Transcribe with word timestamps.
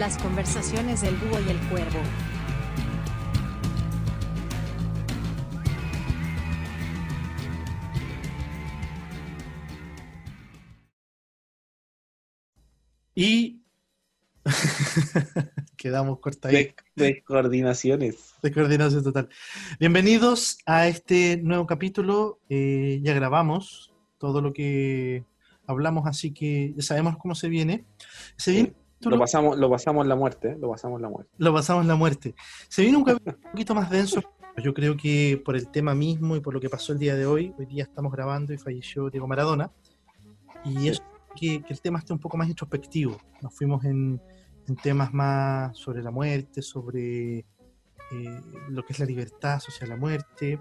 Las 0.00 0.16
conversaciones 0.16 1.02
del 1.02 1.14
búho 1.14 1.38
y 1.46 1.50
el 1.50 1.58
cuervo. 1.68 1.98
Y 13.14 13.60
quedamos 15.76 16.18
corta 16.20 16.48
ahí. 16.48 16.54
De, 16.54 16.74
de 16.94 17.22
coordinaciones. 17.22 18.36
De 18.42 18.52
coordinación 18.52 19.04
total. 19.04 19.28
Bienvenidos 19.78 20.60
a 20.64 20.88
este 20.88 21.36
nuevo 21.36 21.66
capítulo. 21.66 22.40
Eh, 22.48 23.00
ya 23.02 23.12
grabamos 23.12 23.92
todo 24.16 24.40
lo 24.40 24.54
que 24.54 25.26
hablamos, 25.66 26.06
así 26.06 26.32
que 26.32 26.72
ya 26.74 26.82
sabemos 26.82 27.18
cómo 27.18 27.34
se 27.34 27.50
viene. 27.50 27.84
Se 28.38 28.52
viene 28.52 28.79
Lo 29.02 29.18
pasamos, 29.18 29.56
lo 29.58 29.70
pasamos 29.70 30.06
la 30.06 30.14
muerte, 30.16 30.50
¿eh? 30.50 30.56
lo 30.60 30.70
pasamos 30.70 31.00
la 31.00 31.08
muerte. 31.08 31.32
lo 31.38 31.52
pasamos 31.54 31.86
la 31.86 31.94
muerte. 31.94 32.34
Se 32.68 32.82
viene 32.82 32.98
un 32.98 33.04
capítulo 33.04 33.36
un 33.36 33.50
poquito 33.52 33.74
más 33.74 33.88
denso. 33.90 34.20
Yo 34.62 34.74
creo 34.74 34.96
que 34.96 35.40
por 35.44 35.56
el 35.56 35.68
tema 35.70 35.94
mismo 35.94 36.36
y 36.36 36.40
por 36.40 36.52
lo 36.52 36.60
que 36.60 36.68
pasó 36.68 36.92
el 36.92 36.98
día 36.98 37.14
de 37.14 37.24
hoy, 37.24 37.54
hoy 37.58 37.66
día 37.66 37.84
estamos 37.84 38.12
grabando 38.12 38.52
y 38.52 38.58
falleció 38.58 39.08
Diego 39.08 39.26
Maradona. 39.26 39.70
Y 40.64 40.88
eso 40.88 41.02
que, 41.34 41.62
que 41.62 41.72
el 41.72 41.80
tema 41.80 41.98
esté 42.00 42.12
un 42.12 42.18
poco 42.18 42.36
más 42.36 42.48
introspectivo. 42.48 43.16
Nos 43.40 43.54
fuimos 43.54 43.84
en, 43.84 44.20
en 44.68 44.76
temas 44.76 45.14
más 45.14 45.76
sobre 45.78 46.02
la 46.02 46.10
muerte, 46.10 46.60
sobre 46.60 47.38
eh, 47.38 47.44
lo 48.68 48.82
que 48.84 48.92
es 48.92 48.98
la 48.98 49.06
libertad 49.06 49.60
social 49.60 49.88
la 49.88 49.96
muerte. 49.96 50.58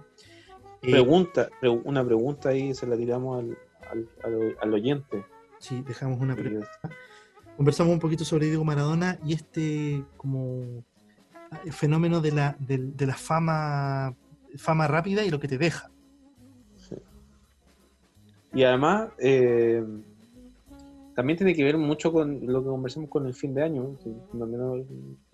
Eh, 0.81 0.91
Pregunta, 0.91 1.49
pre- 1.59 1.69
una 1.69 2.05
pregunta 2.05 2.49
ahí 2.49 2.73
se 2.73 2.87
la 2.87 2.95
tiramos 2.95 3.39
al, 3.43 3.57
al, 3.91 4.09
al- 4.23 4.57
al 4.61 4.73
oyente. 4.73 5.25
sí, 5.59 5.83
dejamos 5.85 6.21
una 6.21 6.35
pregunta. 6.37 6.69
Conversamos 7.59 7.91
un 7.91 7.99
poquito 7.99 8.23
sobre 8.23 8.45
Diego 8.45 8.63
Maradona 8.63 9.19
y 9.25 9.33
este 9.33 10.05
como 10.15 10.81
eh, 11.65 11.71
fenómeno 11.73 12.21
de 12.21 12.31
la, 12.31 12.55
de 12.57 13.05
la 13.05 13.15
fama, 13.15 14.15
fama 14.55 14.87
rápida 14.87 15.25
y 15.25 15.29
lo 15.29 15.41
que 15.41 15.49
te 15.49 15.57
deja. 15.57 15.91
Y 18.53 18.63
además, 18.63 19.09
eh, 19.17 19.83
también 21.15 21.35
tiene 21.35 21.53
que 21.53 21.65
ver 21.65 21.77
mucho 21.77 22.13
con 22.13 22.47
lo 22.47 22.63
que 22.63 22.69
conversamos 22.69 23.09
con 23.09 23.27
el 23.27 23.33
fin 23.33 23.53
de 23.53 23.61
año, 23.63 23.97
donde 24.31 24.57
no 24.57 24.75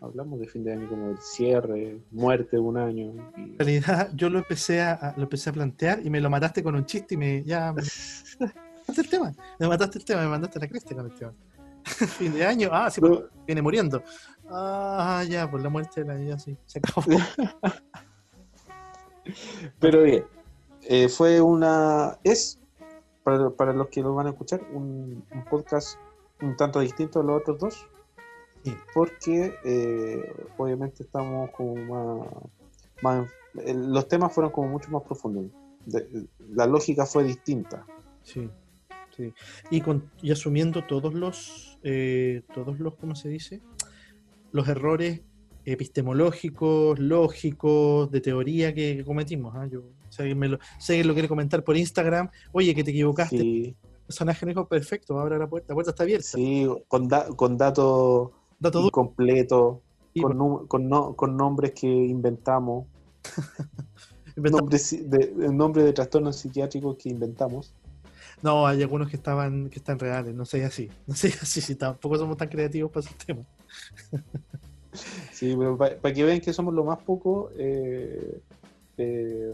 hablamos 0.01 0.39
de 0.39 0.47
fin 0.47 0.63
de 0.63 0.73
año 0.73 0.89
como 0.89 1.11
el 1.11 1.19
cierre, 1.19 1.99
muerte 2.09 2.55
de 2.55 2.59
un 2.59 2.77
año. 2.77 3.13
y- 3.37 3.41
En 3.51 3.59
realidad 3.59 4.09
yo 4.15 4.31
lo 4.31 4.39
empecé 4.39 4.81
a, 4.81 5.13
lo 5.15 5.21
empecé 5.25 5.51
a 5.51 5.53
plantear 5.53 6.03
y 6.03 6.09
me 6.09 6.19
lo 6.19 6.31
mataste 6.31 6.63
con 6.63 6.73
un 6.73 6.87
chiste 6.87 7.13
y 7.13 7.17
me 7.17 7.43
ya 7.43 7.71
me 7.71 7.83
mataste 8.87 9.01
el 9.01 9.09
tema. 9.09 9.31
Me 9.59 9.67
mataste 9.67 9.99
el 9.99 10.05
tema, 10.05 10.23
me 10.23 10.27
mandaste 10.29 10.59
la 10.59 10.67
cresta 10.67 10.95
con 10.95 11.05
el 11.05 11.13
tema. 11.13 11.31
fin 12.17 12.33
de 12.33 12.45
año, 12.45 12.69
ah, 12.71 12.89
sí, 12.89 12.99
porque 13.01 13.25
viene 13.45 13.61
muriendo. 13.61 14.03
Ah, 14.49 15.23
ya, 15.27 15.49
por 15.49 15.61
la 15.61 15.69
muerte 15.69 16.01
de 16.03 16.07
la 16.07 16.15
vida, 16.15 16.37
sí, 16.39 16.57
se 16.65 16.79
acabó. 16.79 17.03
Pero 19.79 20.03
bien, 20.03 20.25
eh, 20.83 21.09
fue 21.09 21.41
una. 21.41 22.17
Es, 22.23 22.59
para, 23.23 23.49
para 23.49 23.73
los 23.73 23.87
que 23.87 24.01
lo 24.01 24.13
van 24.13 24.27
a 24.27 24.31
escuchar, 24.31 24.61
un, 24.73 25.23
un 25.33 25.45
podcast 25.45 25.97
un 26.41 26.55
tanto 26.55 26.79
distinto 26.79 27.19
a 27.19 27.23
los 27.23 27.41
otros 27.41 27.59
dos. 27.59 27.87
Sí. 28.63 28.75
Porque 28.93 29.55
eh, 29.63 30.33
obviamente 30.57 31.03
estamos 31.03 31.49
como 31.51 31.75
más. 31.75 32.27
más- 33.01 33.31
los 33.53 34.07
temas 34.09 34.33
fueron 34.33 34.51
como 34.51 34.67
mucho 34.67 34.91
más 34.91 35.03
profundos. 35.03 35.45
De- 35.85 36.27
la 36.49 36.67
lógica 36.67 37.05
fue 37.05 37.23
distinta. 37.23 37.85
Sí, 38.21 38.49
sí. 39.15 39.33
Y, 39.69 39.79
con, 39.81 40.11
y 40.21 40.31
asumiendo 40.31 40.83
todos 40.85 41.13
los, 41.13 41.74
eh, 41.85 42.41
todos 42.53 42.79
los, 42.79 42.95
¿cómo 42.95 43.15
se 43.15 43.29
dice? 43.29 43.61
Los 44.51 44.67
errores 44.67 45.21
epistemológicos, 45.65 46.97
lógicos, 46.99 48.11
de 48.11 48.21
teoría 48.21 48.73
que, 48.73 48.97
que 48.97 49.05
cometimos. 49.05 49.55
¿ah? 49.55 49.67
Yo, 49.67 49.81
si, 50.09 50.21
alguien 50.21 50.39
me 50.39 50.47
lo, 50.49 50.59
quiere 51.13 51.27
comentar 51.27 51.63
por 51.63 51.77
Instagram, 51.77 52.29
oye, 52.51 52.73
que 52.75 52.83
te 52.83 52.91
equivocaste, 52.91 53.37
Sí, 53.37 53.75
el 53.79 54.05
personaje 54.07 54.45
no 54.45 54.49
dijo 54.49 54.67
perfecto, 54.67 55.19
abre 55.19 55.37
la 55.37 55.47
puerta, 55.47 55.67
la 55.69 55.75
puerta 55.75 55.91
está 55.91 56.03
abierta. 56.03 56.27
sí, 56.27 56.67
con, 56.87 57.07
da- 57.07 57.27
con 57.29 57.57
datos 57.57 58.31
Dato 58.59 58.79
Sí, 60.13 60.21
con, 60.21 60.37
nu- 60.37 60.67
con, 60.67 60.87
no- 60.89 61.13
con 61.15 61.35
nombres 61.37 61.73
que 61.73 61.87
inventamos. 61.87 62.85
inventamos- 64.37 64.61
nombres 64.61 65.09
de, 65.09 65.33
el 65.45 65.55
nombre 65.57 65.83
de 65.83 65.93
trastornos 65.93 66.37
psiquiátricos 66.37 66.95
que 66.97 67.09
inventamos. 67.09 67.73
No, 68.41 68.67
hay 68.67 68.81
algunos 68.81 69.09
que 69.09 69.15
estaban, 69.15 69.69
que 69.69 69.79
están 69.79 69.97
reales, 69.97 70.35
no 70.35 70.45
sé 70.45 70.63
así. 70.65 70.89
No 71.07 71.15
sé 71.15 71.27
así, 71.41 71.61
si 71.61 71.75
tampoco 71.75 72.17
somos 72.17 72.37
tan 72.37 72.47
creativos 72.49 72.91
para 72.91 73.05
esos 73.05 73.17
temas. 73.17 73.45
Sí, 75.33 75.53
pero 75.57 75.77
para 75.77 76.13
que 76.13 76.23
vean 76.23 76.39
que 76.39 76.53
somos 76.53 76.73
lo 76.73 76.85
más 76.85 76.99
poco 77.03 77.49
eh, 77.57 78.39
eh, 78.97 79.53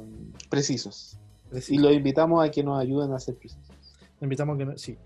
precisos. 0.49 1.17
Preciso. 1.49 1.73
Y 1.73 1.83
los 1.83 1.93
invitamos 1.93 2.45
a 2.45 2.51
que 2.51 2.63
nos 2.63 2.79
ayuden 2.79 3.11
a 3.13 3.19
ser 3.19 3.35
precisos. 3.35 3.65
Invitamos 4.21 4.53
a 4.55 4.57
que 4.59 4.65
no- 4.65 4.77
sí. 4.77 4.97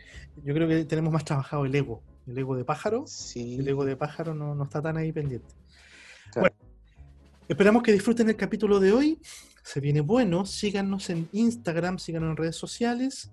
Yo 0.43 0.53
creo 0.53 0.67
que 0.67 0.83
tenemos 0.83 1.13
más 1.13 1.23
trabajado 1.23 1.63
el 1.65 1.73
ego, 1.73 2.01
el 2.27 2.37
ego 2.37 2.57
de 2.57 2.65
pájaro 2.65 3.05
Sí, 3.07 3.55
el 3.55 3.67
ego 3.69 3.85
de 3.85 3.95
pájaro 3.95 4.35
no, 4.35 4.53
no 4.55 4.65
está 4.65 4.81
tan 4.81 4.97
ahí 4.97 5.13
pendiente. 5.13 5.47
Claro. 6.33 6.49
Bueno, 6.49 6.55
esperamos 7.47 7.81
que 7.81 7.93
disfruten 7.93 8.27
el 8.27 8.35
capítulo 8.35 8.81
de 8.81 8.91
hoy. 8.91 9.21
Se 9.63 9.79
viene 9.79 10.01
bueno. 10.01 10.45
Síganos 10.45 11.09
en 11.09 11.29
Instagram, 11.31 11.97
síganos 11.97 12.31
en 12.31 12.35
redes 12.35 12.57
sociales. 12.57 13.31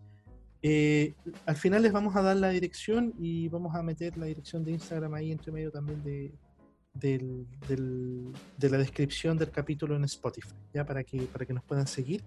Eh, 0.62 1.14
al 1.46 1.56
final 1.56 1.82
les 1.82 1.92
vamos 1.92 2.14
a 2.14 2.22
dar 2.22 2.36
la 2.36 2.50
dirección 2.50 3.12
y 3.18 3.48
vamos 3.48 3.74
a 3.74 3.82
meter 3.82 4.16
la 4.16 4.26
dirección 4.26 4.62
de 4.64 4.70
Instagram 4.72 5.12
ahí 5.14 5.32
entre 5.32 5.50
medio 5.50 5.72
también 5.72 6.02
de, 6.04 6.32
del- 6.94 7.46
del- 7.68 8.32
de 8.58 8.70
la 8.70 8.78
descripción 8.78 9.36
del 9.36 9.50
capítulo 9.50 9.96
en 9.96 10.04
Spotify, 10.04 10.54
ya 10.72 10.84
para 10.86 11.02
que, 11.02 11.22
para 11.22 11.44
que 11.44 11.52
nos 11.52 11.64
puedan 11.64 11.86
seguir. 11.86 12.22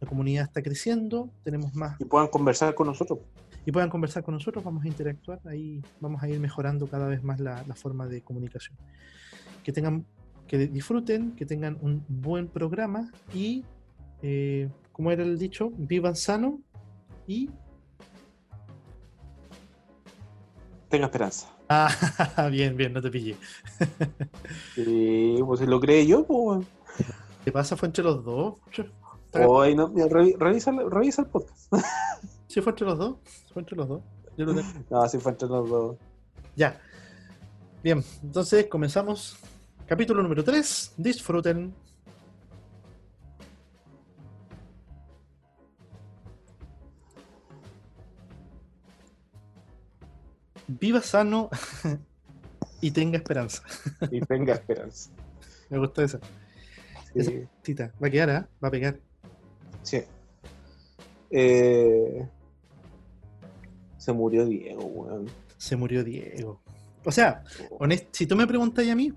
La 0.00 0.08
comunidad 0.08 0.44
está 0.44 0.62
creciendo, 0.62 1.30
tenemos 1.44 1.74
más 1.74 2.00
y 2.00 2.04
puedan 2.04 2.28
conversar 2.28 2.74
con 2.74 2.86
nosotros. 2.86 3.18
y 3.66 3.72
puedan 3.72 3.90
conversar 3.90 4.22
con 4.24 4.34
nosotros, 4.34 4.62
vamos 4.64 4.84
a 4.84 4.88
interactuar, 4.88 5.40
ahí 5.44 5.80
vamos 6.00 6.22
a 6.22 6.28
ir 6.28 6.38
mejorando 6.40 6.86
cada 6.88 7.06
vez 7.06 7.22
más 7.22 7.38
la, 7.40 7.64
la 7.66 7.74
forma 7.74 8.06
de 8.06 8.22
comunicación. 8.22 8.76
Que 9.62 9.72
tengan, 9.72 10.04
que 10.46 10.66
disfruten, 10.68 11.32
que 11.36 11.46
tengan 11.46 11.78
un 11.80 12.04
buen 12.08 12.48
programa 12.48 13.10
y, 13.34 13.64
eh, 14.22 14.68
como 14.92 15.10
era 15.12 15.22
el 15.22 15.38
dicho, 15.38 15.70
vivan 15.76 16.16
sano 16.16 16.60
y... 17.26 17.50
Tenga 20.88 21.06
esperanza. 21.06 21.48
Ah, 21.68 22.48
bien, 22.50 22.76
bien, 22.76 22.92
no 22.92 23.02
te 23.02 23.10
pillé. 23.10 23.36
Sí, 24.74 25.36
pues 25.44 25.60
si 25.60 25.66
lo 25.66 25.80
creé 25.80 26.06
yo, 26.06 26.24
pues. 26.26 26.66
¿Qué 27.44 27.52
pasa? 27.52 27.76
Fue 27.76 27.88
entre 27.88 28.04
los 28.04 28.24
dos. 28.24 28.54
Hoy 29.34 29.74
no, 29.74 29.92
revisa, 30.38 30.72
revisa 30.72 31.22
el 31.22 31.28
podcast. 31.28 31.72
Sí, 32.48 32.62
fue 32.62 32.72
entre 32.72 32.86
los 32.86 32.98
dos. 32.98 33.16
Fue 33.52 33.60
entre 33.60 33.76
los 33.76 33.88
dos. 33.88 34.02
Yo 34.38 34.46
lo 34.46 34.54
tengo. 34.54 34.68
No, 34.88 35.02
así 35.02 35.18
fue 35.18 35.32
entre 35.32 35.48
los 35.48 35.68
dos. 35.68 35.96
Ya. 36.56 36.80
Bien, 37.82 38.02
entonces 38.22 38.66
comenzamos. 38.68 39.38
Capítulo 39.86 40.22
número 40.22 40.42
3. 40.42 40.94
Disfruten. 40.96 41.74
Viva 50.68 51.00
sano 51.00 51.48
y 52.80 52.90
tenga 52.90 53.16
esperanza. 53.18 53.62
Y 54.10 54.20
tenga 54.20 54.54
esperanza. 54.54 55.10
Me 55.70 55.78
gusta 55.78 56.04
esa. 56.04 56.20
Cita. 57.62 57.92
Va 58.02 58.06
a 58.06 58.10
quedar, 58.10 58.30
¿ah? 58.30 58.48
Va 58.62 58.68
a 58.68 58.70
pegar. 58.70 58.98
sí. 59.82 60.02
Eh, 61.30 62.26
se 63.98 64.12
murió 64.12 64.46
Diego, 64.46 64.84
weón. 64.86 65.26
Se 65.58 65.76
murió 65.76 66.02
Diego. 66.02 66.60
O 67.04 67.12
sea, 67.12 67.42
honest- 67.78 68.06
si 68.12 68.26
tú 68.26 68.34
me 68.36 68.46
preguntas 68.46 68.86
a 68.88 68.94
mí, 68.94 69.12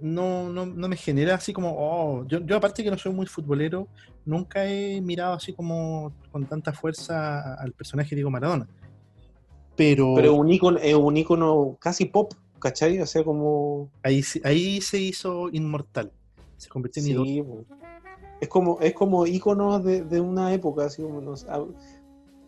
no, 0.00 0.50
no, 0.50 0.66
no 0.66 0.88
me 0.88 0.96
genera 0.96 1.36
así 1.36 1.52
como, 1.54 1.74
oh, 1.74 2.26
yo, 2.26 2.40
yo 2.44 2.56
aparte 2.56 2.84
que 2.84 2.90
no 2.90 2.98
soy 2.98 3.12
muy 3.14 3.24
futbolero, 3.26 3.88
nunca 4.26 4.66
he 4.66 5.00
mirado 5.00 5.32
así 5.34 5.54
como 5.54 6.12
con 6.30 6.44
tanta 6.44 6.72
fuerza 6.74 7.54
al 7.54 7.72
personaje 7.72 8.14
Diego 8.14 8.30
Maradona. 8.30 8.68
Pero, 9.76 10.34
un 10.34 10.48
ícono, 10.50 10.78
es 10.78 10.94
un 10.94 11.16
ícono 11.16 11.76
casi 11.80 12.06
pop, 12.06 12.32
¿cachai? 12.58 13.00
O 13.00 13.06
sea, 13.06 13.22
como. 13.24 13.90
ahí, 14.02 14.22
se- 14.22 14.40
ahí 14.44 14.80
se 14.80 14.98
hizo 14.98 15.48
inmortal. 15.50 16.10
Se 16.56 16.68
convirtió 16.68 17.02
en 17.02 17.08
ídolo. 17.10 17.24
Sí, 17.26 17.42
po. 17.42 17.64
es 18.40 18.48
como, 18.48 18.80
es 18.80 18.94
como 18.94 19.26
íconos 19.26 19.84
de, 19.84 20.02
de 20.02 20.20
una 20.20 20.52
época, 20.54 20.86
así 20.86 21.02
como 21.02 21.20
no 21.20 21.36
sé, 21.36 21.46
a- 21.50 21.64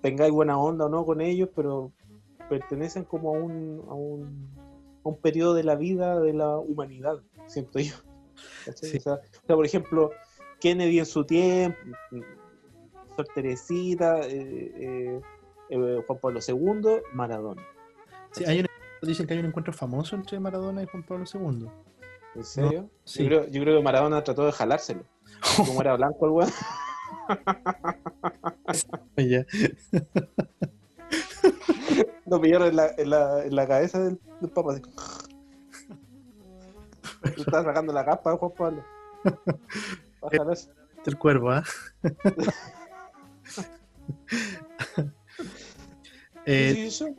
tengáis 0.00 0.32
buena 0.32 0.58
onda 0.58 0.86
o 0.86 0.88
no 0.88 1.04
con 1.04 1.20
ellos, 1.20 1.48
pero 1.54 1.92
pertenecen 2.48 3.04
como 3.04 3.34
a 3.34 3.38
un, 3.38 3.82
a 3.88 3.94
un, 3.94 4.48
a 5.04 5.08
un 5.10 5.16
periodo 5.18 5.52
de 5.54 5.64
la 5.64 5.74
vida 5.76 6.18
de 6.20 6.32
la 6.32 6.56
humanidad, 6.58 7.20
siento 7.46 7.78
yo. 7.78 7.94
¿Cachai? 8.64 8.90
Sí. 8.90 8.96
O, 8.98 9.00
sea, 9.00 9.12
o 9.14 9.46
sea, 9.46 9.56
por 9.56 9.66
ejemplo, 9.66 10.10
Kennedy 10.60 10.98
en 11.00 11.06
su 11.06 11.24
tiempo, 11.24 11.76
Sor 13.16 13.26
Teresita, 13.34 14.20
eh, 14.26 14.72
eh, 14.76 15.20
eh, 15.70 16.02
Juan 16.06 16.18
Pablo 16.18 16.40
II, 16.46 17.00
Maradona. 17.12 17.66
Sí, 18.32 18.44
hay, 18.44 18.60
una, 18.60 18.68
Dicen 19.02 19.26
que 19.26 19.34
hay 19.34 19.40
un 19.40 19.46
encuentro 19.46 19.72
famoso 19.72 20.14
entre 20.16 20.40
Maradona 20.40 20.82
y 20.82 20.86
Juan 20.86 21.04
Pablo 21.04 21.24
II. 21.32 21.68
¿En 22.34 22.44
serio? 22.44 22.90
sí. 23.04 23.22
Yo, 23.22 23.28
creo, 23.28 23.46
yo 23.48 23.62
creo 23.62 23.78
que 23.78 23.84
Maradona 23.84 24.24
trató 24.24 24.44
de 24.46 24.52
jalárselo. 24.52 25.04
Como 25.56 25.80
era 25.80 25.96
blanco 25.96 26.26
el 26.26 26.32
weón. 26.32 26.50
Lo 32.26 32.40
pillaron 32.40 32.68
en 32.68 32.76
la, 32.76 32.90
en 32.96 33.10
la, 33.10 33.44
en 33.44 33.56
la 33.56 33.66
cabeza 33.66 33.98
del, 34.00 34.20
del 34.40 34.52
así. 34.70 34.82
Le 37.24 37.42
Estaba 37.42 37.64
sacando 37.64 37.92
la 37.92 38.04
capa 38.04 38.36
Juan 38.36 38.52
Pablo. 38.56 38.84
Jalarse. 40.30 40.70
El 41.06 41.16
cuervo, 41.16 41.50
¿ah? 41.50 41.64
Eh, 46.50 46.72
Sí, 46.74 46.90
son, 46.90 47.14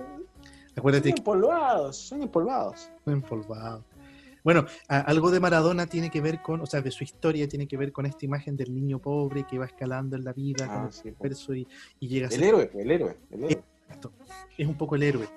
acuérdate 0.76 1.10
son 1.10 1.18
empolvados, 1.20 1.98
son 1.98 2.22
empolvados. 2.24 2.90
fue 3.04 3.14
empolvado. 3.14 3.84
Bueno, 4.44 4.66
a- 4.88 5.02
algo 5.02 5.30
de 5.30 5.40
Maradona 5.40 5.86
tiene 5.86 6.10
que 6.10 6.20
ver 6.22 6.42
con, 6.42 6.62
o 6.62 6.66
sea, 6.66 6.81
de 6.81 6.90
su 6.92 7.04
historia 7.04 7.48
tiene 7.48 7.68
que 7.68 7.78
ver 7.78 7.92
con 7.92 8.06
esta 8.06 8.26
imagen 8.26 8.56
del 8.58 8.74
niño 8.74 8.98
pobre 9.00 9.46
que 9.46 9.60
va 9.60 9.66
escalando 9.66 10.16
en 10.16 10.24
la 10.24 10.34
vida 10.34 10.66
con 10.68 10.84
Ah, 10.84 10.86
el 10.88 10.94
sí, 10.94 11.10
esfuerzo 11.10 11.54
y, 11.54 11.68
y 12.00 12.08
llega 12.08 12.28
a 12.28 12.31
El 12.31 12.40
ser 12.40 12.48
héroe, 12.48 12.72
el 12.74 12.90
héroe, 12.92 13.18
el 13.31 13.44
héroe. 13.44 13.64
es 14.58 14.68
un 14.68 14.76
poco 14.78 14.96
el 14.96 15.04
héroe. 15.04 15.28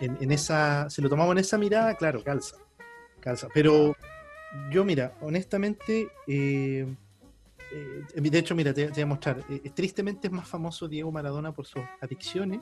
En, 0.00 0.16
en 0.20 0.32
esa, 0.32 0.88
si 0.90 1.02
lo 1.02 1.08
tomamos 1.08 1.32
en 1.32 1.38
esa 1.38 1.58
mirada, 1.58 1.94
claro, 1.94 2.24
calza. 2.24 2.56
Calza. 3.20 3.48
Pero 3.52 3.94
yo, 4.72 4.84
mira, 4.84 5.12
honestamente, 5.20 6.08
eh, 6.26 6.86
eh, 7.72 8.20
de 8.20 8.38
hecho, 8.38 8.54
mira, 8.54 8.72
te, 8.72 8.86
te 8.86 8.92
voy 8.92 9.02
a 9.02 9.06
mostrar. 9.06 9.44
eh, 9.50 9.70
tristemente 9.74 10.26
es 10.28 10.32
más 10.32 10.48
famoso 10.48 10.88
Diego 10.88 11.12
Maradona 11.12 11.52
por 11.52 11.66
sus 11.66 11.82
adicciones 12.00 12.60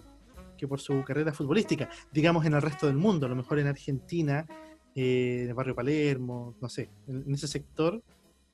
que 0.59 0.69
por 0.69 0.81
su 0.81 1.03
carrera 1.05 1.33
futbolística. 1.33 1.89
Digamos 2.13 2.45
en 2.45 2.53
el 2.53 2.61
resto 2.61 2.87
del 2.87 2.97
mundo, 2.97 3.25
a 3.25 3.29
lo 3.31 3.37
mejor 3.37 3.59
en 3.59 3.69
Argentina, 3.69 4.47
eh, 4.95 5.41
en 5.45 5.49
el 5.49 5.55
barrio 5.55 5.75
Palermo, 5.75 6.55
no 6.61 6.69
sé, 6.69 6.91
en, 7.07 7.25
en 7.27 7.35
ese 7.35 7.49
sector 7.49 8.03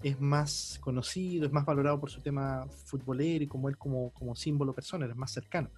es 0.03 0.21
más 0.21 0.79
conocido, 0.81 1.47
es 1.47 1.53
más 1.53 1.65
valorado 1.65 1.99
por 1.99 2.11
su 2.11 2.21
tema 2.21 2.67
futbolero 2.69 3.43
y 3.43 3.47
como 3.49 3.69
él 3.69 3.79
como, 3.79 4.11
como 4.11 4.37
símbolo 4.37 4.73
persona, 4.73 5.07
es 5.07 5.17
más 5.17 5.33
cercano 5.33 5.71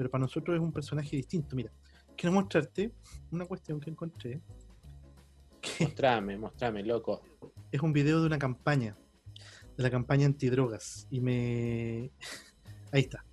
pero 0.00 0.10
para 0.10 0.22
nosotros 0.22 0.56
es 0.56 0.62
un 0.62 0.72
personaje 0.72 1.14
distinto. 1.14 1.54
Mira, 1.54 1.70
quiero 2.16 2.32
mostrarte 2.32 2.90
una 3.32 3.44
cuestión 3.44 3.78
que 3.78 3.90
encontré, 3.90 4.40
que 5.60 5.84
Mostrame, 5.84 6.38
mostrame, 6.38 6.82
loco. 6.82 7.20
es 7.70 7.82
un 7.82 7.92
video 7.92 8.18
de 8.22 8.26
una 8.26 8.38
campaña, 8.38 8.96
de 9.76 9.82
la 9.82 9.90
campaña 9.90 10.24
antidrogas, 10.24 11.06
y 11.10 11.20
me... 11.20 12.12
Ahí 12.92 13.02
está. 13.02 13.26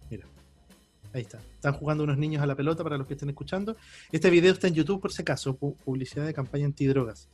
Ahí 1.17 1.23
está. 1.23 1.39
Están 1.55 1.73
jugando 1.73 2.03
unos 2.03 2.15
niños 2.19 2.43
a 2.43 2.45
la 2.45 2.53
pelota 2.53 2.83
para 2.83 2.95
los 2.95 3.07
que 3.07 3.13
estén 3.15 3.27
escuchando. 3.29 3.75
Este 4.11 4.29
video 4.29 4.53
está 4.53 4.67
en 4.67 4.75
YouTube 4.75 5.01
por 5.01 5.11
si 5.11 5.23
acaso, 5.23 5.57
pu- 5.57 5.75
publicidad 5.77 6.27
de 6.27 6.33
campaña 6.33 6.65
antidrogas. 6.67 7.27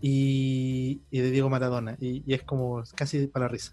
Y, 0.00 1.02
y 1.10 1.20
de 1.20 1.30
Diego 1.30 1.50
Maradona. 1.50 1.98
Y, 2.00 2.22
y 2.26 2.32
es 2.32 2.42
como 2.44 2.82
casi 2.94 3.26
para 3.26 3.44
la 3.44 3.48
risa. 3.52 3.72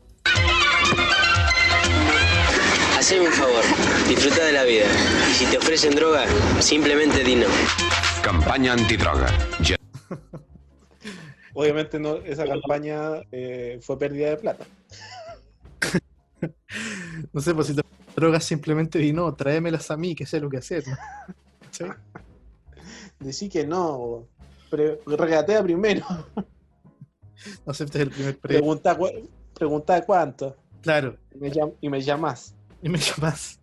Haceme 2.97 3.27
un 3.27 3.31
favor, 3.31 3.63
disfruta 4.09 4.43
de 4.43 4.51
la 4.51 4.65
vida. 4.65 4.83
Y 5.29 5.33
si 5.33 5.45
te 5.45 5.57
ofrecen 5.57 5.95
droga, 5.95 6.25
simplemente 6.59 7.23
di 7.23 7.35
no. 7.37 7.47
Campaña 8.21 8.73
antidroga. 8.73 9.27
Obviamente 11.53 11.99
no, 12.01 12.17
esa 12.17 12.45
campaña 12.45 13.21
eh, 13.31 13.79
fue 13.81 13.97
pérdida 13.97 14.31
de 14.31 14.35
plata. 14.37 14.65
No 17.31 17.39
sé, 17.39 17.53
pues 17.55 17.67
si 17.67 17.73
te 17.75 17.81
drogas 18.15 18.43
simplemente 18.43 18.99
di 18.99 19.11
no, 19.13 19.33
tráemelas 19.33 19.89
a 19.91 19.97
mí, 19.97 20.15
que 20.15 20.25
sé 20.25 20.39
lo 20.39 20.49
que 20.49 20.57
hacer. 20.57 20.83
¿no? 20.87 20.95
¿Sí? 21.71 21.85
Decí 23.19 23.49
que 23.49 23.65
no, 23.65 24.27
pre- 24.69 24.99
regatea 25.05 25.63
primero. 25.63 26.05
No 27.65 27.71
aceptes 27.71 28.01
el 28.01 28.09
primer 28.09 28.37
premio. 28.37 28.59
Pregunta, 28.61 28.97
pregunta 29.53 30.05
cuánto. 30.05 30.55
Claro, 30.81 31.17
Y 31.33 31.37
me, 31.39 31.51
llam- 31.51 31.73
y 31.81 31.89
me 31.89 32.01
llamas. 32.01 32.55
y 32.81 32.89
me 32.89 32.97
llamas. 32.99 33.59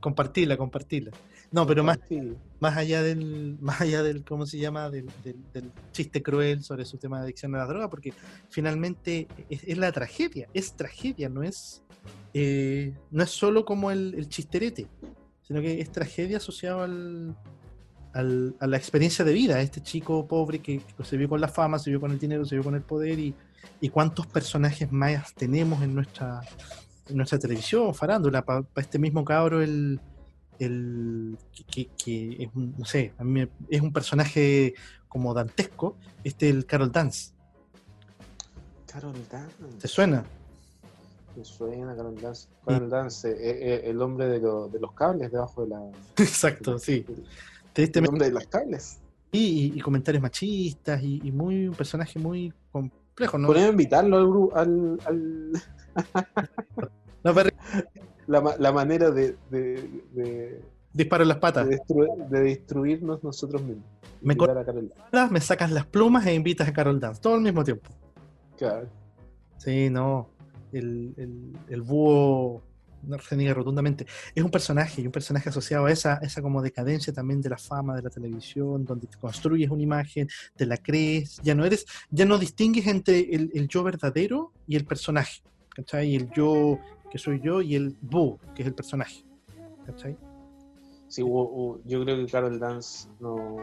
Compartila, 0.00 0.56
compartila. 0.56 1.10
No, 1.50 1.66
pero 1.66 1.82
más, 1.82 1.98
más 2.60 2.76
allá 2.76 3.02
del, 3.02 3.56
más 3.60 3.80
allá 3.80 4.02
del, 4.02 4.22
¿cómo 4.24 4.44
se 4.44 4.58
llama? 4.58 4.90
Del, 4.90 5.06
del- 5.24 5.42
del 5.52 5.72
chiste 5.92 6.22
cruel 6.22 6.62
sobre 6.62 6.84
su 6.84 6.98
tema 6.98 7.18
de 7.18 7.24
adicción 7.24 7.54
a 7.54 7.58
la 7.58 7.66
droga, 7.66 7.88
porque 7.88 8.12
finalmente 8.50 9.26
es, 9.48 9.64
es 9.64 9.78
la 9.78 9.90
tragedia, 9.92 10.46
es 10.52 10.74
tragedia, 10.74 11.30
no 11.30 11.42
es, 11.42 11.82
eh, 12.34 12.94
no 13.10 13.22
es 13.22 13.30
solo 13.30 13.64
como 13.64 13.90
el, 13.90 14.14
el 14.14 14.28
chisterete, 14.28 14.86
sino 15.42 15.60
que 15.60 15.80
es 15.80 15.90
tragedia 15.90 16.36
asociado 16.38 16.82
al, 16.82 17.36
al- 18.12 18.54
a 18.60 18.66
la 18.66 18.76
experiencia 18.76 19.24
de 19.24 19.32
vida, 19.32 19.60
este 19.60 19.80
chico 19.82 20.26
pobre 20.28 20.58
que, 20.60 20.80
que 20.80 21.04
se 21.04 21.16
vio 21.16 21.28
con 21.28 21.40
la 21.40 21.48
fama, 21.48 21.78
se 21.78 21.90
vio 21.90 22.00
con 22.00 22.10
el 22.10 22.18
dinero, 22.18 22.44
se 22.44 22.54
vio 22.56 22.64
con 22.64 22.74
el 22.74 22.82
poder 22.82 23.18
y, 23.18 23.34
y 23.80 23.88
cuántos 23.88 24.26
personajes 24.26 24.90
más 24.92 25.34
tenemos 25.34 25.82
en 25.82 25.94
nuestra, 25.94 26.40
en 27.08 27.16
nuestra 27.16 27.38
televisión, 27.38 27.94
farándula, 27.94 28.44
para 28.44 28.64
este 28.76 28.98
mismo 28.98 29.24
cabro 29.24 29.62
el, 29.62 29.98
el 30.58 31.38
que, 31.54 31.64
que- 31.64 31.88
que 31.96 32.42
es 32.44 32.50
un, 32.54 32.74
no 32.76 32.84
sé, 32.84 33.12
a 33.18 33.24
mí 33.24 33.46
es 33.70 33.80
un 33.80 33.92
personaje 33.92 34.74
como 35.08 35.32
dantesco, 35.32 35.96
este 36.24 36.50
el 36.50 36.66
Carol 36.66 36.92
Dance, 36.92 37.32
Carol 38.86 39.14
Dance. 39.30 39.54
¿te 39.80 39.88
suena? 39.88 40.24
Suena 41.44 41.94
Carol 41.96 42.20
Dance. 42.20 42.48
Carol 42.66 42.88
Dance, 42.90 43.28
eh, 43.30 43.34
eh, 43.40 43.80
el 43.90 44.00
hombre 44.02 44.26
de, 44.28 44.40
lo- 44.40 44.68
de 44.68 44.78
los 44.80 44.92
cables 44.92 45.30
debajo 45.30 45.62
de 45.62 45.68
la. 45.68 45.80
Exacto, 46.18 46.78
sí. 46.78 47.04
El 47.74 48.08
hombre 48.08 48.26
de 48.26 48.32
los 48.32 48.46
cables. 48.46 48.98
y, 49.30 49.72
y 49.76 49.80
comentarios 49.80 50.22
machistas 50.22 51.00
y, 51.02 51.20
y 51.22 51.30
muy 51.30 51.68
un 51.68 51.74
personaje 51.74 52.18
muy 52.18 52.52
complejo, 52.72 53.38
¿no? 53.38 53.46
Podríamos 53.46 53.72
invitarlo 53.72 54.50
al, 54.54 54.98
al, 55.06 55.52
al- 55.54 55.62
No, 57.24 57.34
pero 57.34 57.50
la, 58.26 58.40
ma- 58.40 58.56
la 58.58 58.72
manera 58.72 59.10
de, 59.10 59.36
de, 59.50 60.02
de, 60.12 60.62
disparo 60.92 61.22
en 61.22 61.28
las 61.28 61.36
de 61.36 61.40
patas. 61.40 61.68
de 61.68 62.40
destruirnos 62.40 63.22
nosotros 63.22 63.62
mismos. 63.62 63.84
Me 64.20 64.34
Invitar 64.34 64.58
a 64.58 64.64
Carol 64.64 64.88
Dance. 64.88 65.02
Cortas, 65.02 65.30
me 65.30 65.40
sacas 65.40 65.70
las 65.70 65.86
plumas 65.86 66.26
e 66.26 66.34
invitas 66.34 66.66
a 66.68 66.72
Carol 66.72 66.98
Dance, 66.98 67.20
todo 67.20 67.34
al 67.34 67.40
mismo 67.42 67.62
tiempo. 67.64 67.90
Claro. 68.56 68.88
Sí, 69.58 69.88
no. 69.90 70.28
El, 70.72 71.14
el, 71.16 71.52
el 71.68 71.82
búho 71.82 72.62
no 73.02 73.18
se 73.18 73.36
niega 73.36 73.54
rotundamente. 73.54 74.06
Es 74.34 74.42
un 74.42 74.50
personaje 74.50 75.02
y 75.02 75.06
un 75.06 75.12
personaje 75.12 75.48
asociado 75.48 75.86
a 75.86 75.92
esa, 75.92 76.16
esa 76.16 76.42
como 76.42 76.62
decadencia 76.62 77.12
también 77.12 77.40
de 77.40 77.50
la 77.50 77.58
fama 77.58 77.96
de 77.96 78.02
la 78.02 78.10
televisión, 78.10 78.84
donde 78.84 79.06
te 79.06 79.16
construyes 79.18 79.70
una 79.70 79.82
imagen, 79.82 80.28
te 80.56 80.66
la 80.66 80.76
crees, 80.76 81.40
ya 81.42 81.54
no 81.54 81.64
eres, 81.64 81.86
ya 82.10 82.24
no 82.24 82.38
distingues 82.38 82.86
entre 82.86 83.20
el, 83.20 83.50
el 83.54 83.68
yo 83.68 83.82
verdadero 83.82 84.52
y 84.66 84.76
el 84.76 84.84
personaje. 84.84 85.42
¿Cachai? 85.74 86.16
El 86.16 86.30
yo 86.32 86.78
que 87.10 87.18
soy 87.18 87.40
yo 87.40 87.62
y 87.62 87.74
el 87.74 87.96
búho, 88.00 88.38
que 88.54 88.62
es 88.62 88.68
el 88.68 88.74
personaje. 88.74 89.24
¿Cachai? 89.86 90.16
Sí, 91.06 91.22
yo 91.22 92.04
creo 92.04 92.16
que 92.16 92.26
Carol 92.30 92.58
Dance 92.58 93.08
no. 93.20 93.56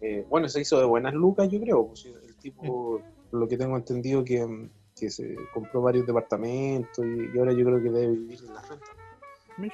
eh, 0.00 0.26
bueno, 0.28 0.48
se 0.48 0.60
hizo 0.60 0.78
de 0.78 0.84
buenas 0.84 1.14
lucas, 1.14 1.48
yo 1.48 1.60
creo. 1.60 1.86
pues, 1.86 2.04
el 2.04 2.34
tipo, 2.36 3.00
por 3.30 3.40
lo 3.40 3.48
que 3.48 3.56
tengo 3.56 3.76
entendido, 3.76 4.24
que, 4.24 4.68
que 4.94 5.10
se 5.10 5.34
compró 5.52 5.82
varios 5.82 6.06
departamentos 6.06 7.04
y, 7.04 7.34
y 7.34 7.38
ahora 7.38 7.52
yo 7.52 7.64
creo 7.64 7.82
que 7.82 7.90
debe 7.90 8.12
vivir 8.14 8.38
en 8.46 8.54
la 8.54 8.62
renta. 8.62 8.86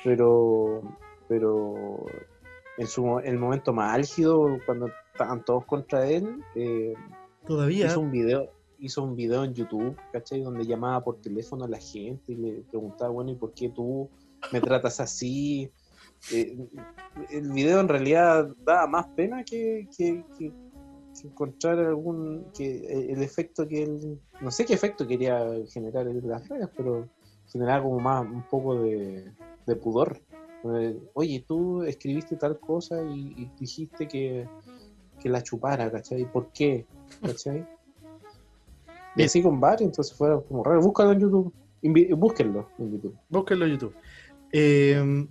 Pero, 0.05 0.83
pero 1.29 2.05
en 2.79 2.87
su 2.87 3.19
el 3.21 3.39
momento 3.39 3.73
más 3.73 3.95
álgido, 3.95 4.59
cuando 4.67 4.89
estaban 5.13 5.45
todos 5.45 5.65
contra 5.67 6.07
él, 6.09 6.43
eh, 6.55 6.95
Todavía. 7.47 7.87
hizo 7.87 8.01
un 8.01 8.11
video 8.11 8.51
hizo 8.83 9.03
un 9.05 9.15
video 9.15 9.45
en 9.45 9.53
YouTube, 9.53 9.95
¿cachai? 10.11 10.41
Donde 10.41 10.65
llamaba 10.65 11.05
por 11.05 11.21
teléfono 11.21 11.67
a 11.67 11.69
la 11.69 11.79
gente 11.79 12.33
y 12.33 12.37
le 12.37 12.53
preguntaba, 12.71 13.11
bueno, 13.11 13.31
¿y 13.31 13.35
por 13.35 13.53
qué 13.53 13.69
tú 13.69 14.09
me 14.53 14.61
tratas 14.63 15.01
así? 15.01 15.71
Eh, 16.33 16.57
el 17.31 17.53
video 17.53 17.81
en 17.81 17.89
realidad 17.89 18.49
daba 18.65 18.87
más 18.87 19.07
pena 19.09 19.45
que, 19.45 19.87
que- 19.95 20.25
que- 20.39 20.53
encontrar 21.25 21.79
algún, 21.79 22.45
que 22.57 22.77
eh, 22.79 23.13
el 23.13 23.23
efecto 23.23 23.67
que 23.67 23.83
él, 23.83 24.21
no 24.41 24.51
sé 24.51 24.65
qué 24.65 24.75
efecto 24.75 25.07
quería 25.07 25.47
generar 25.73 26.07
en 26.09 26.27
las 26.29 26.49
redes, 26.49 26.69
pero 26.77 27.09
generaba 27.53 27.83
como 27.83 28.01
más, 28.01 28.25
un 28.25 28.43
poco 28.43 28.83
de, 28.83 29.31
de 29.67 29.77
pudor. 29.77 30.21
Eh, 30.65 30.97
Oye, 31.15 31.45
tú 31.47 31.83
escribiste 31.83 32.37
tal 32.37 32.59
cosa 32.59 33.03
y, 33.03 33.35
y 33.37 33.51
dijiste 33.59 34.07
que, 34.07 34.47
que 35.21 35.29
la 35.29 35.43
chupara, 35.43 35.91
¿cachai? 35.91 36.25
¿Por 36.31 36.49
qué? 36.53 36.87
¿Cachai? 37.21 37.67
Y 39.17 39.23
así 39.25 39.43
con 39.43 39.59
varios, 39.59 39.89
entonces 39.89 40.17
fue 40.17 40.43
como 40.45 40.63
raro. 40.63 40.81
Búscalo 40.81 41.13
en 41.13 41.21
YouTube. 41.21 41.53
Invi- 41.83 42.15
búsquenlo 42.17 42.69
en 42.79 42.93
YouTube. 42.93 43.17
Búsquenlo 43.29 43.65
en 43.67 43.73
YouTube. 43.73 43.95
Eh, 44.53 45.27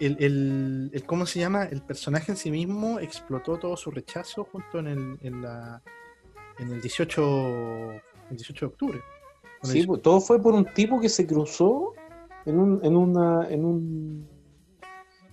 el, 0.00 0.16
el- 0.20 0.90
el- 0.92 1.04
¿Cómo 1.06 1.26
se 1.26 1.38
llama? 1.40 1.64
El 1.64 1.82
personaje 1.82 2.32
en 2.32 2.36
sí 2.36 2.50
mismo 2.50 2.98
explotó 2.98 3.58
todo 3.58 3.76
su 3.76 3.90
rechazo 3.90 4.44
junto 4.44 4.78
en 4.78 4.86
el, 4.88 5.18
en 5.22 5.42
la, 5.42 5.82
en 6.58 6.72
el 6.72 6.80
18, 6.80 7.92
el 8.30 8.36
18 8.36 8.66
de 8.66 8.72
octubre. 8.72 9.00
Sí, 9.62 9.80
el- 9.80 9.86
pues, 9.86 10.02
todo 10.02 10.20
fue 10.20 10.40
por 10.40 10.54
un 10.54 10.64
tipo 10.64 11.00
que 11.00 11.08
se 11.08 11.26
cruzó 11.26 11.92
en 12.46 12.58
un, 12.58 12.80
en 12.84 12.96
una, 12.96 13.46
en 13.50 13.64
un, 13.64 14.28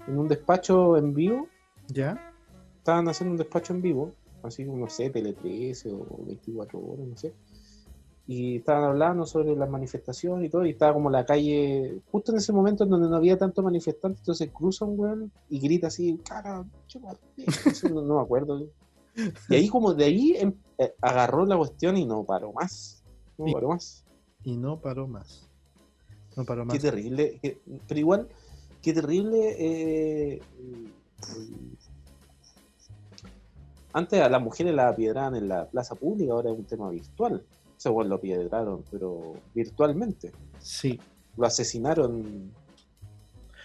en 0.08 0.18
un 0.20 0.28
despacho 0.28 0.98
en 0.98 1.14
vivo 1.14 1.48
¿Ya? 1.88 2.34
estaban 2.78 3.08
haciendo 3.08 3.32
un 3.32 3.38
despacho 3.38 3.74
en 3.74 3.82
vivo, 3.82 4.14
así 4.44 4.66
como, 4.66 4.78
no 4.80 4.90
sé, 4.90 5.10
Tele 5.10 5.34
13 5.34 5.90
o 5.92 6.06
24 6.26 6.80
horas, 6.80 7.08
no 7.08 7.18
sé. 7.18 7.34
Y 8.30 8.58
estaban 8.58 8.84
hablando 8.84 9.26
sobre 9.26 9.56
las 9.56 9.70
manifestaciones 9.70 10.48
y 10.48 10.50
todo, 10.50 10.66
y 10.66 10.72
estaba 10.72 10.94
como 10.94 11.10
la 11.10 11.26
calle, 11.26 12.02
justo 12.12 12.34
en 12.34 12.40
ese 12.40 12.52
momento 12.52 12.84
en 12.84 12.90
donde 12.90 13.08
no 13.10 13.16
había 13.16 13.38
tanto 13.38 13.64
manifestante, 13.64 14.20
entonces 14.20 14.50
cruza 14.52 14.84
un 14.84 15.00
weón 15.00 15.32
y 15.50 15.60
grita 15.60 15.88
así, 15.88 16.18
cara, 16.28 16.66
chúpate", 16.88 17.20
eso 17.66 17.88
no, 17.90 18.02
no 18.02 18.16
me 18.18 18.22
acuerdo. 18.22 18.68
Y 19.50 19.56
ahí 19.56 19.70
como 19.70 19.94
de 19.94 20.04
ahí 20.06 20.34
em- 20.38 20.54
eh, 20.78 20.94
agarró 21.02 21.46
la 21.46 21.56
cuestión 21.58 21.96
y 21.98 22.06
no 22.06 22.24
paró 22.26 22.52
más. 22.52 23.02
No 23.38 23.48
Y- 23.48 23.54
paró 23.54 23.70
más. 23.70 24.04
Y 24.44 24.58
no 24.58 24.78
paró 24.78 25.08
más. 25.08 25.48
No 26.36 26.44
paró 26.44 26.66
más. 26.66 26.76
Qué 26.76 26.82
terrible. 26.82 27.40
qué- 27.42 27.60
pero 27.88 28.00
igual, 28.00 28.28
qué 28.82 28.94
terrible. 28.94 29.56
eh, 29.58 30.42
antes 33.94 34.22
a 34.22 34.30
las 34.30 34.42
mujeres 34.42 34.76
las 34.76 34.94
apiedraban 34.94 35.36
en 35.36 35.48
la 35.48 35.66
plaza 35.66 35.96
pública, 35.96 36.34
ahora 36.34 36.52
es 36.52 36.58
un 36.58 36.66
tema 36.66 36.90
virtual. 36.90 37.44
Ese 37.78 37.90
weón 37.90 38.10
lo 38.10 38.16
apiedraron, 38.16 38.84
pero 38.90 39.34
virtualmente. 39.54 40.32
Sí. 40.60 41.00
Lo 41.38 41.46
asesinaron 41.46 42.52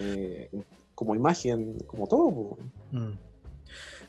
eh, 0.00 0.50
como 0.94 1.14
imagen, 1.14 1.78
como 1.86 2.06
todo. 2.06 2.58
Mm. 2.90 3.12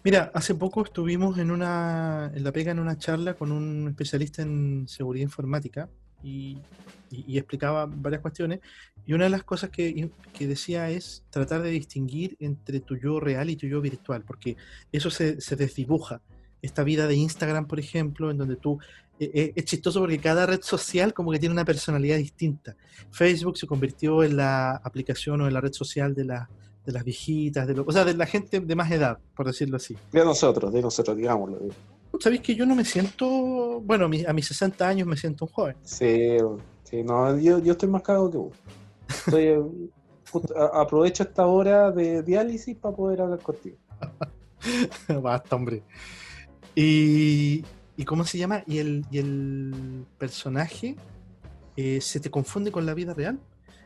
Mira, 0.04 0.32
hace 0.34 0.54
poco 0.56 0.84
estuvimos 0.84 1.38
en 1.38 1.50
una, 1.50 2.30
en 2.36 2.44
la 2.44 2.52
pega 2.52 2.72
en 2.72 2.80
una 2.80 2.98
charla 2.98 3.36
con 3.36 3.52
un 3.54 3.88
especialista 3.88 4.42
en 4.42 4.86
seguridad 4.90 5.24
informática 5.24 5.88
y, 6.22 6.58
y- 7.10 7.24
y 7.26 7.38
explicaba 7.38 7.86
varias 7.86 8.22
cuestiones. 8.22 8.60
Y 9.06 9.14
una 9.14 9.26
de 9.26 9.30
las 9.30 9.44
cosas 9.44 9.70
que, 9.70 10.10
que 10.34 10.48
decía 10.48 10.90
es 10.90 11.24
tratar 11.30 11.62
de 11.62 11.70
distinguir 11.70 12.36
entre 12.42 12.82
tu 12.82 12.98
yo 12.98 13.22
real 13.22 13.50
y 13.50 13.56
tu 13.56 13.68
yo 13.68 13.80
virtual, 13.80 14.24
porque 14.26 14.58
eso 14.92 15.10
se, 15.10 15.40
se 15.40 15.56
desdibuja. 15.56 16.22
Esta 16.64 16.84
vida 16.84 17.06
de 17.06 17.14
Instagram, 17.16 17.68
por 17.68 17.80
ejemplo, 17.80 18.32
en 18.32 18.38
donde 18.40 18.56
tú... 18.56 18.80
eh, 19.20 19.30
eh, 19.36 19.54
es 19.56 19.66
chistoso 19.66 20.00
porque 20.00 20.18
cada 20.18 20.48
red 20.48 20.62
social 20.64 21.14
como 21.14 21.32
que 21.32 21.38
tiene 21.38 21.54
una 21.54 21.66
personalidad 21.66 22.18
distinta. 22.18 22.76
Facebook 23.12 23.58
se 23.60 23.68
convirtió 23.68 24.24
en 24.24 24.36
la 24.38 24.78
aplicación 24.78 25.42
o 25.42 25.48
en 25.48 25.54
la 25.54 25.62
red 25.62 25.74
social 25.74 26.16
de 26.16 26.26
la 26.26 26.50
de 26.86 26.92
las 26.92 27.06
viejitas, 27.06 27.66
de 27.66 27.76
lo- 27.76 27.86
o 27.88 27.92
sea, 27.94 28.04
de 28.04 28.14
la 28.14 28.26
gente 28.26 28.60
de 28.60 28.76
más 28.76 28.92
edad, 28.92 29.18
por 29.38 29.46
decirlo 29.48 29.78
así. 29.78 29.96
De 30.12 30.26
nosotros, 30.26 30.74
de 30.74 30.82
nosotros, 30.82 31.16
digámoslo. 31.16 31.58
¿Sabéis 32.20 32.42
que 32.42 32.56
yo 32.56 32.66
no 32.66 32.76
me 32.76 32.84
siento, 32.84 33.80
bueno, 33.80 34.04
a 34.06 34.10
mis, 34.10 34.28
a 34.28 34.34
mis 34.34 34.48
60 34.48 34.86
años 34.90 35.08
me 35.08 35.16
siento 35.16 35.46
un 35.46 35.52
joven? 35.52 35.76
Sí, 35.84 36.36
sí, 36.84 37.02
no, 37.04 37.38
yo, 37.40 37.60
yo 37.60 37.72
estoy 37.72 37.88
más 37.88 38.02
cagado 38.02 38.30
que 38.30 38.38
vos. 38.38 38.54
Estoy, 39.08 39.44
eh, 39.44 39.62
justo- 40.30 40.54
a- 40.58 40.82
aprovecho 40.82 41.24
esta 41.24 41.46
hora 41.46 41.90
de 41.90 42.22
diálisis 42.22 42.76
para 42.76 42.94
poder 42.96 43.22
hablar 43.22 43.40
contigo. 43.40 43.78
Basta, 45.22 45.56
hombre. 45.56 45.84
Y, 46.76 47.64
y 47.98 48.06
¿cómo 48.06 48.26
se 48.26 48.38
llama? 48.38 48.64
Y 48.66 48.80
el, 48.80 49.06
y 49.12 49.20
el 49.20 50.06
personaje 50.18 50.96
eh, 51.78 52.02
se 52.02 52.20
te 52.20 52.30
confunde 52.30 52.72
con 52.72 52.86
la 52.86 52.94
vida 52.94 53.14
real. 53.14 53.40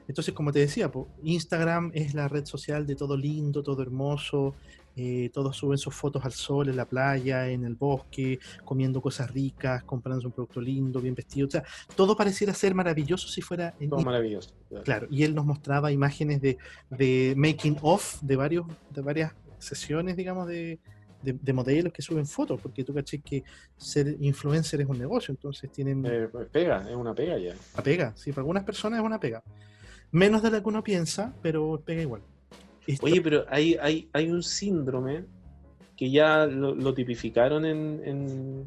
Entonces, 0.07 0.33
como 0.33 0.53
te 0.53 0.59
decía, 0.59 0.89
po, 0.89 1.09
Instagram 1.23 1.91
es 1.93 2.13
la 2.13 2.29
red 2.29 2.45
social 2.45 2.87
de 2.87 2.95
todo 2.95 3.17
lindo, 3.17 3.61
todo 3.61 3.81
hermoso. 3.81 4.55
eh, 4.97 5.29
todos 5.31 5.55
suben 5.55 5.77
sus 5.77 5.93
fotos 5.93 6.25
al 6.25 6.31
sol, 6.31 6.69
en 6.69 6.75
la 6.75 6.85
playa, 6.85 7.47
en 7.49 7.63
el 7.63 7.75
bosque, 7.75 8.39
comiendo 8.65 8.99
cosas 8.99 9.31
ricas, 9.31 9.83
comprándose 9.83 10.25
un 10.25 10.33
producto 10.33 10.59
lindo, 10.59 10.99
bien 10.99 11.13
vestido. 11.13 11.47
O 11.47 11.51
sea, 11.51 11.63
todo 11.95 12.17
pareciera 12.17 12.51
ser 12.53 12.73
maravilloso 12.73 13.27
si 13.27 13.41
fuera 13.41 13.75
en 13.79 13.91
Todo 13.91 14.01
maravilloso. 14.01 14.55
Claro, 14.83 15.07
y 15.11 15.23
él 15.23 15.35
nos 15.35 15.45
mostraba 15.45 15.91
imágenes 15.91 16.41
de, 16.41 16.57
de 16.89 17.35
making 17.37 17.77
of 17.83 18.19
de 18.21 18.35
varios, 18.35 18.65
de 18.89 19.01
varias 19.01 19.33
sesiones, 19.59 20.17
digamos, 20.17 20.47
de, 20.47 20.79
de, 21.21 21.33
de 21.33 21.53
modelos 21.53 21.91
que 21.93 22.01
suben 22.01 22.25
fotos, 22.25 22.59
porque 22.61 22.83
tú 22.83 22.93
caché 22.93 23.19
que 23.19 23.43
ser 23.75 24.15
influencer 24.19 24.81
es 24.81 24.87
un 24.87 24.97
negocio, 24.99 25.31
entonces 25.31 25.71
tienen 25.71 26.05
Eh, 26.05 26.27
pues 26.31 26.47
pega, 26.49 26.87
es 26.89 26.95
una 26.95 27.13
pega 27.13 27.37
ya. 27.37 27.53
pega, 27.83 28.15
sí, 28.15 28.31
para 28.31 28.41
algunas 28.41 28.63
personas 28.63 28.99
es 28.99 29.05
una 29.05 29.19
pega. 29.19 29.43
Menos 30.11 30.41
de 30.41 30.51
la 30.51 30.61
que 30.61 30.69
uno 30.69 30.83
piensa, 30.83 31.33
pero 31.41 31.81
pega 31.83 32.01
igual. 32.01 32.21
Esto- 32.85 33.05
Oye, 33.05 33.21
pero 33.21 33.45
hay, 33.49 33.75
hay, 33.81 34.09
hay 34.13 34.29
un 34.31 34.41
síndrome 34.43 35.25
que 35.97 36.09
ya 36.11 36.45
lo, 36.45 36.73
lo 36.75 36.93
tipificaron 36.93 37.65
en, 37.65 38.01
en- 38.05 38.65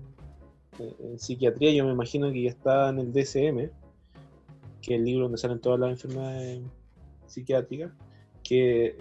en 0.78 1.18
psiquiatría, 1.18 1.72
yo 1.72 1.84
me 1.84 1.92
imagino 1.92 2.32
que 2.32 2.42
ya 2.42 2.50
está 2.50 2.88
en 2.90 2.98
el 3.00 3.12
DSM, 3.12 3.70
que 4.82 4.94
es 4.94 4.98
el 4.98 5.04
libro 5.04 5.24
donde 5.24 5.38
salen 5.38 5.60
todas 5.60 5.78
las 5.78 5.90
enfermedades 5.90 6.60
psiquiátricas, 7.26 7.92
que, 8.42 8.96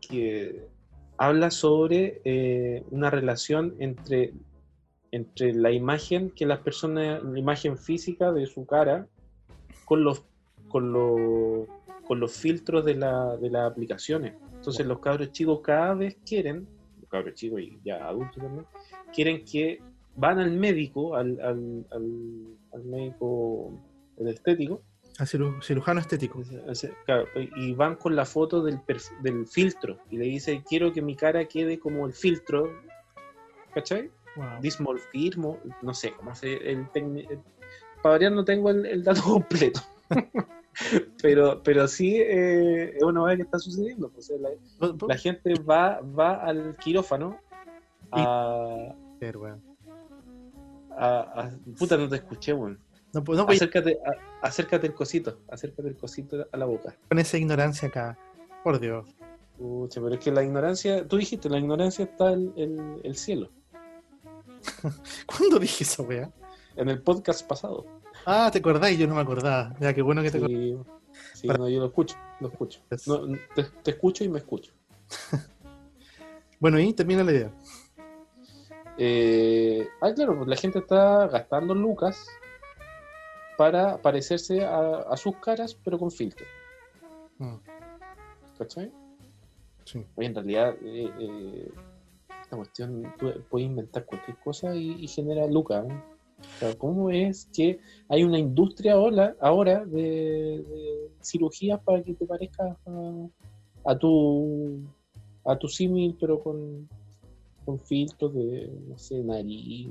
que 0.00 0.68
habla 1.16 1.50
sobre 1.50 2.20
eh, 2.24 2.84
una 2.90 3.10
relación 3.10 3.74
entre, 3.78 4.32
entre 5.10 5.52
la 5.52 5.70
imagen 5.70 6.30
que 6.30 6.46
las 6.46 6.60
personas, 6.60 7.22
la 7.22 7.38
imagen 7.38 7.78
física 7.78 8.32
de 8.32 8.46
su 8.46 8.66
cara, 8.66 9.06
con 9.84 10.02
los, 10.02 10.24
con 10.68 10.92
los, 10.92 11.68
con 12.06 12.20
los 12.20 12.32
filtros 12.32 12.84
de, 12.84 12.94
la, 12.94 13.36
de 13.36 13.50
las 13.50 13.70
aplicaciones. 13.70 14.34
Entonces 14.54 14.86
los 14.86 14.98
cabros 15.00 15.30
chicos 15.32 15.60
cada 15.62 15.94
vez 15.94 16.16
quieren, 16.26 16.66
los 17.00 17.08
cabros 17.08 17.34
chicos 17.34 17.60
y 17.60 17.78
ya 17.84 18.06
adultos 18.06 18.42
también, 18.42 18.66
quieren 19.12 19.44
que 19.44 19.80
van 20.16 20.38
al 20.38 20.52
médico, 20.52 21.16
al, 21.16 21.38
al, 21.40 21.86
al, 21.90 22.56
al 22.72 22.84
médico 22.84 23.72
el 24.16 24.28
estético, 24.28 24.82
a 25.18 25.24
ciru- 25.24 25.62
cirujano 25.62 26.00
estético. 26.00 26.42
claro, 27.06 27.26
y 27.56 27.72
van 27.74 27.96
con 27.96 28.16
la 28.16 28.24
foto 28.24 28.62
del, 28.62 28.80
del 29.22 29.46
filtro 29.46 29.98
y 30.10 30.16
le 30.18 30.24
dice, 30.24 30.62
quiero 30.68 30.92
que 30.92 31.02
mi 31.02 31.14
cara 31.14 31.44
quede 31.46 31.78
como 31.78 32.06
el 32.06 32.12
filtro, 32.12 32.70
¿cachai? 33.74 34.10
Wow. 34.36 34.60
Dismorfismo, 34.60 35.58
no 35.82 35.94
sé 35.94 36.12
cómo 36.12 36.34
se 36.34 36.54
el 36.70 36.86
el- 36.94 37.38
Para 38.02 38.14
variar 38.14 38.32
no 38.32 38.44
tengo 38.44 38.70
el, 38.70 38.84
el 38.86 39.04
dato 39.04 39.22
completo. 39.24 39.80
pero, 41.22 41.62
pero 41.62 41.86
sí 41.86 42.16
eh, 42.16 42.96
es 42.96 43.02
una 43.02 43.20
cosa 43.20 43.36
que 43.36 43.42
está 43.42 43.58
sucediendo. 43.60 44.10
pues, 44.10 44.32
la, 45.08 45.16
gente 45.16 45.54
va, 45.60 46.00
va 46.00 46.34
al 46.44 46.76
quirófano 46.76 47.38
a, 48.10 48.92
a- 50.96 51.42
a- 51.42 51.50
Puta, 51.78 51.96
no 51.96 52.08
te 52.08 52.16
escuché, 52.16 52.52
weón. 52.52 52.78
No, 53.14 53.22
puedo- 53.24 53.38
no 53.40 53.46
voy 53.46 53.56
Acércate, 53.56 53.98
a- 54.04 54.46
acércate 54.46 54.86
el 54.88 54.94
cosito, 54.94 55.38
acércate 55.48 55.88
el 55.88 55.96
cosito 55.96 56.46
a 56.50 56.56
la 56.56 56.66
boca. 56.66 56.94
con 57.08 57.18
esa 57.18 57.38
ignorancia 57.38 57.88
acá. 57.88 58.18
Por 58.62 58.80
Dios. 58.80 59.06
Pucha, 59.58 60.00
pero 60.00 60.14
es 60.14 60.20
que 60.20 60.32
la 60.32 60.42
ignorancia, 60.42 61.06
tú 61.06 61.16
dijiste, 61.16 61.48
la 61.48 61.58
ignorancia 61.58 62.04
está 62.06 62.32
en 62.32 62.52
el, 62.56 63.00
el 63.04 63.16
cielo. 63.16 63.50
¿Cuándo 65.26 65.58
dije 65.58 65.84
esa 65.84 66.02
weá? 66.02 66.30
En 66.76 66.88
el 66.88 67.00
podcast 67.02 67.46
pasado. 67.46 67.86
Ah, 68.26 68.50
te 68.52 68.58
acordáis, 68.58 68.98
yo 68.98 69.06
no 69.06 69.14
me 69.14 69.20
acordaba. 69.20 69.74
Ya, 69.80 69.92
qué 69.94 70.02
bueno 70.02 70.22
que 70.22 70.30
te 70.30 70.38
acordás. 70.38 70.56
Sí, 70.58 70.76
sí, 71.34 71.46
Para- 71.46 71.58
no, 71.58 71.68
yo 71.68 71.78
lo 71.80 71.86
escucho, 71.86 72.16
lo 72.40 72.48
escucho. 72.48 72.80
No, 73.06 73.26
te, 73.54 73.62
te 73.82 73.90
escucho 73.92 74.24
y 74.24 74.28
me 74.28 74.38
escucho. 74.38 74.72
Bueno, 76.60 76.78
y 76.80 76.94
termina 76.94 77.22
la 77.22 77.32
idea. 77.32 77.50
Eh, 78.96 79.86
ah, 80.00 80.12
claro, 80.14 80.36
pues 80.36 80.48
la 80.48 80.56
gente 80.56 80.78
está 80.78 81.26
gastando 81.26 81.74
lucas 81.74 82.26
para 83.56 84.00
parecerse 84.00 84.64
a, 84.64 85.00
a 85.00 85.16
sus 85.16 85.36
caras, 85.36 85.76
pero 85.84 85.98
con 85.98 86.10
filtro. 86.10 86.46
Mm, 87.38 87.56
¿Cachai? 88.58 88.92
sí. 89.84 90.04
Oye, 90.16 90.28
en 90.28 90.34
realidad, 90.34 90.74
eh, 90.82 91.10
eh, 91.18 91.72
esta 92.42 92.56
cuestión, 92.56 93.12
tú 93.18 93.32
puedes 93.50 93.66
inventar 93.66 94.04
cualquier 94.06 94.36
cosa 94.38 94.74
y, 94.74 95.04
y 95.04 95.08
genera 95.08 95.46
lucas. 95.46 95.86
¿eh? 95.86 95.92
O 96.38 96.58
sea, 96.58 96.78
¿Cómo 96.78 97.10
es 97.10 97.48
que 97.54 97.80
hay 98.08 98.22
una 98.24 98.38
industria 98.38 98.94
ahora, 98.94 99.34
ahora 99.40 99.84
de, 99.84 100.62
de 100.62 101.10
cirugías 101.22 101.80
para 101.80 102.02
que 102.02 102.14
te 102.14 102.26
parezca 102.26 102.76
a, 102.86 103.28
a 103.90 103.98
tu 103.98 104.82
a 105.46 105.56
tu 105.58 105.68
símil, 105.68 106.16
pero 106.18 106.42
con, 106.42 106.88
con 107.64 107.78
filtros 107.78 108.34
de, 108.34 108.70
no 108.88 108.98
sé, 108.98 109.22
nariz, 109.22 109.90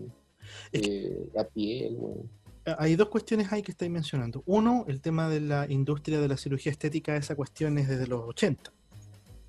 eh, 0.72 1.30
la 1.34 1.44
piel, 1.48 1.96
weón. 1.98 2.30
Hay 2.78 2.96
dos 2.96 3.10
cuestiones 3.10 3.52
ahí 3.52 3.62
que 3.62 3.72
estáis 3.72 3.92
mencionando. 3.92 4.42
Uno, 4.46 4.86
el 4.88 5.02
tema 5.02 5.28
de 5.30 5.42
la 5.42 5.70
industria 5.70 6.20
de 6.22 6.28
la 6.30 6.38
cirugía 6.38 6.72
estética, 6.72 7.16
esa 7.18 7.36
cuestión 7.36 7.78
es 7.78 7.88
desde 7.90 8.08
los 8.08 8.24
80. 8.30 8.72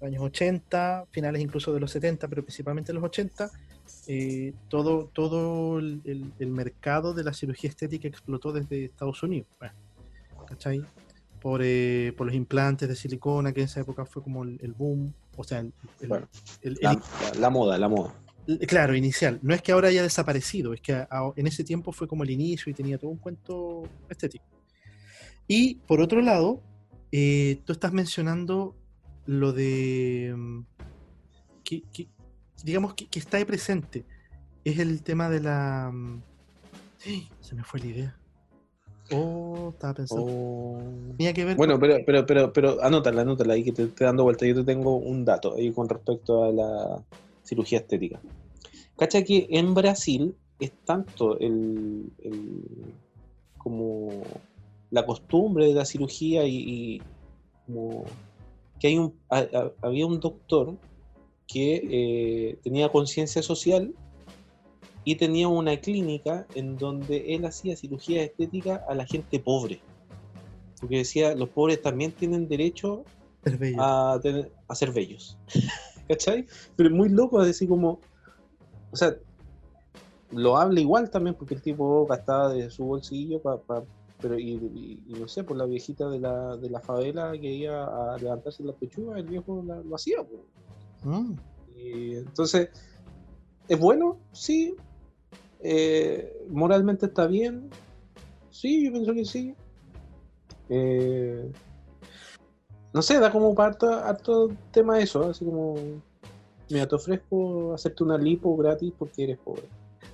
Años 0.03 0.23
80, 0.23 1.07
finales 1.11 1.41
incluso 1.41 1.73
de 1.73 1.81
los 1.81 1.91
70, 1.93 2.27
pero 2.29 2.43
principalmente 2.43 2.93
los 2.93 3.03
80, 3.05 3.51
eh, 4.09 4.53
todo, 4.69 5.09
todo 5.13 5.79
el, 5.79 6.01
el- 6.05 6.33
el 6.39 6.49
mercado 6.51 7.15
de 7.15 7.23
la 7.25 7.33
cirugía 7.33 7.71
estética 7.71 8.09
explotó 8.09 8.53
desde 8.53 8.85
Estados 8.87 9.23
Unidos. 9.23 9.47
Bueno, 9.59 9.75
¿Cachai? 10.47 10.85
Por, 11.41 11.61
eh, 11.63 12.13
por 12.17 12.27
los 12.27 12.35
implantes 12.35 12.89
de 12.89 12.97
silicona, 12.97 13.53
que 13.53 13.61
en 13.61 13.67
esa 13.67 13.81
época 13.81 14.05
fue 14.05 14.23
como 14.23 14.43
el, 14.45 14.59
el 14.63 14.73
boom. 14.73 15.13
O 15.37 15.45
sea, 15.45 15.61
el, 15.61 15.73
el- 16.01 16.09
Bueno, 16.09 16.29
el- 16.63 16.73
el- 16.73 16.79
La, 16.83 16.93
la- 16.95 17.41
la 17.41 17.51
moda, 17.51 17.79
la 17.79 17.89
moda. 17.89 18.15
Claro, 18.69 18.95
inicial. 18.95 19.39
No 19.43 19.55
es 19.55 19.63
que 19.63 19.73
ahora 19.73 19.89
haya 19.89 20.03
desaparecido, 20.03 20.75
es 20.75 20.81
que 20.81 20.93
a- 20.93 21.09
a- 21.11 21.33
en 21.37 21.47
ese 21.47 21.65
tiempo 21.65 21.93
fue 21.93 22.07
como 22.07 22.25
el 22.25 22.31
inicio 22.31 22.71
y 22.71 22.75
tenía 22.75 22.99
todo 22.99 23.11
un 23.11 23.17
cuento 23.19 23.83
estético. 24.09 24.45
Y 25.49 25.77
por 25.87 26.01
otro 26.01 26.21
lado, 26.21 26.61
eh, 27.13 27.61
tú 27.65 27.73
estás 27.73 27.93
mencionando 27.93 28.75
lo 29.27 29.53
de 29.53 30.35
mm, 30.37 30.61
que, 31.65 31.83
que- 31.93 32.09
digamos, 32.63 32.95
que, 32.95 33.07
que 33.07 33.19
está 33.19 33.37
ahí 33.39 33.45
presente. 33.45 34.05
Es 34.65 34.79
el 34.79 35.03
tema 35.03 35.29
de 35.31 35.41
la... 35.41 35.91
mm, 35.93 36.23
¡ay! 37.07 37.29
Se 37.41 37.55
me 37.55 37.65
fue 37.65 37.81
la 37.81 37.87
idea. 37.87 38.17
Oh, 39.11 39.71
estaba 39.75 39.95
pensando. 39.95 40.25
Oh. 40.27 40.83
Tenía 41.19 41.33
que 41.35 41.45
ver 41.45 41.57
Bueno, 41.57 41.75
con- 41.75 41.81
pero, 41.83 42.05
pero, 42.07 42.27
pero, 42.27 42.53
pero 42.53 42.83
anótala, 42.83 43.23
anótala 43.23 43.55
ahí 43.55 43.63
que 43.65 43.73
te 43.73 43.85
estoy 43.85 44.07
dando 44.07 44.25
vuelta. 44.25 44.47
Yo 44.47 44.55
te 44.55 44.65
tengo 44.65 44.97
un 44.97 45.25
dato 45.25 45.55
ahí 45.57 45.71
con 45.73 45.89
respecto 45.89 46.45
a 46.45 46.51
la 46.53 47.05
cirugía 47.45 47.79
estética. 47.79 48.21
Cacha 48.97 49.23
que 49.23 49.47
en 49.51 49.75
Brasil 49.75 50.35
es 50.59 50.73
tanto 50.85 51.39
el, 51.39 52.13
el- 52.19 52.95
como 53.57 54.43
la 54.91 55.05
costumbre 55.07 55.67
de 55.69 55.75
la 55.75 55.85
cirugía 55.85 56.47
y, 56.47 56.57
y 56.57 57.03
como 57.67 58.07
que 58.79 58.89
hay 58.89 58.99
un 58.99 59.19
ha- 59.31 59.39
ha- 59.53 59.73
había 59.83 60.07
un 60.07 60.21
doctor 60.21 60.77
que 61.47 61.77
eh, 61.91 62.59
tenía 62.63 62.89
conciencia 62.91 63.43
social 63.43 63.95
y 65.05 65.17
tenía 65.17 65.49
una 65.49 65.77
clínica 65.81 66.47
en 66.55 66.79
donde 66.79 67.35
él 67.35 67.45
hacía 67.45 67.77
cirugía 67.77 68.23
estética 68.23 68.83
a 68.89 68.95
la 68.95 69.07
gente 69.07 69.39
pobre. 69.41 69.83
Porque 70.81 70.99
decía, 70.99 71.35
los 71.35 71.51
pobres 71.51 71.83
también 71.83 72.13
tienen 72.13 72.49
derecho 72.49 73.07
ser 73.45 73.59
a, 73.79 74.19
tener- 74.23 74.53
a 74.69 74.75
ser 74.75 74.93
bellos. 74.93 75.39
¿Cachai? 76.09 76.47
Pero 76.77 76.89
es 76.91 76.95
muy 76.95 77.09
loco, 77.09 77.41
es 77.41 77.47
decir, 77.49 77.69
como. 77.69 77.99
O 78.91 78.97
sea, 78.97 79.15
lo 80.31 80.57
habla 80.57 80.81
igual 80.81 81.11
también 81.11 81.35
porque 81.37 81.55
el 81.55 81.63
tipo 81.63 82.07
gastaba 82.07 82.53
de 82.53 82.71
su 82.71 82.85
bolsillo 82.85 83.41
para. 83.41 83.61
pero 84.21 84.39
y, 84.39 84.53
y- 84.53 85.03
y 85.07 85.13
no 85.15 85.29
sé, 85.29 85.45
por 85.45 85.57
la 85.57 85.67
viejita 85.67 86.09
de 86.09 86.19
la, 86.21 86.57
de 86.57 86.71
la 86.71 86.81
favela 86.81 87.33
que 87.33 87.51
iba 87.53 88.15
a 88.15 88.19
levantarse 88.19 88.63
las 88.65 88.77
pechugas, 88.77 89.19
el 89.19 89.27
viejo 89.27 89.63
la- 89.67 89.81
lo 89.81 89.95
hacía. 89.95 90.19
pues. 90.25 90.41
Mm. 91.05 91.33
Y 91.77 92.15
entonces, 92.17 92.69
¿es 93.69 93.79
bueno? 93.79 94.19
Sí. 94.33 94.75
Eh, 95.61 96.47
¿Moralmente 96.51 97.07
está 97.07 97.27
bien? 97.27 97.69
Sí, 98.51 98.85
yo 98.87 98.93
pienso 98.93 99.13
que 99.15 99.25
sí. 99.25 99.55
Eh, 100.69 101.51
no 102.95 103.03
sé, 103.03 103.19
da 103.19 103.31
como 103.31 103.61
harto, 103.61 103.93
harto 103.93 104.53
tema 104.71 105.01
eso, 105.01 105.29
así 105.29 105.45
como, 105.45 105.75
mira, 106.71 106.87
te 106.87 106.95
ofrezco 106.95 107.75
hacerte 107.75 108.05
una 108.05 108.17
lipo 108.17 108.57
gratis 108.57 108.93
porque 108.97 109.25
eres 109.25 109.39
pobre. 109.39 109.65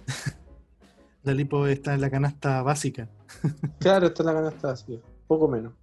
La 1.23 1.35
lipo 1.35 1.67
está 1.67 1.93
en 1.93 2.01
la 2.01 2.11
canasta 2.11 2.63
básica. 2.63 3.07
Claro, 3.79 4.07
está 4.07 4.23
en 4.23 4.27
la 4.29 4.33
canasta 4.33 4.71
así, 4.71 4.99
poco 5.27 5.47
menos. 5.47 5.75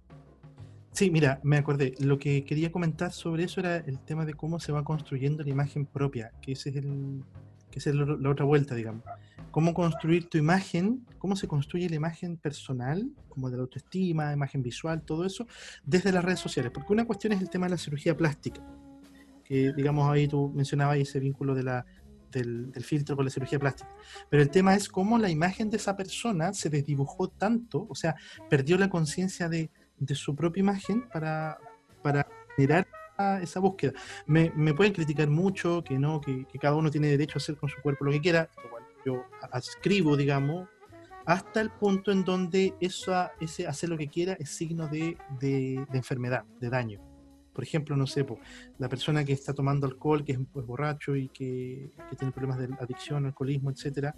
Sí, 0.90 1.12
mira, 1.12 1.38
me 1.44 1.56
acordé. 1.56 1.94
Lo 2.00 2.18
que 2.18 2.44
quería 2.44 2.72
comentar 2.72 3.12
sobre 3.12 3.44
eso 3.44 3.60
era 3.60 3.76
el 3.76 4.00
tema 4.00 4.24
de 4.24 4.34
cómo 4.34 4.58
se 4.58 4.72
va 4.72 4.82
construyendo 4.82 5.44
la 5.44 5.50
imagen 5.50 5.86
propia, 5.86 6.32
que 6.42 6.52
ese 6.52 6.70
es 6.70 6.76
el, 6.76 7.22
que 7.70 7.78
esa 7.78 7.90
es 7.90 7.96
la, 7.96 8.30
otra 8.30 8.44
vuelta, 8.44 8.74
digamos. 8.74 9.04
Cómo 9.50 9.74
construir 9.74 10.28
tu 10.28 10.38
imagen, 10.38 11.06
cómo 11.18 11.36
se 11.36 11.48
construye 11.48 11.88
la 11.88 11.96
imagen 11.96 12.36
personal, 12.36 13.08
como 13.28 13.50
de 13.50 13.56
la 13.56 13.62
autoestima, 13.62 14.32
imagen 14.32 14.62
visual, 14.62 15.02
todo 15.02 15.24
eso, 15.24 15.46
desde 15.84 16.12
las 16.12 16.24
redes 16.24 16.40
sociales. 16.40 16.70
Porque 16.72 16.92
una 16.92 17.06
cuestión 17.06 17.32
es 17.32 17.40
el 17.40 17.50
tema 17.50 17.66
de 17.66 17.70
la 17.70 17.78
cirugía 17.78 18.16
plástica, 18.16 18.62
que 19.44 19.72
digamos 19.72 20.10
ahí 20.10 20.28
tú 20.28 20.52
mencionabas 20.54 20.98
ese 20.98 21.18
vínculo 21.18 21.54
de 21.54 21.62
la, 21.62 21.86
del, 22.30 22.70
del 22.70 22.84
filtro 22.84 23.16
con 23.16 23.24
la 23.24 23.30
cirugía 23.30 23.58
plástica. 23.58 23.90
Pero 24.28 24.42
el 24.42 24.50
tema 24.50 24.74
es 24.74 24.88
cómo 24.88 25.18
la 25.18 25.30
imagen 25.30 25.70
de 25.70 25.78
esa 25.78 25.96
persona 25.96 26.52
se 26.52 26.70
desdibujó 26.70 27.28
tanto, 27.28 27.86
o 27.88 27.94
sea, 27.94 28.16
perdió 28.50 28.76
la 28.78 28.90
conciencia 28.90 29.48
de, 29.48 29.70
de 29.98 30.14
su 30.14 30.34
propia 30.34 30.60
imagen 30.60 31.08
para, 31.08 31.58
para 32.02 32.26
generar 32.56 32.86
esa- 33.18 33.60
búsqueda. 33.60 33.92
Me, 34.26 34.50
me 34.54 34.74
pueden 34.74 34.92
criticar 34.92 35.28
mucho, 35.28 35.82
que 35.82 35.98
no, 35.98 36.20
que, 36.20 36.46
que 36.46 36.58
cada 36.58 36.76
uno 36.76 36.90
tiene 36.90 37.08
derecho 37.08 37.34
a 37.36 37.40
hacer 37.40 37.56
con 37.56 37.68
su 37.68 37.80
cuerpo 37.82 38.04
lo 38.04 38.12
que 38.12 38.20
quiera, 38.20 38.48
lo 38.62 38.70
cual 38.70 38.82
yo 39.04 39.24
adscribo, 39.52 40.16
digamos, 40.16 40.68
hasta 41.26 41.60
el 41.60 41.70
punto 41.70 42.12
en 42.12 42.24
donde 42.24 42.74
esa, 42.80 43.32
ese 43.40 43.66
hacer 43.66 43.88
lo 43.90 43.98
que 43.98 44.08
quiera 44.08 44.34
es 44.34 44.50
signo 44.50 44.86
de, 44.88 45.16
de- 45.40 45.84
de 45.90 45.98
enfermedad, 45.98 46.44
de 46.60 46.70
daño. 46.70 47.00
Por 47.52 47.64
ejemplo, 47.64 47.96
no 47.96 48.06
sé, 48.06 48.24
la 48.78 48.88
persona 48.88 49.24
que 49.24 49.32
está 49.32 49.52
tomando 49.52 49.86
alcohol, 49.88 50.24
que 50.24 50.32
es 50.32 50.38
pues, 50.52 50.64
borracho 50.64 51.16
y 51.16 51.28
que, 51.28 51.90
que 52.08 52.16
tiene 52.16 52.30
problemas 52.32 52.58
de 52.58 52.68
adicción, 52.78 53.26
alcoholismo, 53.26 53.70
etcétera, 53.70 54.14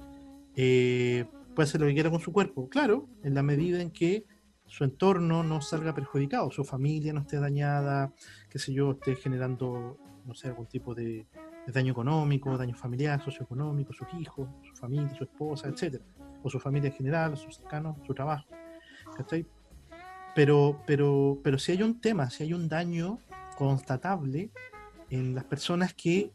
eh, 0.55 1.25
puede 1.55 1.67
hacer 1.67 1.81
lo 1.81 1.87
que 1.87 1.95
quiera 1.95 2.11
con 2.11 2.21
su 2.21 2.33
cuerpo. 2.33 2.69
Claro, 2.69 3.09
en 3.25 3.33
la 3.35 3.43
medida 3.43 3.81
en 3.81 3.91
que 3.91 4.27
su 4.71 4.85
entorno 4.85 5.43
no 5.43 5.61
salga 5.61 5.93
perjudicado, 5.93 6.49
su 6.53 6.65
familia 6.65 7.13
no 7.13 7.21
esté 7.23 7.41
dañada, 7.41 8.13
qué 8.49 8.61
sé 8.61 8.73
yo, 8.73 8.93
esté 8.93 9.17
generando, 9.17 9.99
no 10.25 10.35
sé, 10.35 10.47
algún 10.47 10.67
tipo 10.67 10.95
de, 10.95 11.27
daño 11.67 11.91
económico, 11.91 12.57
daño 12.57 12.77
familiar, 12.77 13.23
socioeconómico, 13.23 13.93
sus 13.93 14.07
hijos, 14.19 14.49
su 14.63 14.75
familia, 14.77 15.13
su 15.17 15.25
esposa, 15.25 15.69
etcétera, 15.69 16.05
o 16.43 16.49
su 16.49 16.61
familia 16.61 16.89
en 16.89 16.95
general, 16.95 17.37
sus 17.37 17.57
cercanos, 17.57 17.97
su 18.07 18.15
trabajo. 18.15 18.47
Pero, 20.37 20.81
pero, 20.87 21.39
pero 21.43 21.59
si 21.59 21.73
hay 21.73 21.83
un 21.83 22.01
tema, 22.01 22.31
si 22.31 22.45
hay 22.45 22.55
un 22.55 22.69
daño 22.69 23.19
constatable 23.57 24.51
en 25.11 25.35
las 25.35 25.45
personas 25.45 25.95
que 25.95 26.31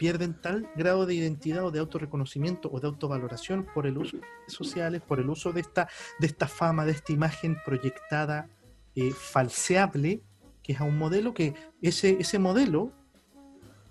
pierden 0.00 0.32
tal 0.32 0.66
grado 0.76 1.04
de 1.04 1.12
identidad 1.12 1.62
o 1.62 1.70
de 1.70 1.78
autorreconocimiento 1.78 2.70
o 2.72 2.80
de 2.80 2.86
autovaloración 2.86 3.66
por 3.74 3.86
el 3.86 3.98
uso 3.98 4.16
de 4.16 4.22
redes 4.22 4.54
sociales, 4.54 5.02
por 5.02 5.20
el 5.20 5.28
uso 5.28 5.52
de 5.52 5.60
esta, 5.60 5.90
de 6.18 6.26
esta 6.26 6.48
fama, 6.48 6.86
de 6.86 6.92
esta 6.92 7.12
imagen 7.12 7.58
proyectada, 7.66 8.48
eh, 8.94 9.10
falseable, 9.10 10.22
que 10.62 10.72
es 10.72 10.80
a 10.80 10.84
un 10.84 10.96
modelo 10.96 11.34
que 11.34 11.52
ese, 11.82 12.16
ese 12.18 12.38
modelo 12.38 12.92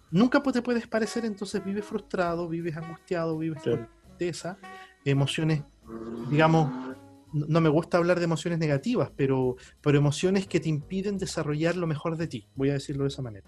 nunca 0.09 0.41
te 0.41 0.63
puedes 0.63 0.87
parecer, 0.87 1.25
entonces 1.25 1.63
vives 1.63 1.85
frustrado, 1.85 2.49
vives 2.49 2.75
angustiado, 2.75 3.37
vives 3.37 3.61
con 3.61 3.87
tristeza, 4.07 4.57
emociones, 5.05 5.61
digamos, 6.31 6.71
no 7.33 7.45
no 7.47 7.61
me 7.61 7.69
gusta 7.69 7.99
hablar 7.99 8.17
de 8.17 8.25
emociones 8.25 8.57
negativas, 8.57 9.11
pero, 9.15 9.57
pero 9.79 9.99
emociones 9.99 10.47
que 10.47 10.59
te 10.59 10.69
impiden 10.69 11.19
desarrollar 11.19 11.75
lo 11.75 11.85
mejor 11.85 12.17
de 12.17 12.25
ti, 12.25 12.47
voy 12.55 12.71
a 12.71 12.73
decirlo 12.73 13.03
de 13.03 13.09
esa 13.09 13.21
manera. 13.21 13.47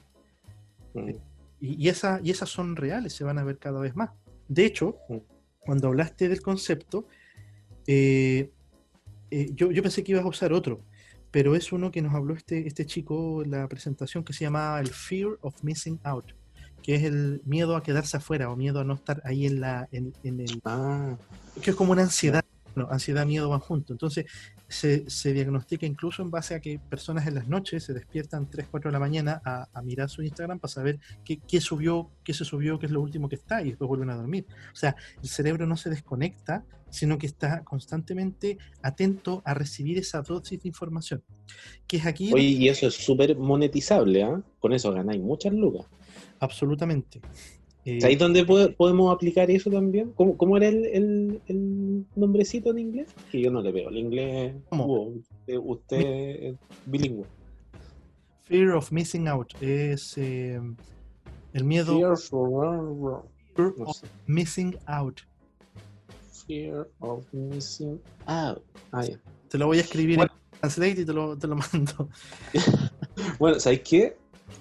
Mm. 0.93 1.30
Y, 1.61 1.85
y, 1.85 1.89
esa, 1.89 2.19
y 2.23 2.31
esas 2.31 2.49
son 2.49 2.75
reales, 2.75 3.13
se 3.13 3.23
van 3.23 3.37
a 3.37 3.43
ver 3.43 3.57
cada 3.57 3.79
vez 3.79 3.95
más. 3.95 4.09
De 4.47 4.65
hecho, 4.65 4.97
Mm. 5.07 5.17
cuando 5.59 5.87
hablaste 5.87 6.27
del 6.27 6.41
concepto, 6.41 7.07
eh, 7.87 8.51
eh, 9.29 9.51
yo, 9.53 9.71
yo 9.71 9.81
pensé 9.81 10.03
que 10.03 10.11
ibas 10.11 10.25
a 10.25 10.27
usar 10.27 10.51
otro, 10.53 10.81
pero 11.31 11.55
es 11.55 11.71
uno 11.71 11.91
que 11.91 12.01
nos 12.01 12.13
habló 12.13 12.33
este, 12.33 12.67
este 12.67 12.85
chico 12.85 13.43
en 13.43 13.51
la 13.51 13.67
presentación 13.67 14.23
que 14.23 14.33
se 14.33 14.43
llama 14.43 14.79
el 14.79 14.89
Fear 14.89 15.37
of 15.41 15.63
Missing 15.63 15.99
Out, 16.03 16.33
que 16.83 16.95
es 16.95 17.03
el 17.03 17.41
miedo 17.45 17.75
a 17.75 17.83
quedarse 17.83 18.17
afuera 18.17 18.49
o 18.49 18.55
miedo 18.57 18.79
a 18.79 18.83
no 18.83 18.95
estar 18.95 19.21
ahí 19.23 19.45
en, 19.45 19.61
la, 19.61 19.87
en, 19.91 20.13
en 20.23 20.41
el... 20.41 20.61
Ah, 20.65 21.15
que 21.61 21.69
es 21.69 21.75
como 21.75 21.91
una 21.93 22.01
ansiedad. 22.01 22.43
No, 22.75 22.87
ansiedad, 22.89 23.25
miedo 23.25 23.49
van 23.49 23.59
juntos. 23.59 23.91
Entonces, 23.93 24.25
se, 24.71 25.09
se 25.09 25.33
diagnostica 25.33 25.85
incluso 25.85 26.21
en 26.21 26.31
base 26.31 26.55
a 26.55 26.61
que 26.61 26.79
personas 26.79 27.27
en 27.27 27.35
las 27.35 27.47
noches 27.47 27.83
se 27.83 27.93
despiertan 27.93 28.49
3, 28.49 28.67
4 28.71 28.89
de 28.89 28.93
la 28.93 28.99
mañana 28.99 29.41
a, 29.43 29.67
a 29.73 29.81
mirar 29.81 30.09
su 30.09 30.23
Instagram 30.23 30.59
para 30.59 30.71
saber 30.71 30.99
qué, 31.25 31.39
qué 31.45 31.59
subió, 31.59 32.09
qué 32.23 32.33
se 32.33 32.45
subió, 32.45 32.79
qué 32.79 32.85
es 32.85 32.91
lo 32.91 33.01
último 33.01 33.27
que 33.27 33.35
está 33.35 33.61
y 33.61 33.69
después 33.69 33.89
vuelven 33.89 34.09
a 34.11 34.15
dormir. 34.15 34.45
O 34.71 34.75
sea, 34.75 34.95
el 35.21 35.27
cerebro 35.27 35.67
no 35.67 35.75
se 35.75 35.89
desconecta, 35.89 36.63
sino 36.89 37.17
que 37.17 37.27
está 37.27 37.63
constantemente 37.65 38.57
atento 38.81 39.41
a 39.43 39.53
recibir 39.53 39.97
esa 39.97 40.21
dosis 40.21 40.61
de 40.61 40.69
información. 40.69 41.21
Que 41.85 41.97
es 41.97 42.05
aquí 42.05 42.33
oye, 42.33 42.43
y 42.43 42.69
eso 42.69 42.87
es 42.87 42.93
súper 42.93 43.37
monetizable, 43.37 44.23
¿ah? 44.23 44.41
Con 44.59 44.71
eso 44.71 44.93
ganáis 44.93 45.21
muchas 45.21 45.53
lucas. 45.53 45.85
absolutamente. 46.39 47.19
Eh, 47.83 47.99
¿Sabéis 47.99 48.19
dónde 48.19 48.45
po- 48.45 48.71
podemos 48.77 49.13
aplicar 49.13 49.49
eso 49.49 49.71
también? 49.71 50.11
¿Cómo, 50.15 50.37
cómo 50.37 50.55
era 50.57 50.67
el, 50.67 50.85
el- 50.85 51.41
el 51.47 52.05
nombrecito 52.15 52.69
en 52.71 52.79
inglés? 52.79 53.09
Que 53.31 53.41
yo 53.41 53.49
no 53.49 53.61
le 53.61 53.71
veo. 53.71 53.89
El 53.89 53.97
inglés. 53.97 54.53
¿Cómo? 54.69 54.85
Wow, 54.87 55.21
usted, 55.65 55.99
es 55.99 56.55
bilingüe. 56.85 57.25
fear 58.43 58.71
of 58.75 58.91
missing 58.91 59.27
out 59.27 59.51
es 59.61 60.17
eh, 60.17 60.59
el 61.53 61.63
miedo 61.63 61.97
Fear 61.97 62.17
for- 62.17 63.23
fear 63.55 63.73
no 63.77 63.85
of 63.85 63.95
sé. 63.97 64.07
missing 64.27 64.75
out. 64.87 65.21
Fear 66.47 66.87
of 66.99 67.25
missing 67.33 67.99
out. 68.27 68.61
Ah. 68.91 69.05
Te 69.49 69.57
lo 69.57 69.67
voy 69.67 69.77
a 69.77 69.81
escribir 69.81 70.17
Bueno. 70.17 70.33
en 70.53 70.59
Translate 70.59 71.01
y 71.01 71.05
te 71.05 71.13
lo, 71.13 71.37
te 71.37 71.47
lo 71.47 71.55
mando. 71.55 72.09
Bueno, 73.39 73.59
¿sabéis 73.59 73.81
qué? 73.81 74.17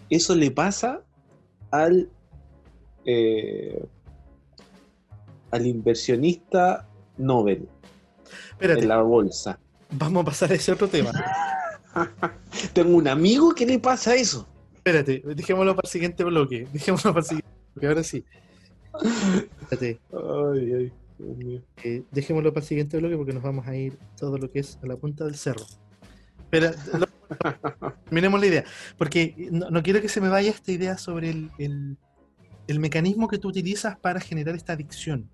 Eso 0.08 0.34
le 0.34 0.50
pasa 0.50 1.02
al. 1.70 2.08
Eh, 3.12 3.84
al 5.50 5.66
inversionista 5.66 6.86
Nobel 7.18 7.68
Espérate, 8.52 8.80
en 8.82 8.88
la 8.88 9.02
bolsa. 9.02 9.58
vamos 9.90 10.22
a 10.22 10.24
pasar 10.26 10.52
a 10.52 10.54
ese 10.54 10.72
otro 10.72 10.88
tema. 10.88 11.10
Tengo 12.72 12.96
un 12.96 13.08
amigo 13.08 13.54
que 13.54 13.66
le 13.66 13.78
pasa 13.78 14.14
eso. 14.14 14.46
Espérate, 14.74 15.22
dejémoslo 15.34 15.74
para 15.74 15.86
el 15.86 15.90
siguiente 15.90 16.24
bloque. 16.24 16.68
Dejémoslo 16.72 17.12
para 17.12 17.20
el 17.20 17.26
siguiente 17.26 17.50
bloque, 17.74 17.86
ahora 17.88 18.02
sí. 18.04 18.24
Espérate, 19.60 20.00
Ay, 20.12 20.72
ay, 20.72 20.92
Dios 21.18 21.36
mío. 21.38 21.62
eh, 21.84 22.02
dejémoslo 22.10 22.52
para 22.52 22.62
el 22.62 22.68
siguiente 22.68 22.96
bloque 22.98 23.16
porque 23.16 23.32
nos 23.32 23.42
vamos 23.42 23.66
a 23.66 23.76
ir 23.76 23.98
todo 24.16 24.38
lo 24.38 24.50
que 24.50 24.60
es 24.60 24.78
a 24.82 24.86
la 24.86 24.96
punta 24.96 25.24
del 25.24 25.34
cerro. 25.34 25.64
Espera, 26.38 26.72
lo- 26.98 27.08
terminemos 28.04 28.40
la 28.40 28.46
idea. 28.46 28.64
Porque 28.96 29.48
no, 29.50 29.70
no 29.70 29.82
quiero 29.82 30.00
que 30.00 30.08
se 30.08 30.20
me 30.20 30.28
vaya 30.28 30.50
esta 30.50 30.70
idea 30.72 30.96
sobre 30.98 31.30
el, 31.30 31.50
el- 31.58 31.96
el 32.70 32.78
mecanismo 32.80 33.28
que 33.28 33.38
tú 33.38 33.48
utilizas 33.48 33.96
para 33.98 34.20
generar 34.20 34.54
esta 34.54 34.72
adicción. 34.74 35.28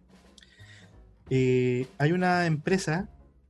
Eh, 1.31 1.87
hay 1.99 2.13
una 2.13 2.47
empresa 2.47 3.09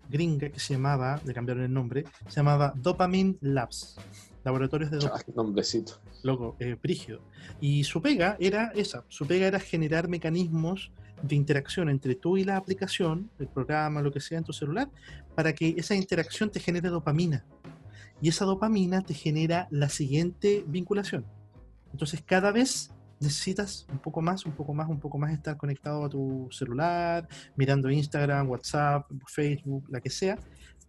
gringa 0.09 0.49
que 0.49 0.61
se 0.61 0.75
llamaba, 0.75 1.20
le 1.25 1.35
cambiaron 1.35 1.64
el 1.64 1.72
nombre, 1.72 2.05
se 2.29 2.37
llamaba 2.37 2.72
Dopamine 2.77 3.37
Labs, 3.40 3.96
laboratorios 4.44 4.90
de 4.90 4.96
Ah, 4.99 5.01
dopamina. 5.01 5.25
qué 5.25 5.33
nombrecito. 5.33 6.01
loco, 6.22 6.57
eh, 6.59 6.77
brígido. 6.81 7.20
Y 7.61 7.85
su 7.85 8.01
pega 8.03 8.37
era 8.40 8.72
esa, 8.75 9.05
su 9.09 9.27
pega 9.27 9.46
era 9.46 9.61
generar 9.61 10.09
mecanismos 10.09 10.90
de 11.22 11.35
interacción 11.35 11.88
entre 11.88 12.14
tú 12.14 12.37
y 12.37 12.44
la 12.44 12.57
aplicación, 12.57 13.31
el 13.38 13.49
programa, 13.49 14.03
lo 14.03 14.12
que 14.12 14.20
sea 14.20 14.38
en 14.38 14.44
tu 14.44 14.53
celular, 14.53 14.88
para 15.35 15.53
que 15.55 15.75
esa 15.79 15.94
interacción 15.94 16.51
te 16.51 16.61
genere 16.61 16.88
dopamina. 16.88 17.44
Y 18.20 18.29
esa 18.31 18.44
dopamina 18.44 19.03
te 19.03 19.14
genera 19.14 19.68
la 19.70 19.88
siguiente 19.88 20.64
vinculación. 20.66 21.25
Entonces 21.92 22.22
cada 22.25 22.51
vez 22.53 22.90
necesitas 23.20 23.87
un 23.90 23.98
poco 23.98 24.20
más, 24.20 24.44
un 24.46 24.52
poco 24.52 24.74
más, 24.74 24.88
un 24.88 25.00
poco 25.00 25.18
más 25.18 25.33
estar 25.33 25.57
conectado 25.57 26.05
a 26.05 26.09
tu 26.09 26.48
celular, 26.50 27.26
mirando 27.57 27.90
Instagram, 27.90 28.48
WhatsApp, 28.50 29.11
Facebook, 29.26 29.85
la 29.88 30.00
que 30.00 30.11
sea, 30.11 30.38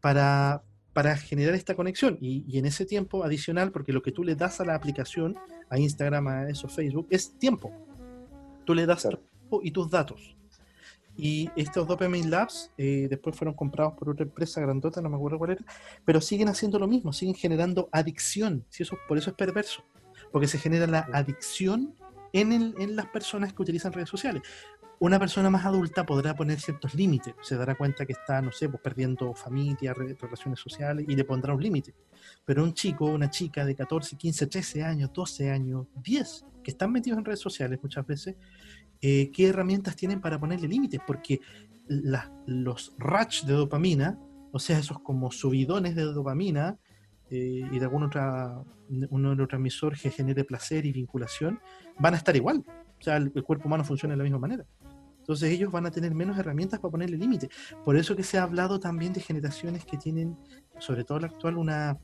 para, 0.02 0.62
para 0.94 1.16
generar 1.18 1.54
esta 1.54 1.76
conexión. 1.76 2.18
Y, 2.22 2.44
y 2.48 2.58
en 2.58 2.66
ese 2.66 2.86
tiempo 2.86 3.24
adicional, 3.24 3.72
porque 3.72 3.94
lo 3.94 4.02
que 4.02 4.12
tú 4.12 4.24
le 4.24 4.36
das 4.36 4.60
a 4.60 4.66
la 4.66 4.76
aplicación, 4.76 5.36
a 5.70 5.80
Instagram, 5.80 6.28
a 6.28 6.50
eso, 6.50 6.68
Facebook, 6.68 7.08
es 7.10 7.38
tiempo. 7.38 7.72
Tú 8.66 8.74
le 8.74 8.86
das 8.86 9.02
Claro. 9.02 9.20
tiempo 9.20 9.62
y 9.64 9.72
tus 9.72 9.90
datos. 9.90 10.36
Y 11.20 11.50
estos 11.56 11.88
Dopamine 11.88 12.30
Labs 12.30 12.72
eh, 12.78 13.08
después 13.10 13.36
fueron 13.36 13.56
comprados 13.56 13.94
por 13.96 14.10
otra 14.10 14.24
empresa 14.24 14.62
grandota, 14.62 15.02
no 15.02 15.10
me 15.10 15.16
acuerdo 15.16 15.40
cuál 15.40 15.52
era, 15.52 15.66
pero 16.06 16.22
siguen 16.22 16.48
haciendo 16.48 16.78
lo 16.78 16.88
mismo, 16.88 17.12
siguen 17.12 17.34
generando 17.34 17.90
adicción. 17.92 18.64
Si 18.70 18.84
eso, 18.84 18.98
por 19.08 19.18
eso 19.18 19.32
es 19.32 19.36
perverso, 19.36 19.84
porque 20.32 20.48
se 20.48 20.60
genera 20.60 20.86
la 20.86 21.10
adicción 21.12 21.96
en, 22.34 22.52
el- 22.52 22.96
las 22.96 23.08
personas 23.08 23.54
que 23.54 23.62
utilizan 23.62 23.94
redes 23.94 24.10
sociales. 24.10 24.42
Una 25.00 25.20
persona 25.20 25.52
más 25.52 25.64
adulta 25.64 26.06
podrá 26.08 26.36
poner 26.36 26.60
ciertos 26.60 26.96
límites, 26.96 27.36
se 27.44 27.56
dará 27.56 27.76
cuenta 27.76 28.04
que 28.06 28.14
está, 28.14 28.42
no 28.42 28.52
sé, 28.52 28.68
pues 28.68 28.82
perdiendo 28.82 29.34
familia, 29.36 29.94
re- 29.94 30.16
relaciones 30.20 30.60
sociales 30.60 31.06
y 31.08 31.16
le 31.16 31.24
pondrá 31.24 31.54
un 31.54 31.62
límite. 31.62 31.94
Pero 32.46 32.64
un 32.64 32.74
chico, 32.74 33.06
una 33.06 33.30
chica 33.30 33.64
de 33.64 33.76
14, 33.76 34.18
15, 34.18 34.48
13 34.48 34.84
años, 34.84 35.12
12 35.14 35.52
años, 35.52 35.86
10, 36.04 36.46
que 36.64 36.72
están 36.72 36.92
metidos 36.92 37.20
en 37.20 37.26
redes 37.26 37.40
sociales 37.42 37.78
muchas 37.84 38.08
veces, 38.08 38.36
eh, 39.00 39.30
¿qué 39.32 39.50
herramientas 39.50 39.96
tienen 39.96 40.20
para 40.20 40.40
ponerle 40.40 40.68
límites? 40.68 41.00
Porque 41.06 41.42
la- 41.88 42.32
los 42.48 42.94
rush 42.98 43.44
de 43.44 43.54
dopamina, 43.54 44.18
o 44.52 44.58
sea, 44.58 44.80
esos 44.80 45.00
como 45.02 45.30
subidones 45.32 45.96
de 45.96 46.04
dopamina 46.06 46.76
eh, 47.30 47.68
y 47.72 47.80
de 47.80 47.86
algún 47.86 48.04
otra, 48.04 48.62
un 48.90 49.22
neurotransmisor 49.22 49.98
que 49.98 50.10
genere 50.12 50.44
placer 50.44 50.86
y 50.86 50.92
vinculación, 50.92 51.60
van 52.00 52.14
a 52.14 52.18
estar 52.18 52.36
igual. 52.36 52.64
O 53.00 53.04
sea, 53.04 53.18
el, 53.18 53.32
el 53.36 53.44
cuerpo 53.44 53.68
humano 53.68 53.84
funciona 53.84 54.14
de 54.14 54.18
la 54.18 54.24
misma 54.24 54.40
manera. 54.40 54.66
Entonces 55.20 55.52
ellos 55.52 55.72
van 55.74 55.86
a 55.86 55.92
tener 55.92 56.16
menos 56.16 56.38
herramientas 56.38 56.80
para 56.80 56.92
ponerle 56.92 57.18
límite. 57.18 57.50
Por 57.84 57.98
eso 57.98 58.16
que 58.16 58.24
se 58.24 58.38
ha 58.38 58.44
hablado 58.44 58.80
también 58.80 59.12
de 59.12 59.20
generaciones 59.20 59.84
que 59.84 59.98
tienen, 59.98 60.38
sobre 60.80 61.04
todo 61.04 61.20
la 61.20 61.28
actual, 61.28 61.58
una, 61.58 61.98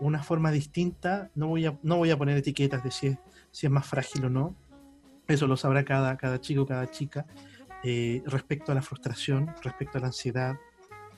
una 0.00 0.24
forma 0.24 0.50
distinta. 0.50 1.30
No 1.36 1.46
voy 1.46 1.66
a, 1.66 1.78
no 1.84 1.98
voy 1.98 2.10
a 2.10 2.16
poner 2.16 2.36
etiquetas 2.36 2.82
de 2.82 2.90
si 2.90 3.06
es, 3.06 3.18
si 3.52 3.66
es 3.66 3.72
más 3.72 3.86
frágil 3.86 4.24
o 4.24 4.28
no. 4.28 4.56
Eso 5.28 5.46
lo 5.46 5.56
sabrá 5.56 5.84
cada, 5.84 6.16
cada 6.16 6.40
chico, 6.40 6.66
cada 6.66 6.90
chica. 6.90 7.26
eh, 7.82 8.22
respecto 8.26 8.72
a 8.72 8.74
la 8.74 8.82
frustración, 8.82 9.52
respecto 9.62 9.98
a 9.98 10.00
la 10.00 10.06
ansiedad, 10.08 10.56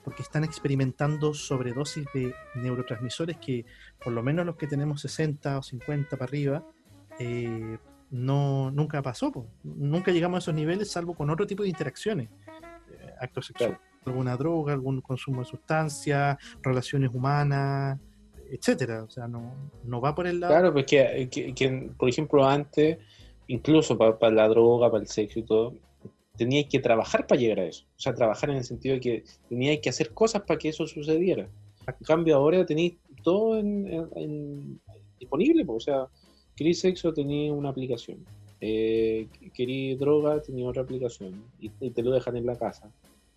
porque 0.05 0.23
están 0.23 0.45
experimentando 0.45 1.33
sobredosis 1.35 2.07
de 2.15 2.35
neurotransmisores 2.57 3.39
que, 3.39 3.65
por 4.03 4.13
lo 4.13 4.23
menos 4.23 4.45
los 4.47 4.57
que 4.57 4.67
tenemos 4.67 5.01
60 5.01 5.59
o 5.59 5.63
50 5.63 6.11
para 6.17 6.25
arriba, 6.25 6.65
eh, 7.19 7.79
no, 8.11 8.71
nunca 8.71 9.03
pasó. 9.03 9.33
po. 9.33 9.47
Nunca 9.65 10.13
llegamos 10.13 10.37
a 10.37 10.39
esos 10.45 10.55
niveles, 10.55 10.91
salvo 10.91 11.15
con 11.15 11.31
otro 11.31 11.47
tipo 11.47 11.63
de 11.63 11.71
interacciones. 11.71 12.29
Eh, 12.91 13.15
acto 13.21 13.41
sexual, 13.43 13.79
alguna 14.05 14.37
droga, 14.37 14.73
algún 14.75 15.01
consumo 15.01 15.41
de 15.41 15.47
sustancias, 15.47 16.37
relaciones 16.63 17.11
humanas, 17.15 17.99
etcétera. 18.51 19.03
O 19.05 19.11
sea, 19.11 19.27
no, 19.27 19.71
no 19.85 20.01
va 20.01 20.15
por 20.15 20.27
el 20.27 20.39
lado. 20.41 20.53
Claro, 20.53 20.73
pues 20.73 20.87
que, 20.87 21.29
que- 21.31 21.55
que, 21.55 21.91
por 21.99 22.09
ejemplo, 22.09 22.47
antes, 22.47 22.99
incluso 23.49 23.97
para 23.99 24.31
la 24.31 24.49
droga, 24.49 24.91
para 24.91 25.03
el 25.03 25.09
sexo 25.09 25.39
y 25.39 25.43
todo, 25.43 25.75
teníais 26.37 26.67
que 26.69 26.79
trabajar 26.81 27.27
para 27.27 27.41
llegar 27.41 27.61
a 27.61 27.67
eso. 27.67 27.85
O 27.97 28.01
sea, 28.01 28.15
trabajar 28.15 28.51
en 28.51 28.57
el 28.57 28.65
sentido 28.65 28.95
de 28.95 29.01
que 29.01 29.25
teníais 29.49 29.81
que 29.81 29.89
hacer 29.91 30.13
cosas 30.13 30.43
para 30.43 30.59
que 30.59 30.69
eso 30.71 30.87
sucediera. 30.87 31.49
En 31.87 32.05
cambio, 32.07 32.37
ahora 32.37 32.65
tenéis 32.67 32.95
todo 33.23 33.59
en, 33.59 33.87
en- 33.87 34.09
en- 34.17 34.81
disponible. 35.19 35.65
O 35.69 35.81
sea, 35.81 36.09
queréis 36.57 36.81
sexo, 36.81 37.13
tenéis 37.13 37.51
una 37.53 37.69
aplicación. 37.71 38.25
Eh, 38.61 39.29
queréis 39.53 39.99
droga, 39.99 40.41
tenéis 40.41 40.67
otra 40.67 40.83
aplicación. 40.83 41.45
Y, 41.61 41.71
y 41.81 41.91
te 41.91 42.03
lo 42.03 42.11
dejan 42.11 42.37
en 42.37 42.47
la 42.47 42.57
casa. 42.57 42.91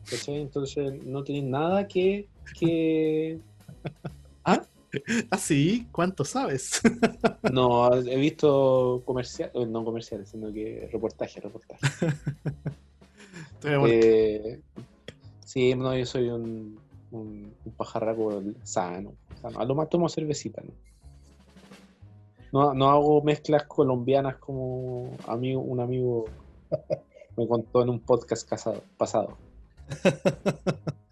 ¿cachai? 0.10 0.42
Entonces, 0.42 1.04
no 1.06 1.24
tenéis 1.24 1.44
nada 1.46 1.88
que... 1.88 2.28
que... 2.60 3.40
¿Ah? 4.46 4.64
Ah, 5.30 5.38
sí, 5.38 5.86
¿cuánto 5.92 6.24
sabes? 6.24 6.82
No, 7.52 7.94
he 7.94 8.16
visto 8.18 9.04
comerciales, 9.06 9.68
no 9.68 9.84
comerciales, 9.84 10.30
sino 10.30 10.52
que 10.52 10.90
reportajes, 10.92 11.44
reportajes. 11.44 11.90
Eh, 13.64 14.62
sí, 15.46 15.76
no, 15.76 15.96
yo 15.98 16.06
soy 16.06 16.30
un, 16.30 16.80
un, 17.12 17.54
un 17.66 17.72
pajarraco 17.74 18.42
sano, 18.64 19.14
sano. 19.42 19.60
A 19.60 19.66
lo 19.66 19.76
más 19.76 19.90
tomo 19.90 20.10
cervecita, 20.10 20.62
¿no? 20.64 20.72
No, 22.54 22.74
no 22.74 22.90
hago 22.90 23.22
mezclas 23.22 23.64
colombianas 23.64 24.38
como 24.38 25.12
amigo, 25.28 25.62
un 25.62 25.80
amigo 25.82 26.26
me 27.38 27.48
contó 27.48 27.84
en 27.84 27.90
un 27.90 28.00
podcast 28.00 28.48
casado- 28.50 28.84
pasado. 28.98 29.38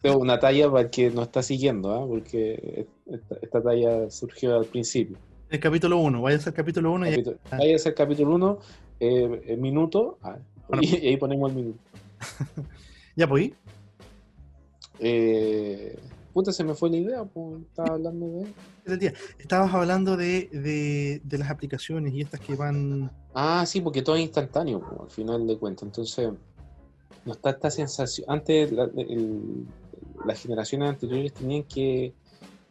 Tengo 0.02 0.20
una 0.20 0.40
talla 0.40 0.70
para 0.70 0.82
el 0.84 0.90
que 0.90 1.10
no 1.10 1.24
está 1.24 1.42
siguiendo, 1.44 1.92
¿ah? 1.94 2.06
porque 2.08 2.88
esta, 3.06 3.36
esta 3.42 3.62
talla 3.62 4.10
surgió 4.10 4.56
al 4.56 4.66
principio. 4.66 5.18
El 5.50 5.60
capítulo 5.60 5.98
1, 6.00 6.22
vaya 6.22 6.38
a 6.38 6.42
ser 6.42 6.54
capítulo 6.54 6.92
1 6.94 7.08
y 7.08 7.12
Capítulo- 7.12 7.38
Ah. 7.52 7.58
Vaya 7.58 7.76
a 7.76 7.80
ser 7.80 7.94
capítulo 7.96 8.36
1, 8.36 8.60
minuto, 9.58 10.18
ah, 10.22 10.38
Bueno. 10.68 10.84
y, 10.84 10.96
y 11.04 11.08
ahí 11.10 11.18
ponemos 11.18 11.50
el 11.52 11.56
minuto. 11.58 11.80
ya 13.16 13.28
pues. 13.28 13.52
Eh, 15.00 15.98
puta, 16.34 16.52
se 16.52 16.64
me 16.64 16.74
fue 16.74 16.90
la 16.90 16.98
idea, 16.98 17.24
pues, 17.26 17.62
estaba 17.64 17.96
hablando 17.96 18.28
de... 18.28 19.14
Estabas 19.40 19.74
hablando 19.74 20.16
de, 20.16 20.48
de, 20.52 21.22
de 21.24 21.38
las 21.38 21.50
aplicaciones 21.50 22.14
y 22.14 22.22
estas 22.22 22.40
que 22.40 22.56
van. 22.56 23.12
Ah, 23.34 23.66
sí, 23.66 23.82
porque 23.82 24.02
todo 24.04 24.16
es 24.16 24.22
instantáneo, 24.22 24.80
pues, 24.80 25.02
al 25.02 25.10
final 25.10 25.48
de 25.48 25.58
cuentas. 25.58 25.84
Entonces, 25.84 26.30
no 27.26 27.34
está 27.34 27.50
esta 27.50 27.72
sensación. 27.72 28.26
Antes, 28.30 28.72
la- 28.72 28.90
el- 28.96 29.66
las 30.26 30.40
generaciones 30.42 30.90
anteriores 30.90 31.34
tenían 31.34 31.64
que, 31.64 32.14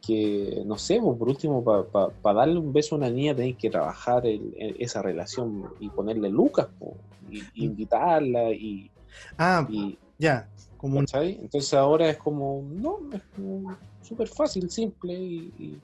que 0.07 0.63
no 0.65 0.79
sé, 0.79 1.01
pues, 1.01 1.19
por 1.19 1.29
último, 1.29 1.65
para 1.65 2.35
darle 2.39 2.59
un 2.59 2.73
beso 2.73 2.95
a 2.95 2.99
una 2.99 3.11
niña, 3.11 3.35
tenían 3.35 3.57
que 3.57 3.71
trabajar 3.71 4.25
el- 4.27 4.55
el- 4.57 4.77
esa 4.79 5.03
relación 5.03 5.65
y 5.81 5.89
ponerle 5.91 6.31
lucas, 6.31 6.69
pues, 6.79 6.93
y, 7.31 7.39
y 7.55 7.65
invitarla 7.67 8.53
y, 8.53 8.91
Ah, 9.39 9.67
y, 9.71 9.99
ya. 10.19 10.49
Como 10.77 10.99
un. 10.99 11.07
Entonces 11.13 11.73
ahora 11.75 12.11
es 12.11 12.19
como, 12.19 12.63
no, 12.71 12.99
es 13.13 13.23
como 13.35 13.77
súper 14.03 14.29
fácil, 14.29 14.69
simple 14.71 15.15
y, 15.15 15.53
y- 15.59 15.81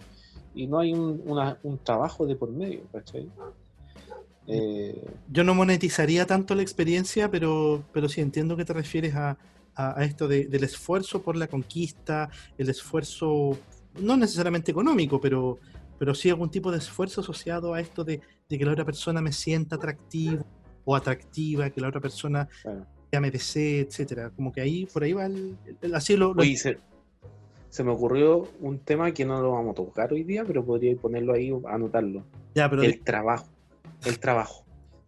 y 0.53 0.66
no 0.66 0.79
hay 0.81 0.93
un, 0.93 1.23
una- 1.25 1.59
un 1.62 1.79
trabajo 1.79 2.27
de 2.27 2.37
por 2.37 2.51
medio, 2.51 2.83
¿cachai? 2.93 3.31
Eh, 4.47 5.01
yo 5.31 5.45
no 5.45 5.55
monetizaría 5.55 6.27
tanto 6.27 6.55
la 6.55 6.62
experiencia, 6.62 7.31
pero, 7.31 7.85
pero 7.93 8.09
sí 8.09 8.21
entiendo 8.21 8.57
que 8.57 8.64
te 8.64 8.73
refieres 8.73 9.14
a, 9.14 9.38
a- 9.77 10.01
a 10.01 10.05
esto 10.05 10.27
de- 10.27 10.47
del 10.47 10.64
esfuerzo 10.64 11.23
por 11.23 11.37
la 11.37 11.47
conquista, 11.47 12.29
el 12.59 12.69
esfuerzo, 12.69 13.59
no 13.95 14.16
necesariamente 14.16 14.73
económico, 14.73 15.21
pero, 15.21 15.59
pero 15.99 16.14
sí 16.14 16.29
algún 16.31 16.51
tipo 16.51 16.73
de 16.73 16.79
esfuerzo 16.79 17.21
asociado 17.21 17.75
a 17.75 17.81
esto 17.81 18.03
de, 18.03 18.21
de 18.49 18.59
que 18.59 18.64
la 18.64 18.73
otra 18.73 18.85
persona 18.85 19.21
me 19.21 19.33
sienta 19.33 19.77
atractivo 19.77 20.45
o 20.85 20.97
atractiva, 20.97 21.71
que 21.71 21.81
la 21.81 21.88
otra 21.88 22.01
persona. 22.01 22.49
Desee, 23.11 23.81
etcétera. 23.81 24.31
Como 24.31 24.53
que 24.53 24.61
ahí, 24.61 24.87
por 24.87 25.03
ahí 25.03 25.12
va 25.12 25.27
el, 25.27 25.57
el- 25.83 25.94
así 25.94 26.16
lo, 26.16 26.33
lo- 26.35 26.42
Oye, 26.42 26.57
se, 26.57 26.79
se 27.68 27.83
me 27.85 27.90
ocurrió 27.90 28.49
un 28.61 28.79
tema 28.79 29.12
que 29.12 29.25
no 29.25 29.40
lo 29.42 29.53
vamos 29.53 29.73
a 29.73 29.75
tocar 29.75 30.12
hoy 30.12 30.23
día, 30.25 30.44
pero 30.44 30.64
podría 30.64 30.94
ponerlo 30.96 31.33
ahí, 31.35 31.53
anotarlo. 31.68 32.25
ya, 32.55 32.68
pero 32.70 32.83
El 32.83 33.01
trabajo. 33.01 33.46
El 34.05 34.18
trabajo. 34.18 34.64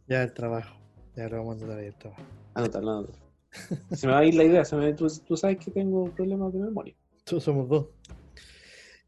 ya 0.08 0.22
el 0.22 0.32
trabajo, 0.34 0.74
ya 1.16 1.28
lo 1.28 1.38
vamos 1.38 1.56
a 1.56 1.58
tratar 1.66 1.84
el 1.84 1.94
trabajo. 1.94 2.22
Anotarlo, 2.54 2.90
anotarlo. 2.90 3.22
Se 3.92 4.06
me 4.06 4.12
va 4.12 4.18
a 4.20 4.24
ir 4.24 4.34
la 4.34 4.44
idea. 4.44 4.64
Se 4.64 4.76
me, 4.76 4.92
tú, 4.94 5.06
tú 5.26 5.36
sabes 5.36 5.58
que 5.58 5.70
tengo 5.70 6.10
problemas 6.10 6.52
de 6.52 6.58
memoria. 6.60 6.94
Todos 7.24 7.44
somos 7.44 7.68
dos. 7.68 7.86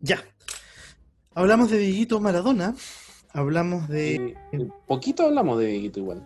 Ya. 0.00 0.22
Hablamos 1.34 1.70
de 1.70 1.78
Dieguito 1.78 2.20
Maradona. 2.20 2.74
Hablamos 3.32 3.88
de. 3.88 4.36
Eh, 4.52 4.68
poquito 4.86 5.24
hablamos 5.24 5.58
de 5.58 5.66
Viguito 5.66 5.98
igual. 6.00 6.22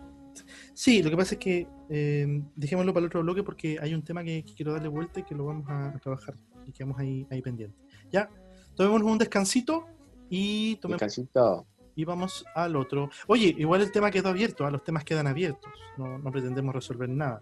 Sí, 0.73 1.01
lo 1.01 1.09
que 1.09 1.17
pasa 1.17 1.35
es 1.35 1.39
que 1.39 1.67
eh, 1.89 2.41
dejémoslo 2.55 2.93
para 2.93 3.01
el 3.03 3.07
otro 3.07 3.21
bloque 3.21 3.43
porque 3.43 3.77
hay 3.81 3.93
un 3.93 4.03
tema 4.03 4.23
que, 4.23 4.43
que 4.45 4.53
quiero 4.53 4.73
darle 4.73 4.87
vuelta 4.87 5.19
y 5.19 5.23
que 5.23 5.35
lo 5.35 5.45
vamos 5.45 5.67
a, 5.69 5.89
a 5.89 5.99
trabajar 5.99 6.35
y 6.65 6.71
quedamos 6.71 6.99
ahí, 6.99 7.25
ahí 7.29 7.41
pendientes. 7.41 7.79
Ya, 8.11 8.29
tomémonos 8.75 9.07
un 9.11 9.17
descansito 9.17 9.85
y 10.29 10.75
tomemos, 10.77 11.01
Descansito. 11.01 11.65
y 11.95 12.05
vamos 12.05 12.45
al 12.55 12.75
otro. 12.75 13.09
Oye, 13.27 13.55
igual 13.57 13.81
el 13.81 13.91
tema 13.91 14.11
quedó 14.11 14.29
abierto, 14.29 14.65
¿ah? 14.65 14.71
los 14.71 14.83
temas 14.83 15.03
quedan 15.03 15.27
abiertos. 15.27 15.71
No, 15.97 16.17
no 16.19 16.31
pretendemos 16.31 16.73
resolver 16.73 17.09
nada. 17.09 17.39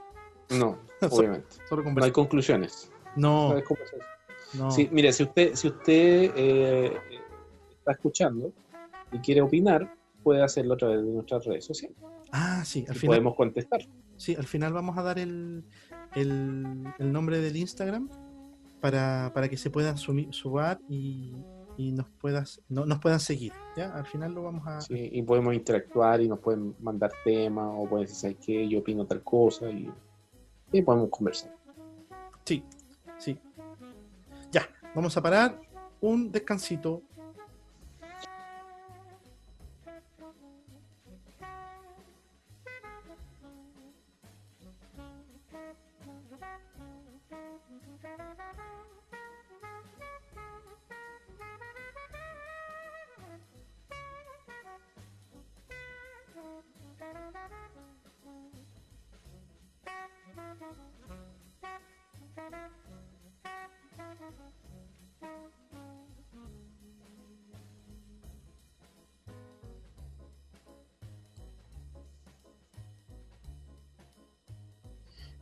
No, 0.50 0.80
obviamente. 1.12 1.48
Solo 1.68 1.84
No 1.84 2.04
hay 2.04 2.12
conclusiones. 2.12 2.92
No, 3.16 3.54
No. 4.54 4.72
Sí, 4.72 4.88
mire, 4.92 5.12
si 5.12 5.24
usted, 5.24 5.56
si 5.56 5.68
usted 5.68 6.32
eh, 6.36 6.98
está 7.80 7.92
escuchando 7.92 8.54
y 9.12 9.20
quiere 9.20 9.42
opinar, 9.42 9.94
puede 10.24 10.42
hacerlo 10.42 10.76
a 10.76 10.78
través 10.78 11.04
de 11.04 11.12
nuestras 11.12 11.46
redes 11.46 11.66
sociales. 11.66 11.98
Ah, 12.32 12.64
sí, 12.66 12.86
al 12.88 12.96
Y 12.96 13.00
final, 13.00 13.16
podemos 13.18 13.36
contestar. 13.36 13.82
Sí, 14.18 14.36
al 14.36 14.46
final 14.46 14.74
vamos 14.74 14.98
a 14.98 15.04
dar 15.04 15.20
el, 15.20 15.64
el, 16.16 16.84
el 17.00 17.12
nombre 17.12 17.40
del 17.40 17.56
Instagram 17.56 18.10
para, 18.82 19.32
para 19.34 19.48
que 19.50 19.58
se 19.58 19.70
puedan 19.70 19.96
sumi- 19.96 20.32
subar 20.32 20.80
y, 20.90 21.34
y 21.78 21.92
nos 21.92 22.08
puedas 22.22 22.62
no, 22.70 22.86
nos 22.86 23.00
puedan 23.00 23.20
seguir. 23.20 23.54
¿ya? 23.76 23.94
Al 23.96 24.06
final 24.06 24.34
lo 24.34 24.44
vamos 24.44 24.68
a. 24.68 24.82
Sí, 24.82 25.10
y 25.14 25.22
podemos 25.22 25.54
interactuar 25.54 26.22
y 26.22 26.28
nos 26.28 26.40
pueden 26.40 26.76
mandar 26.80 27.12
temas 27.24 27.68
o 27.78 27.88
pueden 27.88 28.06
decir, 28.06 28.20
¿sabes 28.20 28.38
qué? 28.46 28.68
Yo 28.68 28.80
opino 28.80 29.06
tal 29.06 29.24
cosa 29.24 29.70
y, 29.70 29.90
y 30.72 30.82
podemos 30.82 31.10
conversar. 31.10 31.56
Sí, 32.46 32.64
sí. 33.18 33.40
Ya, 34.52 34.68
vamos 34.96 35.16
a 35.18 35.22
parar 35.22 35.60
un 36.02 36.32
descansito. 36.32 37.02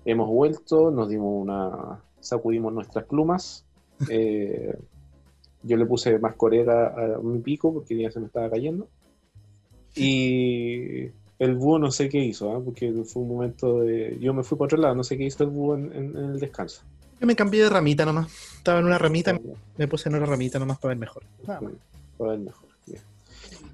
Hemos 0.08 0.30
vuelto, 0.30 0.92
nos 0.92 1.10
dimos 1.10 1.42
una. 1.42 2.00
Sacudimos 2.26 2.74
nuestras 2.74 3.06
plumas. 3.06 3.66
eh, 4.10 4.76
yo 5.64 5.78
le 5.78 5.86
puse 5.86 6.20
más 6.20 6.36
corega 6.36 6.88
a 7.16 7.20
mi 7.22 7.40
pico 7.40 7.74
porque 7.74 7.98
ya 7.98 8.12
se 8.12 8.20
me 8.20 8.28
estaba 8.28 8.50
cayendo. 8.50 8.88
Y 9.96 11.06
el 11.40 11.56
búho 11.56 11.80
no 11.80 11.92
sé 11.92 12.10
qué 12.10 12.20
hizo, 12.20 12.52
¿ah? 12.56 12.62
porque 12.64 12.92
fue 13.06 13.24
un 13.24 13.30
momento 13.30 13.80
de. 13.80 14.18
Yo 14.20 14.34
me 14.34 14.44
fui 14.44 14.58
para 14.58 14.66
otro 14.66 14.78
lado, 14.78 14.96
no 14.96 15.04
sé 15.04 15.18
qué 15.18 15.24
hizo 15.24 15.44
el 15.44 15.50
búho 15.50 15.76
en, 15.76 15.86
en- 15.94 16.18
en 16.18 16.26
el 16.32 16.40
descanso. 16.40 16.82
Yo 17.20 17.26
me 17.28 17.36
cambié 17.36 17.64
de 17.64 17.70
ramita 17.70 18.06
nomás. 18.06 18.28
Estaba 18.58 18.80
en 18.80 18.86
una 18.86 18.98
ramita, 18.98 19.40
me 19.78 19.88
puse 19.88 20.10
en 20.10 20.16
otra 20.16 20.28
ramita 20.28 20.60
nomás 20.60 20.78
para 20.80 20.90
ver 20.90 20.98
mejor. 20.98 21.24
Para 21.46 21.62
ver 22.32 22.40
mejor. 22.40 22.68
bien. 22.86 23.02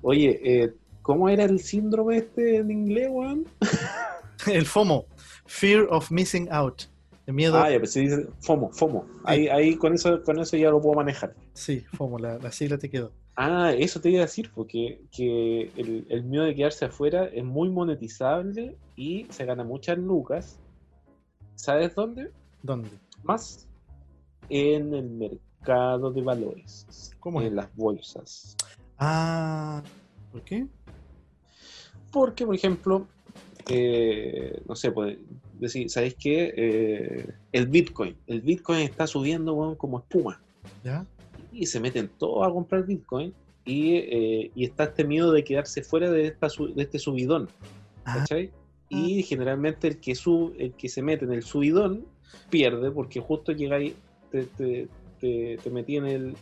Oye, 0.04 0.40
eh, 0.44 0.74
¿cómo 1.02 1.28
era 1.28 1.44
el 1.46 1.60
síndrome 1.60 2.18
este 2.18 2.58
en 2.58 2.70
inglés, 2.72 3.08
weón? 3.12 3.46
El 4.48 4.66
FOMO, 4.66 5.06
Fear 5.46 5.88
of 5.92 6.10
Missing 6.12 6.48
Out. 6.52 6.84
El 7.28 7.34
miedo. 7.34 7.58
Ah, 7.58 7.70
ya, 7.70 7.78
pues 7.80 7.92
se 7.94 8.02
dice 8.02 8.28
FOMO, 8.40 8.72
FOMO. 8.72 9.06
Ahí, 9.24 9.48
ahí 9.48 9.76
con 9.76 9.94
eso, 9.94 10.24
con 10.24 10.40
eso 10.40 10.58
ya 10.58 10.70
lo 10.72 10.82
puedo 10.82 10.96
manejar. 10.96 11.36
Sí, 11.54 11.84
FOMO, 11.94 12.18
la, 12.18 12.38
la 12.40 12.52
sigla 12.52 12.78
te 12.78 12.90
quedó. 12.90 13.12
Ah, 13.36 13.72
eso 13.78 14.02
te 14.02 14.10
iba 14.10 14.20
a 14.20 14.26
decir, 14.26 14.52
porque 14.54 15.02
que 15.12 15.72
el, 15.76 16.06
el 16.10 16.24
miedo 16.24 16.44
de 16.44 16.56
quedarse 16.56 16.86
afuera 16.86 17.26
es 17.26 17.44
muy 17.44 17.70
monetizable 17.70 18.76
y 18.96 19.26
se 19.30 19.46
gana 19.46 19.64
muchas 19.64 19.98
lucas. 19.98 20.60
¿Sabes 21.56 21.96
dónde? 21.96 22.32
¿Dónde? 22.64 22.90
Más 23.24 23.68
en 24.50 24.94
el 24.94 25.10
mercado 25.10 26.12
de 26.12 26.22
valores, 26.22 27.16
¿Cómo 27.20 27.42
es? 27.42 27.48
en 27.48 27.56
las 27.56 27.74
bolsas. 27.76 28.58
Ah, 28.98 29.82
¿por 30.32 30.42
qué? 30.42 30.68
Porque, 32.12 32.46
por 32.46 32.56
ejemplo, 32.56 33.08
eh, 33.70 34.62
no 34.68 34.76
sé, 34.76 34.92
pues 34.92 35.18
decir, 35.68 35.90
¿sabéis 35.90 36.16
qué? 36.16 36.54
Eh, 36.56 37.34
el 37.52 37.68
Bitcoin. 37.68 38.16
El 38.28 38.42
Bitcoin 38.42 38.80
está 38.80 39.08
subiendo 39.08 39.76
como 39.78 40.00
espuma. 40.00 40.42
¿Ya? 40.84 41.06
y 41.52 41.66
se 41.66 41.80
meten 41.80 42.10
todos 42.18 42.48
a 42.48 42.52
comprar 42.52 42.86
Bitcoin 42.86 43.34
y, 43.66 43.96
eh, 43.96 44.52
y 44.56 44.66
está 44.66 44.86
este 44.86 45.04
miedo 45.04 45.32
de 45.32 45.44
quedarse 45.44 45.84
fuera 45.84 46.10
de, 46.10 46.28
esta, 46.28 46.48
de 46.48 46.82
este 46.82 46.98
subidón, 46.98 47.50
Ah, 48.06 48.18
¿cachai? 48.18 48.52
Y 48.90 49.22
generalmente 49.24 49.88
el 49.88 50.00
que, 50.00 50.16
sub, 50.16 50.54
el 50.58 50.74
que 50.74 50.90
se 50.90 51.02
mete 51.02 51.26
en 51.26 51.34
el 51.34 51.44
subidón 51.44 52.06
pierde 52.50 52.92
porque 52.92 53.20
justo 53.20 53.52
llega 53.52 53.76
ahí, 53.76 53.96
te, 54.32 54.46
te, 54.46 54.88
te, 55.20 55.60
te 55.64 55.70
metí 55.70 55.98
en, 55.98 56.08
el, 56.08 56.36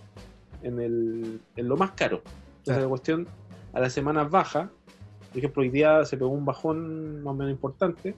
en, 0.63 0.79
el, 0.79 1.41
en 1.57 1.67
lo 1.67 1.75
más 1.75 1.91
caro. 1.91 2.23
Entonces 2.59 2.81
la 2.81 2.89
cuestión, 2.89 3.27
a 3.73 3.79
las 3.81 3.93
semanas 3.93 4.31
baja, 4.31 4.71
por 5.29 5.37
ejemplo, 5.37 5.61
hoy 5.61 5.69
día 5.69 6.05
se 6.05 6.17
pegó 6.17 6.29
un 6.29 6.45
bajón 6.45 7.21
más 7.21 7.31
o 7.31 7.35
menos 7.35 7.51
importante 7.51 8.15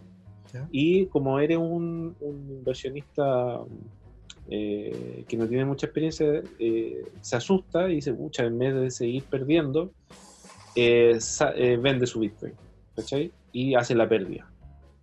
¿Ya? 0.54 0.68
y 0.72 1.06
como 1.08 1.40
eres 1.40 1.58
un, 1.58 2.16
un 2.20 2.52
inversionista 2.52 3.62
eh, 4.50 5.24
que 5.30 5.38
no 5.38 5.48
tiene 5.48 5.64
mucha 5.64 5.86
experiencia, 5.86 6.44
eh, 6.60 7.06
se 7.22 7.36
asusta 7.38 7.90
y 7.90 7.96
dice, 7.96 8.14
pucha, 8.14 8.44
en 8.44 8.58
vez 8.58 8.76
de 8.76 8.92
seguir 8.92 9.24
perdiendo, 9.24 9.94
eh, 10.76 11.18
vende 11.82 12.06
su 12.06 12.20
Bitcoin, 12.20 12.54
¿cachai? 12.96 13.32
Y 13.54 13.76
hace 13.76 13.96
la 13.96 14.10
pérdida, 14.10 14.52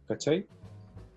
¿cachai? 0.06 0.46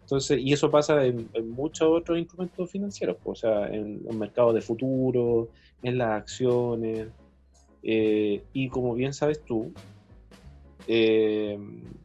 Entonces, 0.02 0.40
y 0.40 0.54
eso 0.54 0.72
pasa 0.72 1.04
en, 1.06 1.30
en 1.34 1.50
muchos 1.50 1.90
otros 1.90 2.20
instrumentos 2.20 2.72
financieros, 2.72 3.18
pues, 3.22 3.44
o 3.44 3.48
sea, 3.48 3.68
en 3.68 4.02
los 4.04 4.16
mercados 4.16 4.54
de 4.54 4.62
futuro, 4.62 5.50
en 5.82 5.98
las 5.98 6.22
acciones, 6.22 7.08
y 7.84 8.70
como 8.70 8.94
bien 8.94 9.14
sabes 9.14 9.44
tú, 9.44 9.74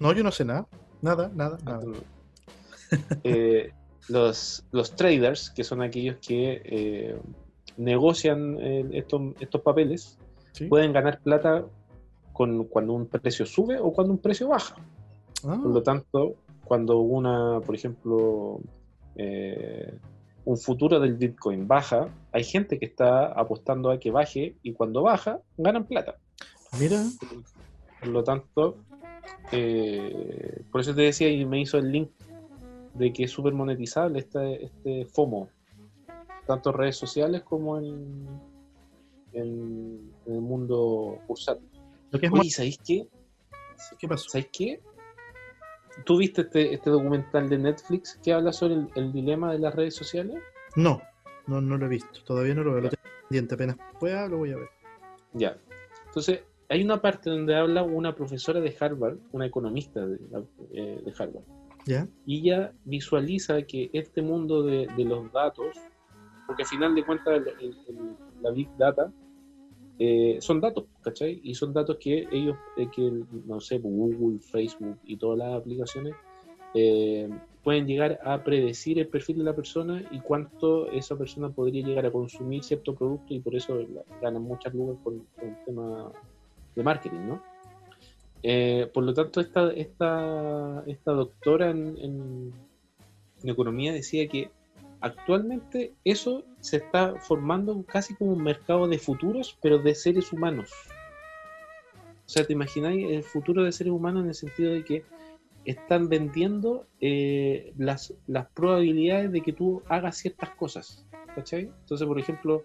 No, 0.00 0.12
yo 0.12 0.24
no 0.24 0.32
sé 0.32 0.44
nada. 0.44 0.66
Nada, 1.02 1.30
nada, 1.34 1.58
nada. 1.64 1.84
Eh, 3.24 3.72
los, 4.08 4.64
los 4.72 4.94
traders, 4.96 5.50
que 5.50 5.64
son 5.64 5.82
aquellos 5.82 6.16
que 6.16 6.62
eh, 6.64 7.18
negocian 7.76 8.58
eh, 8.60 8.88
estos, 8.92 9.34
estos 9.40 9.60
papeles, 9.60 10.18
¿Sí? 10.52 10.66
pueden 10.66 10.92
ganar 10.92 11.20
plata 11.20 11.64
con, 12.32 12.64
cuando 12.64 12.92
un 12.92 13.06
precio 13.06 13.46
sube 13.46 13.78
o 13.78 13.92
cuando 13.92 14.12
un 14.12 14.18
precio 14.18 14.48
baja. 14.48 14.76
Ah, 15.44 15.58
Por 15.62 15.72
lo 15.72 15.82
tanto, 15.82 16.34
cuando 16.64 16.98
una, 16.98 17.60
por 17.60 17.74
ejemplo, 17.74 18.60
un 20.46 20.56
futuro 20.58 21.00
del 21.00 21.14
Bitcoin 21.14 21.66
baja, 21.66 22.08
hay 22.32 22.44
gente 22.44 22.78
que 22.78 22.86
está 22.86 23.26
apostando 23.26 23.90
a 23.90 23.98
que 23.98 24.10
baje 24.10 24.54
y 24.62 24.72
cuando 24.72 25.02
baja, 25.02 25.40
ganan 25.58 25.84
plata. 25.86 26.16
mira, 26.78 27.04
Por 28.00 28.08
lo 28.08 28.22
tanto, 28.22 28.76
eh, 29.52 30.62
por 30.70 30.80
eso 30.80 30.94
te 30.94 31.02
decía 31.02 31.28
y 31.28 31.44
me 31.44 31.60
hizo 31.60 31.78
el 31.78 31.90
link 31.90 32.10
de 32.98 33.12
que 33.12 33.24
es 33.24 33.30
súper 33.30 33.52
monetizable 33.52 34.20
este, 34.20 34.64
este 34.64 35.06
FOMO, 35.06 35.48
tanto 36.46 36.70
en 36.70 36.76
redes 36.76 36.96
sociales 36.96 37.42
como 37.42 37.78
en, 37.78 38.26
en, 39.32 40.12
en 40.26 40.34
el 40.34 40.40
mundo 40.40 41.18
bursátil. 41.26 41.68
lo 42.10 42.18
que 42.18 42.26
es 42.26 42.32
Oye, 42.32 42.50
¿sabéis 42.50 42.78
qué? 42.78 43.06
¿Qué 43.98 44.08
pasó? 44.08 44.28
¿Sabéis 44.28 44.48
qué? 44.52 44.80
¿Tú 46.04 46.18
viste 46.18 46.42
este, 46.42 46.74
este 46.74 46.90
documental 46.90 47.48
de 47.48 47.58
Netflix 47.58 48.18
que 48.22 48.32
habla 48.32 48.52
sobre 48.52 48.74
el, 48.74 48.88
el 48.96 49.12
dilema 49.12 49.52
de 49.52 49.58
las 49.58 49.74
redes 49.74 49.94
sociales? 49.94 50.36
No, 50.74 51.00
no, 51.46 51.60
no 51.60 51.78
lo 51.78 51.86
he 51.86 51.88
visto. 51.88 52.22
Todavía 52.24 52.54
no 52.54 52.62
lo 52.64 52.72
veo. 52.72 52.82
Lo 52.82 52.88
tengo 52.90 53.02
pendiente. 53.28 53.54
Apenas 53.54 53.76
pueda, 53.98 54.28
lo 54.28 54.38
voy 54.38 54.52
a 54.52 54.56
ver. 54.56 54.68
Ya. 55.32 55.56
Entonces, 56.06 56.40
hay 56.68 56.82
una 56.82 57.00
parte 57.00 57.30
donde 57.30 57.54
habla 57.54 57.82
una 57.82 58.14
profesora 58.14 58.60
de 58.60 58.74
Harvard, 58.78 59.18
una 59.32 59.46
economista 59.46 60.04
de, 60.06 60.18
eh, 60.72 61.00
de 61.04 61.12
Harvard, 61.18 61.44
Y 62.24 62.40
ella 62.40 62.72
visualiza 62.84 63.62
que 63.62 63.90
este 63.92 64.22
mundo 64.22 64.62
de, 64.62 64.88
los 65.04 65.32
datos, 65.32 65.76
porque 66.46 66.62
al 66.64 66.68
final 66.68 66.94
de 66.94 67.04
cuentas 67.04 67.42
el- 67.60 67.76
la 68.42 68.50
Big 68.50 68.68
Data 68.76 69.12
eh, 69.98 70.36
son 70.40 70.60
datos, 70.60 70.84
¿cachai? 71.02 71.40
Y 71.42 71.54
son 71.54 71.72
datos 71.72 71.96
que 71.98 72.28
ellos, 72.30 72.56
eh, 72.76 72.88
que 72.94 73.10
no 73.46 73.60
sé, 73.60 73.78
Google, 73.78 74.38
Facebook 74.40 74.98
y 75.04 75.16
todas 75.16 75.38
las 75.38 75.54
aplicaciones 75.54 76.14
eh, 76.74 77.30
pueden 77.62 77.86
llegar 77.86 78.18
a 78.22 78.44
predecir 78.44 78.98
el 78.98 79.08
perfil 79.08 79.38
de 79.38 79.44
la 79.44 79.56
persona 79.56 80.02
y 80.10 80.20
cuánto 80.20 80.90
esa 80.90 81.16
persona 81.16 81.48
podría 81.48 81.84
llegar 81.84 82.04
a 82.04 82.12
consumir 82.12 82.62
cierto 82.62 82.94
producto 82.94 83.32
y 83.32 83.40
por 83.40 83.54
eso 83.56 83.78
ganan 84.20 84.42
muchas 84.42 84.74
lucas 84.74 84.98
con, 85.02 85.26
con 85.38 85.48
el 85.48 85.64
tema 85.64 86.12
de 86.74 86.82
marketing, 86.82 87.28
¿no? 87.28 87.42
Eh, 88.48 88.88
por 88.94 89.02
lo 89.02 89.12
tanto, 89.12 89.40
esta, 89.40 89.72
esta, 89.72 90.84
esta 90.86 91.10
doctora 91.10 91.70
en, 91.70 92.52
economía 93.42 93.92
decía 93.92 94.28
que 94.28 94.50
actualmente 95.00 95.94
eso 96.04 96.44
se 96.60 96.76
está 96.76 97.16
formando 97.16 97.84
casi 97.84 98.14
como 98.14 98.34
un 98.34 98.44
mercado 98.44 98.86
de 98.86 99.00
futuros, 99.00 99.58
pero 99.60 99.80
de 99.80 99.96
seres 99.96 100.32
humanos. 100.32 100.70
O 102.24 102.28
sea, 102.28 102.44
¿te 102.44 102.52
imagináis 102.52 103.10
el 103.10 103.24
futuro 103.24 103.64
de 103.64 103.72
seres 103.72 103.92
humanos 103.92 104.22
en 104.22 104.28
el 104.28 104.34
sentido 104.36 104.72
de 104.72 104.84
que 104.84 105.02
están 105.64 106.08
vendiendo 106.08 106.86
eh, 107.00 107.72
las, 107.76 108.14
las 108.28 108.46
probabilidades 108.50 109.32
de 109.32 109.40
que 109.40 109.52
tú 109.52 109.82
hagas 109.88 110.18
ciertas 110.18 110.50
cosas? 110.50 111.04
¿Cachai? 111.34 111.62
Entonces, 111.80 112.06
por 112.06 112.20
ejemplo, 112.20 112.62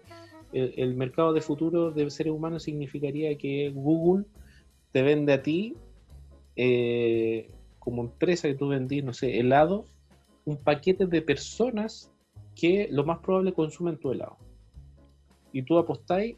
el, 0.52 0.74
el 0.76 0.94
mercado 0.94 1.32
de 1.32 1.40
futuro 1.40 1.90
de 1.90 2.08
seres 2.08 2.32
humanos 2.32 2.62
significaría 2.62 3.36
que 3.36 3.72
Google 3.74 4.26
te 4.92 5.02
vende 5.02 5.32
a 5.32 5.42
ti, 5.42 5.74
eh, 6.56 7.48
como 7.78 8.02
empresa 8.02 8.48
que 8.48 8.54
tú 8.54 8.68
vendís, 8.68 9.02
no 9.04 9.12
sé, 9.12 9.38
helado, 9.40 9.84
un 10.44 10.56
paquete 10.56 11.06
de 11.06 11.22
personas 11.22 12.10
que 12.54 12.88
lo 12.90 13.04
más 13.04 13.18
probable 13.20 13.52
consumen 13.52 13.96
tu 13.98 14.12
helado. 14.12 14.36
Y 15.52 15.62
tú 15.62 15.78
apostáis 15.78 16.36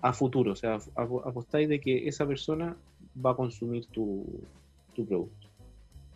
a 0.00 0.12
futuro, 0.12 0.52
o 0.52 0.56
sea, 0.56 0.74
ap- 0.74 1.26
apostáis 1.26 1.68
de 1.68 1.80
que 1.80 2.06
esa 2.08 2.26
persona 2.26 2.76
va 3.24 3.30
a 3.30 3.36
consumir 3.36 3.86
tu, 3.86 4.24
tu 4.94 5.06
producto. 5.06 5.48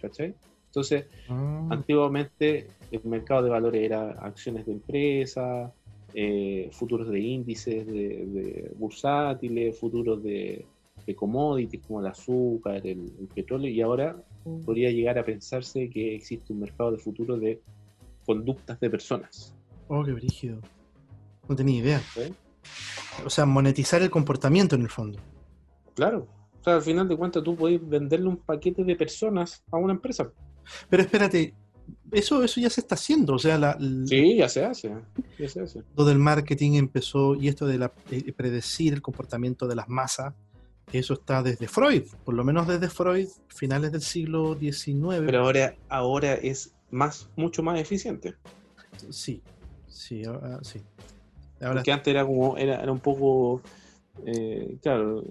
¿Cachai? 0.01 0.35
Entonces, 0.67 1.07
Ah, 1.29 1.69
Antiguamente 1.71 2.67
el 2.91 3.05
mercado 3.05 3.45
de 3.45 3.51
valores 3.51 3.83
era 3.83 4.11
acciones 4.13 4.67
de 4.67 4.73
empresas, 4.73 5.73
eh, 6.15 6.69
futuros 6.73 7.09
de 7.09 7.21
índices, 7.21 7.87
de, 7.87 8.27
de 8.27 8.73
bursátiles, 8.77 9.79
futuros 9.79 10.21
de, 10.23 10.67
de 11.07 11.15
commodities 11.15 11.83
como 11.87 12.01
el 12.01 12.07
azúcar, 12.07 12.87
el, 12.87 13.13
el 13.19 13.29
petróleo, 13.35 13.71
y 13.71 13.81
ahora 13.81 14.17
podría 14.65 14.91
llegar 14.91 15.19
a 15.19 15.25
pensarse 15.25 15.89
que 15.91 16.15
existe 16.15 16.53
un 16.53 16.61
mercado 16.61 16.93
de 16.93 16.99
futuro 16.99 17.37
de 17.39 17.61
conductas 18.25 18.79
de 18.81 18.91
personas. 18.91 19.55
Oh, 19.89 20.05
qué 20.05 20.13
brígido. 20.13 20.61
No 21.49 21.57
tenía 21.57 21.81
idea. 21.81 22.03
O 23.25 23.31
sea, 23.31 23.45
monetizar 23.45 24.01
el 24.03 24.11
comportamiento 24.11 24.77
en 24.77 24.83
el 24.83 24.89
fondo. 24.89 25.19
Claro. 25.95 26.29
O 26.61 26.65
sea, 26.65 26.77
al 26.77 26.83
final 26.83 27.09
de 27.09 27.17
cuentas 27.17 27.43
tú 27.43 27.57
podés 27.57 27.81
venderle 27.87 28.29
un 28.29 28.37
paquete 28.37 28.85
de 28.85 28.95
personas 28.95 29.63
a 29.71 29.77
una 29.79 29.93
empresa. 29.95 30.31
Pero 30.89 31.03
espérate, 31.03 31.55
eso, 32.13 32.45
eso 32.45 32.61
ya 32.61 32.71
se 32.71 32.83
está 32.83 32.95
haciendo. 32.95 33.35
O 33.35 33.39
sea, 33.39 33.59
la, 33.59 33.79
Sí, 34.07 34.37
ya 34.37 34.49
se 34.49 34.65
hace. 34.65 34.95
Ya 35.39 35.49
se 35.49 35.61
hace. 35.63 35.83
del 35.97 36.19
marketing 36.19 36.73
empezó 36.73 37.35
y 37.35 37.49
esto 37.49 37.67
de 37.67 37.79
la, 37.79 37.93
eh, 38.11 38.33
predecir 38.33 38.93
el 38.93 39.03
comportamiento 39.03 39.67
de 39.67 39.75
las 39.75 39.89
masas, 39.89 40.35
eso 40.93 41.15
está 41.15 41.43
desde 41.43 41.69
Freud, 41.69 42.05
por 42.25 42.35
lo 42.35 42.45
menos 42.45 42.67
desde 42.67 42.89
Freud, 42.89 43.29
finales 43.49 43.93
del 43.93 44.03
siglo 44.03 44.57
XIX. 44.59 45.23
Pero 45.25 45.41
ahora, 45.41 45.75
ahora 45.89 46.35
es 46.35 46.73
más, 46.91 47.29
mucho 47.37 47.63
más 47.63 47.79
eficiente. 47.79 48.35
sí, 49.11 49.43
sí, 49.89 50.25
ahora 50.25 50.59
sí. 50.63 50.81
Ahora, 51.61 51.75
Porque 51.75 51.93
antes 51.93 52.09
era 52.09 52.25
como, 52.25 52.57
era, 52.57 52.83
era 52.83 52.91
un 52.91 53.01
poco, 53.01 53.61
eh, 54.25 54.77
claro, 54.83 55.23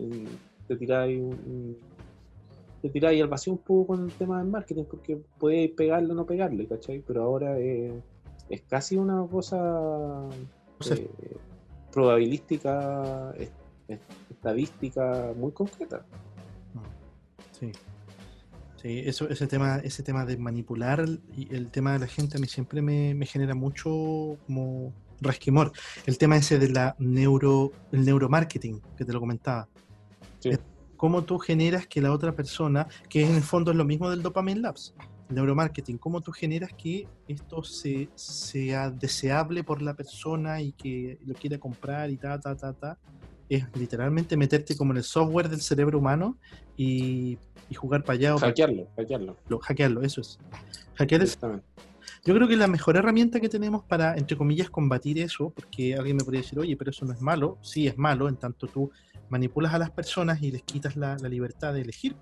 te 0.68 0.76
tiráis 0.76 1.22
te 2.82 2.90
tiráis 2.90 3.22
al 3.22 3.28
vacío 3.28 3.54
un 3.54 3.60
poco 3.60 3.88
con 3.88 4.06
el 4.06 4.12
tema 4.14 4.40
del 4.40 4.48
marketing, 4.48 4.86
porque 4.86 5.18
podéis 5.38 5.72
pegarle 5.72 6.12
o 6.12 6.16
no 6.16 6.26
pegarle, 6.26 6.66
¿cachai? 6.66 7.04
Pero 7.06 7.24
ahora 7.24 7.58
es 7.60 8.62
casi 8.68 8.96
una 8.96 9.26
cosa 9.28 10.30
eh, 10.90 11.10
probabilística, 11.92 13.34
estadística 14.30 15.34
muy 15.36 15.52
concreta. 15.52 16.06
Sí. 17.60 17.72
Sí, 18.82 19.04
eso, 19.06 19.28
ese 19.28 19.46
tema, 19.46 19.78
ese 19.80 20.04
tema 20.04 20.26
de 20.26 20.38
manipular 20.38 21.06
y 21.36 21.54
el 21.54 21.70
tema 21.70 21.94
de 21.94 22.00
la 22.00 22.08
gente 22.08 22.38
a 22.38 22.40
mí 22.40 22.48
siempre 22.48 22.82
me, 22.82 23.14
me 23.14 23.26
genera 23.26 23.54
mucho 23.54 24.38
como 24.46 24.94
resquemor. 25.20 25.74
El 26.06 26.18
tema 26.18 26.38
ese 26.38 26.60
de 26.60 26.70
la 26.70 26.96
neuro, 26.98 27.74
el 27.92 28.06
neuromarketing, 28.06 28.82
que 28.98 29.04
te 29.04 29.12
lo 29.12 29.20
comentaba. 29.20 29.68
Sí. 30.40 30.52
Cómo 30.96 31.24
tú 31.24 31.40
generas 31.40 31.88
que 31.88 32.02
la 32.02 32.14
otra 32.14 32.34
persona, 32.34 32.88
que 33.10 33.26
en 33.26 33.36
el 33.36 33.44
fondo 33.44 33.72
es 33.72 33.78
lo 33.78 33.86
mismo 33.86 34.10
del 34.10 34.22
Dopamine 34.22 34.62
Labs, 34.62 34.94
el 35.30 35.36
neuromarketing, 35.36 35.98
cómo 35.98 36.22
tú 36.22 36.32
generas 36.32 36.72
que 36.74 37.08
esto 37.28 37.64
se, 37.64 38.10
sea 38.16 38.90
deseable 38.90 39.64
por 39.64 39.82
la 39.82 39.94
persona 39.94 40.62
y 40.62 40.72
que 40.74 41.20
lo 41.26 41.34
quiera 41.34 41.58
comprar 41.58 42.10
y 42.10 42.18
ta, 42.18 42.40
ta, 42.40 42.56
ta, 42.56 42.74
ta. 42.74 42.98
Es 43.50 43.66
literalmente 43.76 44.38
meterte 44.38 44.78
como 44.78 44.92
en 44.94 44.98
el 44.98 45.04
software 45.04 45.50
del 45.50 45.62
cerebro 45.62 45.98
humano 45.98 46.38
y, 46.78 47.38
y 47.68 47.76
jugar 47.76 48.04
para 48.04 48.14
allá 48.18 48.36
o 48.36 48.40
para 48.40 48.52
Hackearlo, 48.52 48.88
hackearlo. 48.96 49.36
lo- 49.50 49.60
hackearlo, 49.60 50.02
eso 50.04 50.22
es. 50.22 50.38
Hackear 50.96 51.24
es, 51.24 51.38
yo 52.26 52.36
creo 52.36 52.48
que 52.48 52.56
la 52.56 52.68
mejor 52.68 52.96
herramienta 52.98 53.40
que 53.40 53.50
tenemos 53.50 53.84
para, 53.86 54.16
entre 54.16 54.38
comillas, 54.38 54.70
combatir 54.70 55.18
eso, 55.20 55.50
porque 55.56 55.96
alguien 55.96 56.18
me 56.18 56.24
podría 56.24 56.42
decir, 56.42 56.60
oye, 56.60 56.76
pero 56.78 56.92
eso 56.92 57.06
no 57.06 57.14
es 57.14 57.22
malo, 57.22 57.58
sí 57.62 57.88
es 57.88 57.98
malo, 57.98 58.28
en 58.30 58.36
tanto 58.38 58.68
tú 58.68 58.92
manipulas 59.30 59.74
a 59.74 59.80
las 59.80 59.92
personas 59.92 60.42
y 60.42 60.52
les 60.52 60.62
quitas 60.64 60.96
la, 60.96 61.18
la 61.18 61.30
libertad 61.30 61.74
de 61.74 61.82
elegir, 61.82 62.16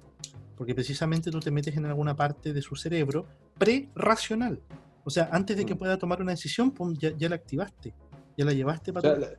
porque 0.55 0.73
precisamente 0.75 1.29
tú 1.31 1.39
te 1.39 1.51
metes 1.51 1.75
en 1.75 1.85
alguna 1.85 2.15
parte 2.15 2.53
de 2.53 2.61
su 2.61 2.75
cerebro 2.75 3.25
pre-racional. 3.57 4.59
O 5.03 5.09
sea, 5.09 5.29
antes 5.31 5.57
de 5.57 5.65
que 5.65 5.73
Mm. 5.75 5.77
pueda 5.77 5.97
tomar 5.97 6.21
una 6.21 6.31
decisión, 6.31 6.71
pum, 6.71 6.93
ya, 6.97 7.11
ya 7.17 7.29
la 7.29 7.35
activaste, 7.35 7.93
ya 8.37 8.45
la 8.45 8.53
llevaste 8.53 8.91
O 8.91 8.93
para 8.93 9.19
sea, 9.19 9.29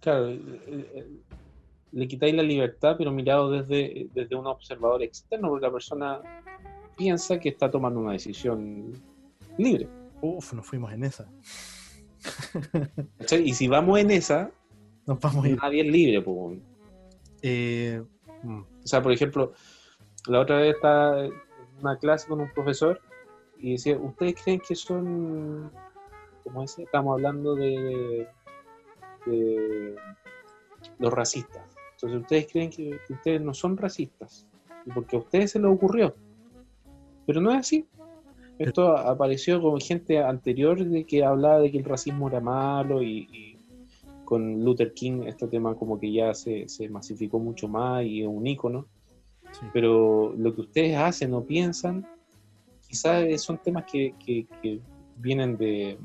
claro, 0.00 0.28
el- 0.28 0.88
el- 0.94 1.20
le 1.92 2.06
quitáis 2.08 2.34
la 2.34 2.42
libertad, 2.42 2.94
pero 2.96 3.10
mirado 3.10 3.50
desde, 3.50 4.08
desde 4.14 4.36
un 4.36 4.46
observador 4.46 5.02
externo, 5.02 5.48
porque 5.48 5.66
la 5.66 5.72
persona 5.72 6.20
piensa 6.96 7.40
que 7.40 7.48
está 7.48 7.70
tomando 7.70 7.98
una 8.00 8.12
decisión 8.12 8.92
libre. 9.58 9.88
Uf, 10.22 10.52
nos 10.52 10.66
fuimos 10.66 10.92
en 10.92 11.04
esa. 11.04 11.28
Y 13.44 13.54
si 13.54 13.66
vamos 13.68 13.98
en 13.98 14.10
esa, 14.10 14.50
Nos 15.06 15.18
vamos 15.20 15.48
nadie 15.48 15.80
es 15.82 15.86
libre. 15.88 16.22
O 16.26 16.54
Eh, 17.42 18.02
mm, 18.42 18.60
sea, 18.84 19.02
por 19.02 19.12
ejemplo, 19.12 19.52
la 20.28 20.40
otra 20.40 20.58
vez 20.58 20.74
estaba 20.74 21.24
en 21.24 21.32
una 21.80 21.96
clase 21.98 22.28
con 22.28 22.40
un 22.40 22.50
profesor 22.52 23.00
y 23.58 23.72
decía, 23.72 23.96
¿ustedes 23.98 24.34
creen 24.42 24.60
que 24.60 24.74
son, 24.76 25.70
como 26.44 26.60
dice, 26.62 26.82
estamos 26.82 27.14
hablando 27.14 27.54
de, 27.54 28.28
de 29.26 29.94
los 30.98 31.12
racistas? 31.12 31.62
Entonces, 31.94 32.20
¿ustedes 32.20 32.48
creen 32.50 32.70
que, 32.70 32.98
que 33.06 33.12
ustedes 33.12 33.40
no 33.40 33.52
son 33.54 33.76
racistas? 33.76 34.46
Porque 34.94 35.16
a 35.16 35.18
ustedes 35.20 35.50
se 35.52 35.58
les 35.58 35.70
ocurrió. 35.70 36.14
Pero 37.26 37.40
no 37.40 37.50
es 37.50 37.58
así. 37.58 37.86
Esto 38.58 38.96
apareció 38.96 39.60
con 39.60 39.80
gente 39.80 40.18
anterior 40.18 40.82
de 40.84 41.04
que 41.04 41.24
hablaba 41.24 41.60
de 41.60 41.70
que 41.70 41.78
el 41.78 41.84
racismo 41.84 42.28
era 42.28 42.40
malo 42.40 43.02
y, 43.02 43.26
y 43.32 43.58
con 44.24 44.62
Luther 44.64 44.92
King 44.94 45.22
este 45.26 45.46
tema 45.48 45.74
como 45.74 45.98
que 45.98 46.12
ya 46.12 46.34
se, 46.34 46.68
se 46.68 46.88
masificó 46.88 47.38
mucho 47.38 47.68
más 47.68 48.04
y 48.04 48.22
es 48.22 48.28
un 48.28 48.46
ícono. 48.46 48.86
sí. 49.52 49.66
Pero 49.72 50.34
lo 50.36 50.54
que 50.54 50.60
ustedes 50.62 50.96
hacen 50.96 51.32
o 51.34 51.42
piensan, 51.44 52.06
quizás 52.86 53.40
son 53.42 53.58
temas 53.58 53.84
que, 53.90 54.14
que- 54.24 54.46
que 54.62 54.80
vienen 55.16 55.56
de, 55.56 55.98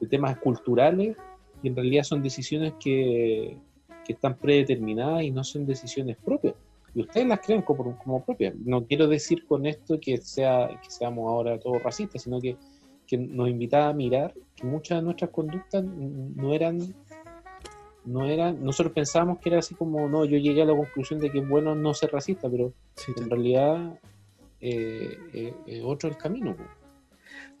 de 0.00 0.06
temas 0.08 0.38
culturales 0.38 1.16
y 1.62 1.68
en 1.68 1.76
realidad 1.76 2.04
son 2.04 2.22
decisiones 2.22 2.74
que, 2.80 3.56
que 4.04 4.12
están 4.12 4.36
predeterminadas 4.36 5.22
y 5.22 5.30
no 5.30 5.44
son 5.44 5.66
decisiones 5.66 6.16
propias. 6.16 6.54
Y 6.94 7.02
ustedes 7.02 7.26
las 7.26 7.40
creen 7.40 7.62
como, 7.62 7.96
como 7.98 8.24
propias. 8.24 8.54
No 8.56 8.84
quiero 8.84 9.06
decir 9.06 9.46
con 9.46 9.64
esto 9.66 10.00
que, 10.00 10.18
sea, 10.18 10.68
que 10.82 10.90
seamos 10.90 11.28
ahora 11.28 11.58
todos 11.58 11.82
racistas, 11.82 12.22
sino 12.22 12.40
que, 12.40 12.56
que 13.06 13.16
nos 13.16 13.48
invitaba 13.48 13.88
a 13.88 13.92
mirar 13.92 14.34
que 14.56 14.66
muchas 14.66 14.98
de 14.98 15.02
nuestras 15.04 15.30
conductas 15.30 15.84
no 15.84 16.52
eran 16.54 16.94
no 18.04 18.26
eran, 18.26 18.64
nosotros 18.64 18.94
pensábamos 18.94 19.38
que 19.38 19.50
era 19.50 19.58
así 19.58 19.74
como, 19.74 20.08
no, 20.08 20.24
yo 20.24 20.38
llegué 20.38 20.62
a 20.62 20.64
la 20.64 20.74
conclusión 20.74 21.20
de 21.20 21.30
que 21.30 21.40
es 21.40 21.48
bueno 21.48 21.74
no 21.74 21.92
ser 21.94 22.10
racista, 22.10 22.48
pero 22.50 22.72
Sí, 22.96 23.12
en 23.16 23.28
realidad 23.30 23.98
eh, 24.60 25.18
eh, 25.32 25.54
es 25.66 25.82
otro 25.84 26.08
el 26.08 26.16
camino. 26.16 26.56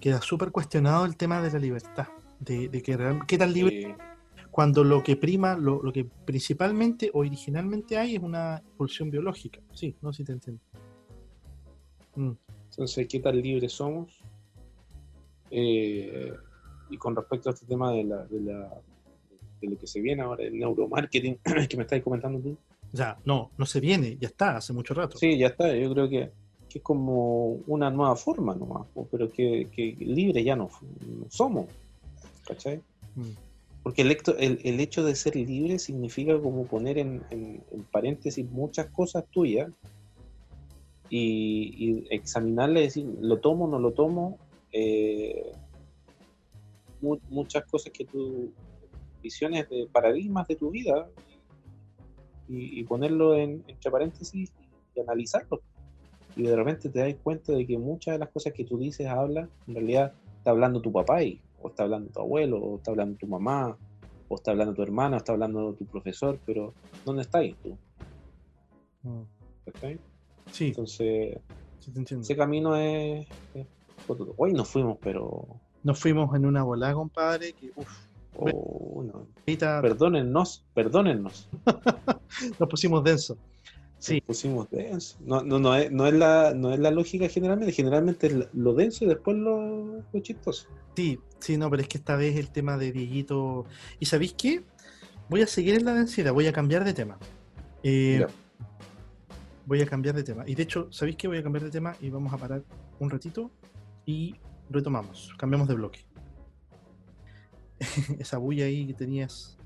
queda 0.00 0.20
súper 0.20 0.50
cuestionado 0.50 1.04
el 1.04 1.16
tema 1.16 1.40
de 1.42 1.50
la 1.50 1.58
libertad. 1.58 2.08
De, 2.40 2.68
de 2.68 2.82
que 2.82 2.96
real- 2.96 3.20
qué 3.26 3.38
tan 3.38 3.52
libre 3.52 3.96
cuando 4.50 4.82
lo 4.82 5.02
que 5.02 5.14
prima, 5.16 5.54
lo, 5.56 5.82
lo 5.82 5.92
que 5.92 6.04
principalmente 6.24 7.10
o 7.14 7.20
originalmente 7.20 7.96
hay 7.96 8.16
es 8.16 8.22
una 8.22 8.62
pulsión 8.76 9.10
biológica. 9.10 9.60
Sí, 9.72 9.94
no 10.02 10.12
sé 10.12 10.18
si 10.18 10.24
te 10.24 10.32
entiendo. 10.32 10.62
Mm, 12.16 12.32
entonces, 12.70 13.06
¿qué 13.08 13.20
tan 13.20 13.40
libres 13.40 13.72
somos? 13.72 14.20
Eh, 15.50 16.32
y 16.90 16.96
con 16.96 17.14
respecto 17.14 17.50
a 17.50 17.52
este 17.52 17.66
tema 17.66 17.92
de, 17.92 18.04
la, 18.04 18.24
de, 18.26 18.40
la, 18.40 18.80
de 19.60 19.68
lo 19.68 19.78
que 19.78 19.86
se 19.86 20.00
viene 20.00 20.22
ahora, 20.22 20.44
el 20.44 20.58
neuromarketing 20.58 21.38
que 21.68 21.76
me 21.76 21.82
estáis 21.84 22.02
comentando 22.02 22.40
tú. 22.40 22.56
Sea, 22.92 23.16
no, 23.24 23.50
no 23.56 23.66
se 23.66 23.78
viene, 23.78 24.16
ya 24.18 24.28
está, 24.28 24.56
hace 24.56 24.72
mucho 24.72 24.94
rato. 24.94 25.16
Sí, 25.16 25.38
ya 25.38 25.48
está, 25.48 25.72
yo 25.76 25.92
creo 25.92 26.08
que, 26.08 26.30
que 26.68 26.78
es 26.78 26.82
como 26.84 27.52
una 27.68 27.88
nueva 27.90 28.16
forma 28.16 28.54
nomás, 28.54 28.86
pero 29.10 29.30
que, 29.30 29.68
que 29.70 29.94
libres 30.00 30.44
ya 30.44 30.56
no, 30.56 30.68
no 31.06 31.26
somos. 31.28 31.66
¿Cachai? 32.46 32.82
Mm, 33.14 33.30
Porque 33.82 34.02
el, 34.02 34.10
hecto- 34.10 34.36
el, 34.38 34.60
el 34.64 34.80
hecho 34.80 35.04
de 35.04 35.14
ser 35.14 35.36
libre 35.36 35.78
significa 35.78 36.40
como 36.40 36.66
poner 36.66 36.98
en, 36.98 37.22
en- 37.30 37.64
en 37.70 37.84
paréntesis 37.86 38.48
muchas 38.50 38.90
cosas 38.90 39.24
tuyas 39.30 39.70
y, 41.08 41.74
y 41.90 42.06
examinarle, 42.10 42.82
decir, 42.82 43.06
lo 43.20 43.40
tomo, 43.40 43.66
no 43.68 43.78
lo 43.78 43.92
tomo, 43.92 44.38
eh, 44.72 45.52
mu- 47.00 47.20
muchas 47.28 47.64
cosas 47.66 47.92
que 47.92 48.04
tú, 48.06 48.52
visiones 49.22 49.68
de 49.68 49.88
paradigmas 49.92 50.46
de 50.46 50.56
tu 50.56 50.70
vida, 50.70 51.08
y, 52.48 52.80
y 52.80 52.84
ponerlo 52.84 53.36
en, 53.36 53.62
entre 53.68 53.90
paréntesis 53.90 54.52
y 54.94 55.00
analizarlo. 55.00 55.62
Y 56.36 56.42
de 56.42 56.56
repente 56.56 56.88
te 56.90 56.98
das 57.00 57.14
cuenta 57.22 57.52
de 57.52 57.66
que 57.66 57.78
muchas 57.78 58.14
de 58.14 58.18
las 58.18 58.30
cosas 58.30 58.52
que 58.52 58.64
tú 58.64 58.78
dices, 58.78 59.06
hablas, 59.06 59.48
en 59.66 59.74
realidad 59.74 60.14
está 60.38 60.50
hablando 60.50 60.80
tu 60.80 60.92
papá 60.92 61.22
y, 61.22 61.40
o 61.60 61.68
está 61.68 61.84
hablando 61.84 62.10
tu 62.10 62.20
abuelo, 62.20 62.58
o 62.58 62.76
está 62.76 62.90
hablando 62.90 63.16
tu 63.18 63.26
mamá, 63.26 63.76
o 64.28 64.34
está 64.34 64.52
hablando 64.52 64.74
tu 64.74 64.82
hermana, 64.82 65.16
o 65.16 65.18
está 65.18 65.32
hablando 65.32 65.74
tu 65.74 65.84
profesor, 65.86 66.38
pero 66.46 66.74
¿dónde 67.04 67.22
estáis 67.22 67.56
tú? 67.62 67.76
Mm. 69.02 69.22
¿Cachai? 69.66 69.98
Sí, 70.52 70.68
Entonces, 70.68 71.38
sí 71.78 71.90
te 71.90 71.98
entiendo. 71.98 72.22
ese 72.22 72.36
camino 72.36 72.76
es... 72.76 73.26
es. 73.54 73.66
Hoy 74.36 74.52
nos 74.52 74.68
fuimos, 74.68 74.98
pero... 75.00 75.46
Nos 75.82 75.98
fuimos 75.98 76.34
en 76.34 76.46
una 76.46 76.62
volada, 76.62 76.94
compadre, 76.94 77.52
que 77.52 77.70
oh, 78.36 79.02
no. 79.04 79.26
Perdónennos, 79.80 80.64
perdónennos. 80.74 81.48
nos 82.58 82.68
pusimos 82.68 83.04
denso. 83.04 83.36
Sí, 84.00 84.22
pusimos 84.22 84.68
denso. 84.70 85.18
No, 85.20 85.42
no, 85.42 85.58
no, 85.58 85.76
es, 85.76 85.92
no, 85.92 86.06
es 86.06 86.14
la, 86.14 86.54
no 86.54 86.72
es 86.72 86.80
la 86.80 86.90
lógica 86.90 87.28
generalmente. 87.28 87.72
Generalmente 87.72 88.26
es 88.28 88.48
lo 88.54 88.72
denso 88.72 89.04
y 89.04 89.08
después 89.08 89.36
lo, 89.36 90.02
lo 90.10 90.20
chistoso. 90.20 90.66
sí, 90.96 91.20
sí, 91.38 91.58
no, 91.58 91.68
pero 91.68 91.82
es 91.82 91.88
que 91.88 91.98
esta 91.98 92.16
vez 92.16 92.36
el 92.36 92.50
tema 92.50 92.78
de 92.78 92.92
Dieguito. 92.92 93.66
¿Y 93.98 94.06
sabéis 94.06 94.32
qué? 94.32 94.64
Voy 95.28 95.42
a 95.42 95.46
seguir 95.46 95.74
en 95.74 95.84
la 95.84 95.92
densidad, 95.92 96.32
voy 96.32 96.46
a 96.46 96.52
cambiar 96.52 96.82
de 96.82 96.94
tema. 96.94 97.18
Eh, 97.82 98.26
voy 99.66 99.82
a 99.82 99.86
cambiar 99.86 100.14
de 100.14 100.24
tema. 100.24 100.44
Y 100.46 100.54
de 100.54 100.62
hecho, 100.62 100.88
¿sabéis 100.90 101.16
qué? 101.16 101.28
Voy 101.28 101.36
a 101.36 101.42
cambiar 101.42 101.64
de 101.64 101.70
tema 101.70 101.94
y 102.00 102.08
vamos 102.08 102.32
a 102.32 102.38
parar 102.38 102.64
un 102.98 103.10
ratito 103.10 103.50
y 104.06 104.34
retomamos. 104.70 105.34
Cambiamos 105.36 105.68
de 105.68 105.74
bloque. 105.74 106.06
Esa 108.18 108.38
bulla 108.38 108.64
ahí 108.64 108.86
que 108.86 108.94
tenías. 108.94 109.58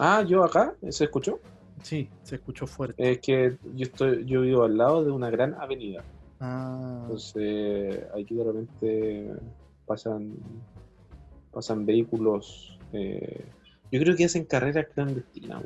Ah, 0.00 0.24
yo 0.26 0.42
acá, 0.42 0.74
¿se 0.90 1.04
escuchó? 1.04 1.38
Sí, 1.84 2.08
se 2.22 2.36
escuchó 2.36 2.66
fuerte. 2.66 3.10
Es 3.12 3.18
que 3.18 3.58
yo 3.74 3.84
estoy, 3.84 4.24
yo 4.24 4.40
vivo 4.40 4.64
al 4.64 4.76
lado 4.78 5.04
de 5.04 5.10
una 5.10 5.28
gran 5.28 5.52
avenida. 5.54 6.02
Ah, 6.40 7.00
Entonces, 7.02 8.04
aquí 8.18 8.34
de 8.34 8.44
repente 8.44 9.30
pasan, 9.84 10.34
pasan 11.52 11.84
vehículos. 11.84 12.78
eh, 12.92 13.44
yo 13.92 14.00
creo 14.00 14.16
que 14.16 14.24
hacen 14.24 14.44
carreras 14.46 14.86
clandestinas 14.94 15.62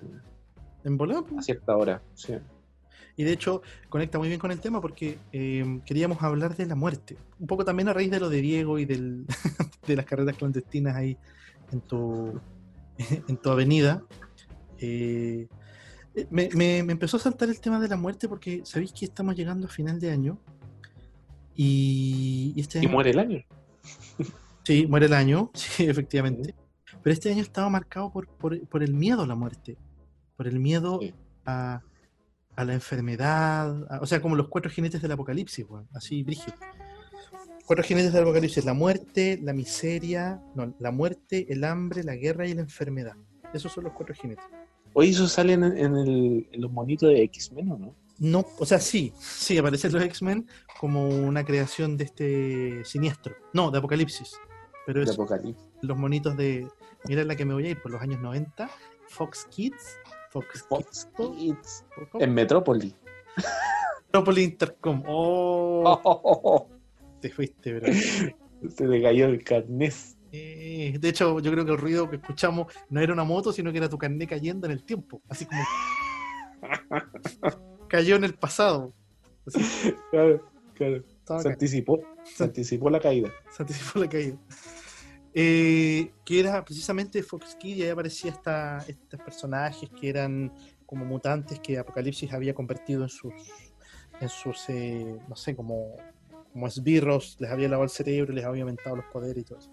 en 0.84 0.98
volada, 0.98 1.22
a 1.38 1.40
cierta 1.42 1.76
hora. 1.76 2.02
Sí. 2.14 2.34
Y 3.16 3.22
de 3.22 3.32
hecho, 3.32 3.62
conecta 3.88 4.18
muy 4.18 4.26
bien 4.26 4.40
con 4.40 4.50
el 4.50 4.60
tema 4.60 4.80
porque 4.80 5.18
eh, 5.32 5.80
queríamos 5.86 6.20
hablar 6.20 6.56
de 6.56 6.66
la 6.66 6.74
muerte. 6.74 7.16
Un 7.38 7.46
poco 7.46 7.64
también 7.64 7.88
a 7.88 7.92
raíz 7.92 8.10
de 8.10 8.18
lo 8.18 8.28
de 8.28 8.40
Diego 8.40 8.78
y 8.80 8.86
del, 8.86 9.24
de 9.86 9.96
las 9.96 10.04
carreras 10.04 10.36
clandestinas 10.36 10.96
ahí 10.96 11.16
en 11.70 11.80
tu, 11.80 12.40
en 13.28 13.36
tu 13.36 13.50
avenida. 13.50 14.02
Eh, 14.80 15.46
me, 16.30 16.48
me- 16.54 16.82
me 16.82 16.92
empezó 16.92 17.16
a 17.16 17.20
saltar 17.20 17.48
el 17.48 17.60
tema 17.60 17.78
de 17.80 17.88
la 17.88 17.96
muerte 17.96 18.28
porque 18.28 18.62
sabéis 18.64 18.92
que 18.92 19.04
estamos 19.04 19.36
llegando 19.36 19.66
a 19.66 19.70
final 19.70 20.00
de 20.00 20.10
año. 20.10 20.38
Y, 21.54 22.52
y 22.56 22.60
este 22.60 22.82
Y 22.82 22.86
muere 22.86 23.10
el 23.10 23.18
año. 23.18 23.44
Sí, 24.64 24.86
muere 24.86 25.06
el 25.06 25.12
año, 25.14 25.50
sí, 25.54 25.84
efectivamente. 25.86 26.54
Pero 27.02 27.12
este 27.12 27.30
año 27.32 27.42
estaba 27.42 27.68
marcado 27.70 28.12
por, 28.12 28.26
por- 28.28 28.60
por 28.68 28.82
el 28.82 28.94
miedo 28.94 29.22
a 29.22 29.26
la 29.26 29.34
muerte, 29.34 29.76
por 30.36 30.46
el 30.46 30.58
miedo 30.60 30.98
Sí. 31.00 31.14
a, 31.46 31.80
a 32.56 32.64
la 32.64 32.74
enfermedad, 32.74 33.86
a- 33.90 34.00
o 34.00 34.06
sea, 34.06 34.20
como 34.20 34.36
los 34.36 34.48
cuatro 34.48 34.70
jinetes 34.70 35.00
del 35.02 35.12
apocalipsis, 35.12 35.64
weón, 35.68 35.88
así, 35.94 36.22
brígido. 36.22 36.54
Cuatro 37.66 37.84
jinetes 37.84 38.12
del 38.12 38.22
apocalipsis, 38.22 38.64
la 38.64 38.72
muerte, 38.74 39.38
la 39.42 39.52
miseria, 39.52 40.40
no, 40.54 40.74
la 40.78 40.90
muerte, 40.90 41.46
el 41.52 41.64
hambre, 41.64 42.02
la 42.02 42.14
guerra 42.16 42.46
y 42.46 42.54
la 42.54 42.62
enfermedad. 42.62 43.14
Esos 43.52 43.72
son 43.72 43.84
los 43.84 43.92
cuatro 43.92 44.14
jinetes. 44.14 44.44
Hoy 44.94 45.10
eso 45.10 45.28
salen 45.28 45.62
en, 45.64 45.76
en 45.78 45.96
el- 45.96 46.48
en 46.52 46.60
los 46.60 46.70
monitos 46.72 47.08
de 47.10 47.22
X-Men, 47.24 47.72
¿o 47.72 47.78
no? 47.78 47.94
No, 48.18 48.44
o 48.58 48.66
sea, 48.66 48.80
sí, 48.80 49.12
sí, 49.18 49.56
aparecen 49.58 49.92
los 49.92 50.02
X-Men 50.02 50.48
como 50.80 51.08
una 51.08 51.44
creación 51.44 51.96
de 51.96 52.04
este 52.04 52.84
siniestro. 52.84 53.34
No, 53.52 53.70
de 53.70 53.78
apocalipsis. 53.78 54.36
Pero 54.86 55.00
De 55.00 55.04
es 55.06 55.12
Apocalipsis. 55.12 55.64
los 55.82 55.96
monitos 55.96 56.36
de. 56.36 56.66
Mira 57.06 57.22
la 57.24 57.36
que 57.36 57.44
me 57.44 57.54
voy 57.54 57.66
a 57.66 57.70
ir 57.70 57.80
por 57.82 57.92
los 57.92 58.00
años 58.02 58.20
90. 58.20 58.68
Fox 59.08 59.46
Kids. 59.50 59.98
Fox, 60.30 60.64
Fox 60.68 61.08
Kids. 61.16 61.84
En 62.18 62.34
Metrópoli. 62.34 62.92
Metrópoli 64.06 64.42
Intercom. 64.42 65.02
Oh, 65.06 66.66
te 67.20 67.30
fuiste, 67.30 67.74
bro. 67.78 67.92
Se 68.68 68.86
le 68.86 69.00
cayó 69.02 69.26
el 69.26 69.42
carnés. 69.44 70.16
Eh, 70.32 70.96
de 71.00 71.08
hecho, 71.08 71.40
yo 71.40 71.50
creo 71.52 71.64
que 71.64 71.72
el 71.72 71.78
ruido 71.78 72.08
que 72.10 72.16
escuchamos 72.16 72.72
no 72.90 73.00
era 73.00 73.12
una 73.12 73.24
moto, 73.24 73.52
sino 73.52 73.72
que 73.72 73.78
era 73.78 73.88
tu 73.88 73.96
carnet 73.98 74.28
cayendo 74.28 74.66
en 74.66 74.72
el 74.72 74.84
tiempo. 74.84 75.22
Así 75.28 75.46
como. 75.46 75.62
cayó 77.88 78.16
en 78.16 78.24
el 78.24 78.34
pasado. 78.34 78.92
Así, 79.46 79.94
Claro, 80.10 80.50
claro. 80.74 80.96
estaba 80.96 81.40
Se 81.42 81.48
acá. 81.48 81.54
anticipó. 81.54 82.00
Se 82.24 82.44
anticipó 82.44 82.90
la 82.90 83.00
caída. 83.00 83.32
se 83.56 83.62
anticipó 83.62 84.00
la 84.00 84.08
caída. 84.08 84.36
Eh, 85.34 86.10
que 86.24 86.40
era 86.40 86.64
precisamente 86.64 87.22
Fox 87.22 87.54
Kids 87.54 87.78
y 87.78 87.82
ahí 87.84 87.88
aparecía 87.90 88.30
esta, 88.30 88.78
estos 88.88 89.20
personajes 89.20 89.88
que 89.90 90.08
eran 90.08 90.52
como 90.84 91.04
mutantes 91.04 91.60
que 91.60 91.78
Apocalipsis 91.78 92.32
había 92.32 92.54
convertido 92.54 93.02
en 93.02 93.08
sus, 93.10 93.32
en 94.20 94.28
sus 94.28 94.68
eh, 94.68 95.16
no 95.28 95.36
sé, 95.36 95.54
como, 95.54 95.96
como 96.52 96.66
esbirros, 96.66 97.36
les 97.40 97.50
había 97.50 97.68
lavado 97.68 97.84
el 97.84 97.90
cerebro, 97.90 98.32
les 98.32 98.44
había 98.44 98.62
aumentado 98.62 98.96
los 98.96 99.04
poderes 99.06 99.42
y 99.42 99.44
todo 99.44 99.58
eso. 99.58 99.70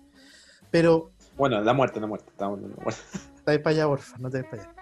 Pero 0.75 1.13
Bueno, 1.37 1.61
la 1.61 1.71
muerte, 1.71 2.01
la 2.01 2.07
muerte. 2.07 2.33
De 2.37 2.43
la 2.43 2.49
muerte. 2.49 3.01
te 3.45 3.51
ves 3.51 3.59
para 3.59 3.75
allá, 3.77 3.87
porfa, 3.87 4.17
no 4.17 4.29
te 4.29 4.41
ves 4.41 4.49
para 4.49 4.63
allá. 4.63 4.75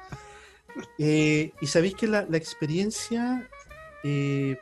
Eh, 0.97 1.51
y 1.61 1.67
sabéis 1.67 1.93
que 1.93 2.07
la, 2.07 2.25
la 2.27 2.37
experiencia 2.37 3.47
eh, 4.03 4.57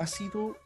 ha 0.00 0.06
sido 0.08 0.56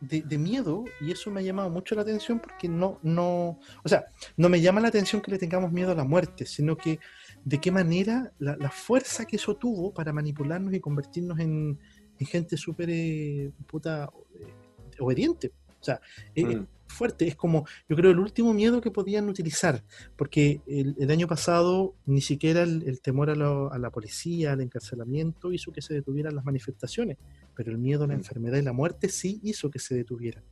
de, 0.00 0.22
de 0.22 0.38
miedo 0.38 0.84
y 1.02 1.12
eso 1.12 1.30
me 1.30 1.40
ha 1.40 1.42
llamado 1.42 1.68
mucho 1.68 1.94
la 1.94 2.00
atención 2.00 2.40
porque 2.40 2.66
no, 2.66 2.98
no, 3.02 3.60
o 3.84 3.88
sea, 3.90 4.06
no 4.38 4.48
me 4.48 4.62
llama 4.62 4.80
la 4.80 4.88
atención 4.88 5.20
que 5.20 5.30
le 5.30 5.38
tengamos 5.38 5.70
miedo 5.70 5.92
a 5.92 5.94
la 5.94 6.04
muerte, 6.04 6.46
sino 6.46 6.74
que 6.74 6.98
de 7.44 7.60
qué 7.60 7.70
manera 7.70 8.32
la, 8.38 8.56
la 8.56 8.70
fuerza 8.70 9.26
que 9.26 9.36
eso 9.36 9.54
tuvo 9.56 9.92
para 9.92 10.14
manipularnos 10.14 10.72
y 10.72 10.80
convertirnos 10.80 11.38
en, 11.40 11.78
en 12.18 12.26
gente 12.26 12.56
súper 12.56 12.88
eh, 12.88 13.52
puta 13.66 14.08
eh, 14.34 14.96
obediente. 14.98 15.52
O 15.78 15.84
sea, 15.84 16.00
es 16.34 16.46
Mm. 16.46 16.66
Fuerte, 16.92 17.26
es 17.26 17.34
como, 17.34 17.66
yo 17.88 17.96
creo, 17.96 18.10
el 18.10 18.18
último 18.18 18.52
miedo 18.54 18.80
que 18.80 18.90
podían 18.90 19.28
utilizar, 19.28 19.82
porque 20.16 20.60
el, 20.66 20.94
el 20.98 21.10
año 21.10 21.26
pasado 21.26 21.94
ni 22.06 22.20
siquiera 22.20 22.62
el, 22.62 22.82
el 22.86 23.00
temor 23.00 23.30
a, 23.30 23.34
lo- 23.34 23.72
a 23.72 23.78
la 23.78 23.90
policía, 23.90 24.52
al 24.52 24.60
encarcelamiento, 24.60 25.52
hizo 25.52 25.72
que 25.72 25.82
se 25.82 25.94
detuvieran 25.94 26.34
las 26.36 26.44
manifestaciones, 26.44 27.16
pero 27.54 27.70
el 27.70 27.78
miedo 27.78 28.04
a 28.04 28.06
la 28.06 28.14
Mm. 28.14 28.18
enfermedad 28.18 28.58
y 28.58 28.62
la 28.62 28.72
muerte 28.72 29.08
sí 29.08 29.40
hizo 29.42 29.70
que 29.70 29.78
se 29.78 29.94
detuvieran. 29.94 30.44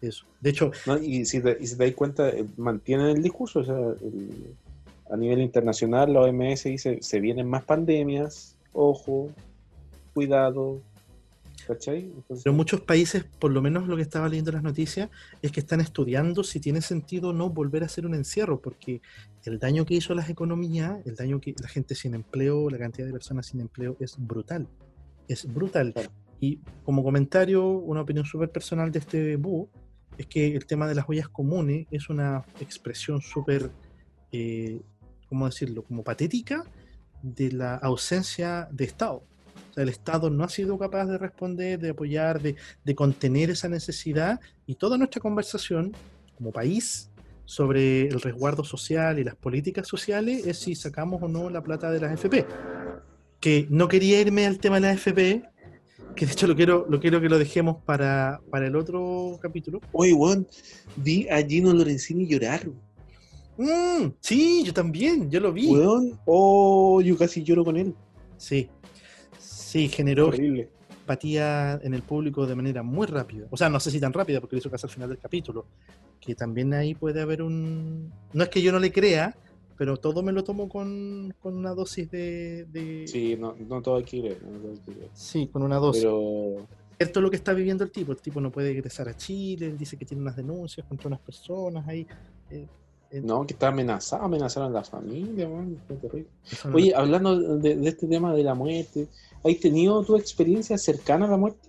Eso. 0.00 0.26
De 0.40 0.50
hecho, 0.50 0.70
No, 0.86 0.98
y, 0.98 1.24
si 1.24 1.40
te, 1.40 1.56
y 1.58 1.66
si 1.66 1.76
te 1.78 1.84
das 1.86 1.94
cuenta, 1.94 2.28
eh, 2.28 2.44
mantienen 2.58 3.06
el 3.16 3.22
discurso. 3.22 3.60
O 3.60 3.64
sea, 3.64 3.78
el- 3.78 4.54
a 5.08 5.16
nivel 5.16 5.40
internacional, 5.40 6.12
la 6.12 6.20
OMS 6.22 6.68
dice: 6.68 6.98
se 7.00 7.20
vienen 7.20 7.48
más 7.48 7.64
pandemias, 7.64 8.56
ojo, 8.72 9.30
cuidado. 10.12 10.80
¿Cachai? 11.66 12.12
Entonces, 12.14 12.44
pero 12.44 12.54
muchos 12.54 12.80
países, 12.80 13.24
por 13.24 13.50
lo 13.50 13.60
menos 13.60 13.88
lo 13.88 13.96
que 13.96 14.02
estaba 14.02 14.28
leyendo 14.28 14.50
en 14.50 14.56
las 14.56 14.62
noticias, 14.62 15.10
es 15.42 15.50
que 15.50 15.60
están 15.60 15.80
estudiando 15.80 16.44
si 16.44 16.60
tiene 16.60 16.80
sentido 16.80 17.30
o 17.30 17.32
no 17.32 17.50
volver 17.50 17.82
a 17.82 17.86
hacer 17.86 18.06
un 18.06 18.14
encierro, 18.14 18.60
porque 18.60 19.02
el 19.44 19.58
daño 19.58 19.84
que 19.84 19.94
hizo 19.94 20.12
a 20.12 20.16
las 20.16 20.30
economías, 20.30 21.04
el 21.06 21.16
daño 21.16 21.40
que 21.40 21.54
la 21.60 21.68
gente 21.68 21.94
sin 21.94 22.14
empleo, 22.14 22.70
la 22.70 22.78
cantidad 22.78 23.06
de 23.06 23.12
personas 23.12 23.46
sin 23.46 23.60
empleo 23.60 23.96
es 23.98 24.16
brutal. 24.18 24.68
Es 25.26 25.52
brutal. 25.52 25.92
Claro. 25.92 26.10
Y 26.40 26.60
como 26.84 27.02
comentario, 27.02 27.66
una 27.68 28.02
opinión 28.02 28.24
súper 28.24 28.50
personal 28.50 28.92
de 28.92 28.98
este 29.00 29.36
búho, 29.36 29.68
es 30.18 30.26
que 30.26 30.54
el 30.54 30.66
tema 30.66 30.86
de 30.86 30.94
las 30.94 31.08
ollas 31.08 31.28
comunes 31.28 31.86
es 31.90 32.08
una 32.08 32.44
expresión 32.60 33.20
súper, 33.20 33.70
eh, 34.32 34.80
¿cómo 35.28 35.46
decirlo?, 35.46 35.82
como 35.82 36.04
patética 36.04 36.64
de 37.22 37.52
la 37.52 37.74
ausencia 37.74 38.68
de 38.70 38.84
Estado. 38.84 39.24
El 39.76 39.88
Estado 39.88 40.30
no 40.30 40.44
ha 40.44 40.48
sido 40.48 40.78
capaz 40.78 41.06
de 41.06 41.18
responder, 41.18 41.78
de 41.78 41.90
apoyar, 41.90 42.40
de, 42.40 42.56
de 42.84 42.94
contener 42.94 43.50
esa 43.50 43.68
necesidad 43.68 44.40
y 44.66 44.74
toda 44.74 44.96
nuestra 44.98 45.20
conversación 45.20 45.92
como 46.36 46.52
país 46.52 47.10
sobre 47.46 48.08
el 48.08 48.20
resguardo 48.20 48.64
social 48.64 49.18
y 49.18 49.24
las 49.24 49.36
políticas 49.36 49.86
sociales 49.86 50.46
es 50.46 50.58
si 50.58 50.74
sacamos 50.74 51.22
o 51.22 51.28
no 51.28 51.48
la 51.48 51.62
plata 51.62 51.90
de 51.90 52.00
las 52.00 52.12
FP. 52.12 52.44
Que 53.40 53.66
no 53.70 53.88
quería 53.88 54.20
irme 54.20 54.46
al 54.46 54.58
tema 54.58 54.76
de 54.76 54.80
las 54.82 54.96
FP, 54.96 55.42
que 56.14 56.26
de 56.26 56.32
hecho 56.32 56.46
lo 56.46 56.56
quiero, 56.56 56.86
lo 56.88 56.98
quiero 56.98 57.20
que 57.20 57.28
lo 57.28 57.38
dejemos 57.38 57.76
para, 57.84 58.40
para 58.50 58.66
el 58.66 58.74
otro 58.74 59.38
capítulo. 59.40 59.80
Oye, 59.92 60.12
weón, 60.12 60.46
vi 60.96 61.28
a 61.28 61.40
Gino 61.42 61.72
Lorenzini 61.72 62.26
llorar. 62.26 62.66
Mm, 63.56 64.12
sí, 64.20 64.64
yo 64.64 64.74
también, 64.74 65.30
yo 65.30 65.40
lo 65.40 65.52
vi. 65.52 65.68
Weón, 65.68 66.18
oh, 66.26 67.00
yo 67.00 67.16
casi 67.16 67.44
lloro 67.44 67.64
con 67.64 67.76
él. 67.76 67.94
Sí, 68.36 68.68
sí, 69.78 69.88
generó 69.88 70.26
Horrible. 70.28 70.68
empatía 71.00 71.78
en 71.82 71.94
el 71.94 72.02
público 72.02 72.46
de 72.46 72.54
manera 72.54 72.82
muy 72.82 73.06
rápida. 73.06 73.46
O 73.50 73.56
sea, 73.56 73.68
no 73.68 73.78
sé 73.80 73.90
si 73.90 74.00
tan 74.00 74.12
rápida, 74.12 74.40
porque 74.40 74.56
lo 74.56 74.60
hizo 74.60 74.70
casi 74.70 74.86
al 74.86 74.92
final 74.92 75.08
del 75.08 75.18
capítulo. 75.18 75.66
Que 76.20 76.34
también 76.34 76.72
ahí 76.74 76.94
puede 76.94 77.20
haber 77.20 77.42
un. 77.42 78.10
No 78.32 78.42
es 78.42 78.48
que 78.48 78.60
yo 78.62 78.72
no 78.72 78.78
le 78.78 78.90
crea, 78.92 79.36
pero 79.78 79.96
todo 79.96 80.22
me 80.22 80.32
lo 80.32 80.42
tomo 80.42 80.68
con, 80.68 81.32
con 81.40 81.56
una 81.56 81.74
dosis 81.74 82.10
de... 82.10 82.66
de- 82.72 83.06
Sí, 83.06 83.36
no, 83.38 83.54
no 83.68 83.82
todo 83.82 83.96
hay 83.96 84.04
que 84.04 84.20
creer, 84.20 84.42
no 84.42 84.58
todo 84.58 84.70
hay 84.72 84.78
que 84.78 84.92
creer. 84.92 85.10
Sí, 85.12 85.46
con 85.52 85.62
una 85.62 85.76
dosis. 85.76 86.02
Pero 86.02 86.66
cierto 86.98 87.20
lo 87.20 87.30
que 87.30 87.36
está 87.36 87.52
viviendo 87.52 87.84
el 87.84 87.90
tipo. 87.92 88.12
El 88.12 88.18
tipo 88.18 88.40
no 88.40 88.50
puede 88.50 88.70
egresar 88.70 89.08
a 89.08 89.16
Chile, 89.16 89.66
él 89.66 89.76
dice 89.78 89.96
que 89.96 90.04
tiene 90.06 90.22
unas 90.22 90.34
denuncias 90.36 90.86
contra 90.86 91.08
unas 91.08 91.20
personas 91.20 91.86
ahí. 91.86 92.06
eh, 92.50 92.66
eh, 93.12 93.20
no, 93.20 93.46
que 93.46 93.52
está 93.52 93.68
amenazado, 93.68 94.24
amenazaron 94.24 94.70
a 94.72 94.78
la 94.80 94.84
familia, 94.84 95.48
man, 95.48 95.76
qué 95.86 95.94
terrible. 95.94 96.28
eso 96.50 96.68
no- 96.70 96.74
Oye, 96.76 96.92
hablando 96.92 97.38
de, 97.58 97.76
de 97.76 97.88
este 97.88 98.08
tema 98.08 98.34
de 98.34 98.42
la 98.42 98.54
muerte, 98.54 99.06
¿has 99.48 99.60
tenido 99.60 100.02
tu 100.04 100.16
experiencia 100.16 100.76
cercana 100.78 101.26
a 101.26 101.30
la 101.30 101.36
muerte? 101.36 101.68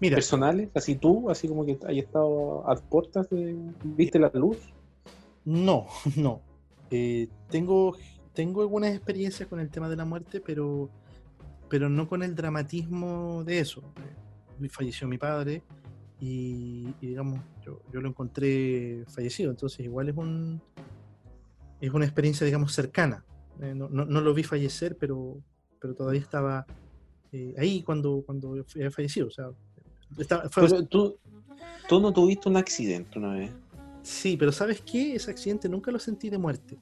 mira, 0.00 0.16
¿Personales? 0.16 0.70
Así 0.74 0.96
tú, 0.96 1.30
así 1.30 1.48
como 1.48 1.64
que 1.64 1.78
hayas 1.86 2.06
estado 2.06 2.68
a 2.68 2.74
puertas 2.76 3.28
de... 3.30 3.56
¿Viste 3.82 4.18
la 4.18 4.30
luz? 4.34 4.58
no, 5.44 5.86
no. 6.16 6.40
Eh, 6.90 7.28
tengo, 7.50 7.96
tengo 8.32 8.60
algunas 8.62 8.94
experiencias 8.94 9.48
con 9.48 9.60
el 9.60 9.70
tema 9.70 9.88
de 9.88 9.96
la 9.96 10.04
muerte, 10.04 10.40
pero, 10.40 10.88
pero 11.68 11.88
no 11.88 12.08
con 12.08 12.22
el 12.22 12.34
dramatismo 12.34 13.42
de 13.44 13.58
eso. 13.60 13.80
Eh, 14.62 14.68
Falleció 14.68 15.08
mi 15.08 15.18
padre 15.18 15.62
y, 16.20 16.86
y, 17.00 17.08
digamos, 17.08 17.40
yo, 17.64 17.80
yo 17.92 18.00
lo 18.00 18.08
encontré 18.08 19.04
fallecido, 19.08 19.50
entonces 19.50 19.80
igual 19.80 20.08
es 20.08 20.16
un 20.16 20.60
es 21.80 21.90
una 21.92 22.04
experiencia, 22.04 22.46
digamos, 22.46 22.72
cercana. 22.72 23.24
Eh, 23.60 23.74
no, 23.74 23.88
no- 23.88 24.04
no 24.06 24.20
lo 24.20 24.32
vi 24.32 24.42
fallecer, 24.42 24.96
pero, 24.98 25.36
pero 25.84 25.94
todavía 25.94 26.22
estaba 26.22 26.66
eh, 27.30 27.54
ahí 27.58 27.82
cuando, 27.82 28.22
cuando 28.24 28.54
había 28.74 28.90
fallecido. 28.90 29.26
O 29.26 29.30
sea, 29.30 29.50
estaba- 30.16 30.48
fue- 30.48 30.66
Pero 30.66 30.82
tú, 30.86 31.18
tú 31.86 32.00
no 32.00 32.10
tuviste 32.10 32.48
un 32.48 32.56
accidente 32.56 33.18
una 33.18 33.34
vez. 33.34 33.50
sí, 34.02 34.38
pero 34.38 34.50
¿sabes 34.50 34.80
qué? 34.80 35.14
Ese 35.14 35.30
accidente 35.30 35.68
nunca 35.68 35.90
lo 35.90 35.98
sentí 35.98 36.30
de 36.30 36.38
muerte. 36.38 36.78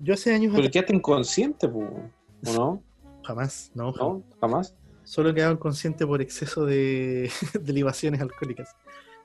Yo 0.00 0.12
hace 0.12 0.34
años 0.34 0.52
Pero 0.54 0.70
quedaste 0.70 0.94
inconsciente, 0.94 1.66
¿o 1.66 1.80
no? 2.42 2.82
jamás, 3.22 3.70
no, 3.74 3.90
jamás. 3.92 4.16
¿No? 4.18 4.24
¿Jamás? 4.38 4.74
Solo 5.04 5.30
he 5.30 5.34
quedado 5.34 5.54
inconsciente 5.54 6.06
por 6.06 6.20
exceso 6.20 6.66
de, 6.66 7.30
de 7.58 7.72
libaciones 7.72 8.20
alcohólicas. 8.20 8.68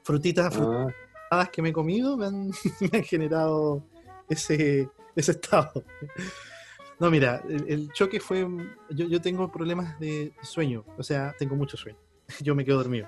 Frutitas 0.04 0.56
Ah, 0.56 0.88
frutadas 1.28 1.50
que 1.52 1.62
me 1.62 1.70
he 1.70 1.74
comido 1.74 2.16
me 2.16 2.28
han, 2.28 2.48
me 2.80 2.98
han 3.00 3.04
generado 3.04 3.84
ese, 4.30 4.88
ese 5.18 5.32
estado. 5.32 5.84
No, 7.00 7.10
mira, 7.10 7.42
el, 7.48 7.66
el 7.70 7.92
choque 7.94 8.20
fue. 8.20 8.48
Yo, 8.90 9.08
yo 9.08 9.22
tengo 9.22 9.52
problemas 9.52 9.98
de 10.00 10.34
sueño, 10.42 10.84
o 10.98 11.04
sea, 11.04 11.34
tengo 11.38 11.56
mucho 11.56 11.78
sueño. 11.78 11.98
Yo 12.42 12.54
me 12.56 12.66
quedo 12.66 12.78
dormido. 12.78 13.08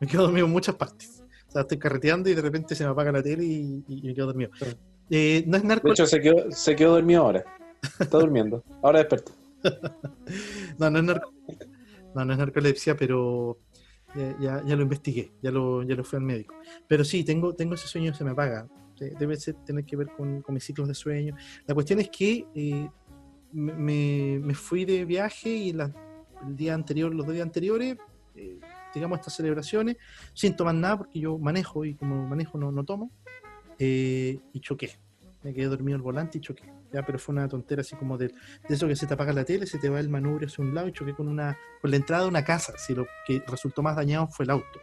Me 0.00 0.06
quedo 0.06 0.22
dormido 0.22 0.46
en 0.46 0.52
muchas 0.52 0.74
partes. 0.74 1.22
O 1.48 1.52
sea, 1.52 1.62
estoy 1.62 1.78
carreteando 1.78 2.28
y 2.30 2.34
de 2.34 2.42
repente 2.42 2.74
se 2.74 2.84
me 2.84 2.90
apaga 2.90 3.12
la 3.12 3.22
tele 3.22 3.44
y, 3.44 3.84
y 3.88 4.02
me 4.02 4.14
quedo 4.14 4.26
dormido. 4.26 4.50
Eh, 5.10 5.44
no 5.46 5.56
es 5.56 5.62
de 5.62 5.68
narco. 5.68 5.90
hecho, 5.90 6.06
se 6.06 6.20
quedó, 6.20 6.50
se 6.50 6.74
quedó 6.76 6.92
dormido 6.94 7.22
ahora. 7.22 7.44
Está 7.98 8.18
durmiendo. 8.18 8.62
Ahora 8.82 8.98
despertó. 9.00 9.32
No, 10.78 10.90
no 10.90 10.98
es 10.98 11.04
narco- 11.04 11.32
no, 12.14 12.24
no 12.24 12.32
es 12.32 12.38
narcolepsia, 12.38 12.96
pero 12.96 13.58
ya, 14.14 14.36
ya- 14.40 14.64
ya 14.64 14.76
lo 14.76 14.82
investigué, 14.82 15.32
ya 15.42 15.50
lo, 15.50 15.82
ya 15.82 15.94
lo 15.94 16.04
fui 16.04 16.16
al 16.16 16.22
médico. 16.24 16.54
Pero 16.88 17.04
sí, 17.04 17.24
tengo, 17.24 17.54
tengo 17.54 17.74
ese 17.74 17.86
sueño, 17.86 18.14
se 18.14 18.24
me 18.24 18.30
apaga. 18.30 18.66
De- 18.98 19.10
Debe 19.18 19.36
ser, 19.36 19.54
tener 19.64 19.84
que 19.84 19.96
ver 19.96 20.08
con, 20.16 20.40
con 20.42 20.54
mis 20.54 20.64
ciclos 20.64 20.88
de 20.88 20.94
sueño. 20.94 21.34
La 21.66 21.74
cuestión 21.74 22.00
es 22.00 22.08
que 22.10 22.46
eh, 22.54 22.88
me, 23.52 24.38
me- 24.38 24.54
fui 24.54 24.84
de 24.84 25.04
viaje 25.04 25.48
y 25.50 25.72
la- 25.72 25.92
el 26.46 26.56
día 26.56 26.74
anterior, 26.74 27.14
los 27.14 27.26
dos 27.26 27.34
días 27.34 27.46
anteriores, 27.46 27.96
eh, 28.34 28.58
digamos, 28.94 29.18
estas 29.18 29.34
celebraciones, 29.34 29.96
sin 30.34 30.56
tomar 30.56 30.74
nada, 30.74 30.98
porque 30.98 31.20
yo 31.20 31.38
manejo 31.38 31.84
y 31.84 31.94
como 31.94 32.26
manejo 32.26 32.58
no, 32.58 32.72
no 32.72 32.84
tomo, 32.84 33.10
eh, 33.78 34.38
y 34.52 34.60
choqué. 34.60 34.98
Me 35.42 35.54
quedé 35.54 35.66
dormido 35.66 35.96
al 35.96 36.02
volante 36.02 36.38
y 36.38 36.40
choqué. 36.40 36.64
Ya, 36.92 37.04
pero 37.06 37.18
fue 37.18 37.32
una 37.34 37.48
tontera 37.48 37.82
así 37.82 37.94
como 37.96 38.18
de, 38.18 38.28
de 38.28 38.74
eso 38.74 38.88
que 38.88 38.96
se 38.96 39.06
te 39.06 39.14
apaga 39.14 39.32
la 39.32 39.44
tele, 39.44 39.64
se 39.66 39.78
te 39.78 39.88
va 39.88 40.00
el 40.00 40.08
manubrio 40.08 40.48
hacia 40.48 40.64
un 40.64 40.74
lado 40.74 40.88
y 40.88 40.92
choqué 40.92 41.14
con 41.14 41.28
una 41.28 41.56
con 41.80 41.90
la 41.90 41.96
entrada 41.96 42.24
de 42.24 42.28
una 42.28 42.44
casa. 42.44 42.74
Si 42.76 42.94
lo 42.94 43.06
que 43.26 43.42
resultó 43.46 43.80
más 43.82 43.94
dañado 43.96 44.26
fue 44.26 44.44
el 44.44 44.50
auto. 44.50 44.80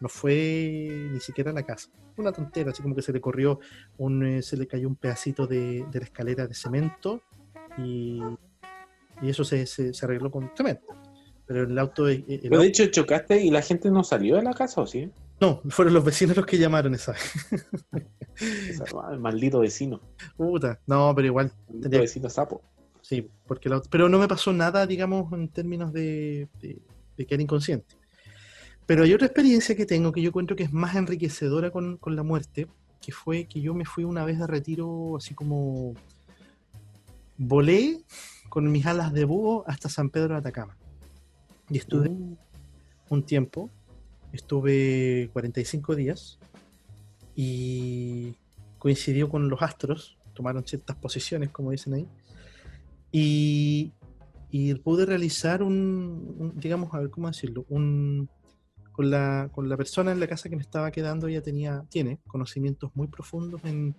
No 0.00 0.08
fue 0.08 1.08
ni 1.10 1.18
siquiera 1.20 1.52
la 1.52 1.62
casa. 1.64 1.88
Fue 2.14 2.22
una 2.22 2.32
tontera, 2.32 2.70
así 2.70 2.82
como 2.82 2.94
que 2.94 3.02
se 3.02 3.12
le 3.12 3.20
corrió 3.20 3.58
un, 3.96 4.24
eh, 4.24 4.42
se 4.42 4.56
le 4.56 4.66
cayó 4.66 4.86
un 4.88 4.94
pedacito 4.96 5.46
de, 5.46 5.84
de 5.90 5.98
la 5.98 6.04
escalera 6.04 6.46
de 6.46 6.54
cemento 6.54 7.22
y, 7.82 8.20
y 9.22 9.28
eso 9.30 9.44
se, 9.44 9.66
se, 9.66 9.92
se 9.94 10.04
arregló 10.06 10.30
con 10.30 10.50
cemento. 10.56 10.86
Pero 11.46 11.62
el 11.64 11.78
auto, 11.78 12.08
eh, 12.08 12.24
el 12.28 12.40
Pero 12.40 12.58
de 12.60 12.66
auto- 12.66 12.82
hecho, 12.82 12.86
chocaste 12.86 13.42
y 13.42 13.50
la 13.50 13.62
gente 13.62 13.90
no 13.90 14.04
salió 14.04 14.36
de 14.36 14.42
la 14.42 14.52
casa, 14.54 14.80
¿o 14.82 14.86
sí? 14.86 15.10
no, 15.40 15.62
fueron 15.70 15.94
los 15.94 16.04
vecinos 16.04 16.36
los 16.36 16.44
que 16.46 16.58
llamaron 16.58 16.94
esa 16.94 17.12
vez. 17.12 17.22
El 19.10 19.18
maldito 19.18 19.60
vecino. 19.60 20.00
Puta, 20.36 20.78
no, 20.86 21.12
pero 21.14 21.26
igual 21.26 21.52
Tenía- 21.82 22.00
vecino 22.00 22.28
sapo. 22.30 22.62
Sí, 23.00 23.28
porque 23.46 23.68
la- 23.68 23.80
pero 23.90 24.08
no 24.08 24.18
me 24.18 24.28
pasó 24.28 24.52
nada, 24.52 24.86
digamos, 24.86 25.32
en 25.32 25.48
términos 25.48 25.92
de, 25.92 26.48
de, 26.60 26.78
de 27.16 27.26
quedar 27.26 27.40
inconsciente. 27.40 27.96
Pero 28.86 29.02
hay 29.04 29.12
otra 29.14 29.26
experiencia 29.26 29.74
que 29.76 29.86
tengo 29.86 30.12
que 30.12 30.22
yo 30.22 30.28
encuentro 30.28 30.54
que 30.56 30.62
es 30.64 30.72
más 30.72 30.94
enriquecedora 30.96 31.70
con, 31.70 31.96
con 31.96 32.14
la 32.16 32.22
muerte, 32.22 32.66
que 33.00 33.12
fue 33.12 33.46
que 33.46 33.60
yo 33.60 33.74
me 33.74 33.84
fui 33.84 34.04
una 34.04 34.24
vez 34.24 34.38
de 34.38 34.46
retiro 34.46 35.16
así 35.16 35.34
como 35.34 35.94
volé 37.38 38.00
con 38.48 38.70
mis 38.70 38.84
alas 38.86 39.12
de 39.12 39.24
búho 39.24 39.64
hasta 39.66 39.88
San 39.88 40.10
Pedro 40.10 40.34
de 40.34 40.40
Atacama. 40.40 40.76
Y 41.70 41.78
estuve 41.78 42.10
Mm. 42.10 42.36
un 43.10 43.22
tiempo, 43.22 43.70
estuve 44.32 45.30
45 45.32 45.94
días 45.94 46.38
y 47.34 48.34
coincidió 48.78 49.28
con 49.28 49.48
los 49.48 49.62
astros, 49.62 50.18
tomaron 50.34 50.66
ciertas 50.66 50.96
posiciones, 50.96 51.50
como 51.50 51.70
dicen 51.70 51.94
ahí, 51.94 52.08
y, 53.12 53.92
y 54.50 54.74
pude 54.74 55.06
realizar 55.06 55.62
un, 55.62 56.34
un, 56.38 56.52
digamos, 56.60 56.92
a 56.94 57.00
ver 57.00 57.10
cómo 57.10 57.28
decirlo, 57.28 57.64
un, 57.68 58.28
con, 58.92 59.10
la, 59.10 59.48
con 59.52 59.68
la 59.68 59.76
persona 59.76 60.12
en 60.12 60.20
la 60.20 60.26
casa 60.26 60.48
que 60.48 60.56
me 60.56 60.62
estaba 60.62 60.90
quedando, 60.90 61.28
ella 61.28 61.42
tenía, 61.42 61.84
tiene 61.88 62.18
conocimientos 62.26 62.90
muy 62.94 63.08
profundos 63.08 63.60
en, 63.64 63.94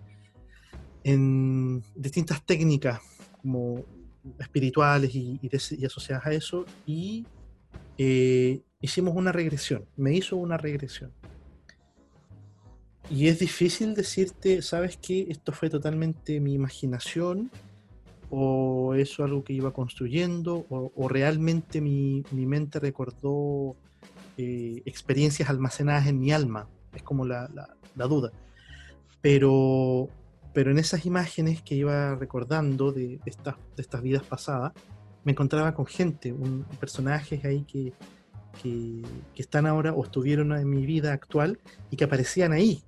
en 1.04 1.82
distintas 1.94 2.44
técnicas 2.44 3.00
como 3.40 3.84
espirituales 4.38 5.14
y, 5.14 5.38
y 5.42 5.84
asociadas 5.84 6.26
a 6.26 6.32
eso, 6.32 6.66
y 6.86 7.26
eh, 7.98 8.60
hicimos 8.80 9.14
una 9.16 9.32
regresión, 9.32 9.84
me 9.96 10.14
hizo 10.14 10.36
una 10.36 10.56
regresión. 10.56 11.12
Y 13.10 13.26
es 13.26 13.40
difícil 13.40 13.94
decirte, 13.94 14.62
¿sabes 14.62 14.96
qué? 14.96 15.26
Esto 15.28 15.52
fue 15.52 15.68
totalmente 15.68 16.38
mi 16.40 16.54
imaginación, 16.54 17.50
o 18.30 18.94
eso 18.94 19.24
algo 19.24 19.42
que 19.42 19.52
iba 19.52 19.72
construyendo, 19.72 20.64
o, 20.70 21.08
realmente 21.08 21.80
mi, 21.80 22.22
mi 22.30 22.46
mente 22.46 22.78
recordó 22.78 23.74
eh, 24.36 24.80
experiencias 24.84 25.50
almacenadas 25.50 26.06
en 26.06 26.20
mi 26.20 26.30
alma. 26.30 26.68
Es 26.94 27.02
como 27.02 27.26
la- 27.26 27.50
la 27.96 28.06
duda. 28.06 28.30
Pero, 29.20 30.08
pero 30.52 30.70
en 30.70 30.78
esas 30.78 31.06
imágenes 31.06 31.62
que 31.62 31.74
iba 31.74 32.14
recordando 32.16 32.92
de, 32.92 33.18
de 33.18 33.20
estas, 33.26 33.56
de 33.76 33.82
estas 33.82 34.02
vidas 34.02 34.22
pasadas, 34.22 34.72
me 35.24 35.32
encontraba 35.32 35.74
con 35.74 35.86
gente, 35.86 36.34
personajes 36.78 37.44
ahí 37.44 37.62
que, 37.62 37.92
que, 38.62 39.02
están 39.36 39.66
ahora 39.66 39.92
o 39.92 40.02
estuvieron 40.04 40.52
en 40.52 40.68
mi 40.68 40.86
vida 40.86 41.12
actual 41.12 41.58
y 41.90 41.96
que 41.96 42.04
aparecían 42.04 42.52
ahí, 42.52 42.82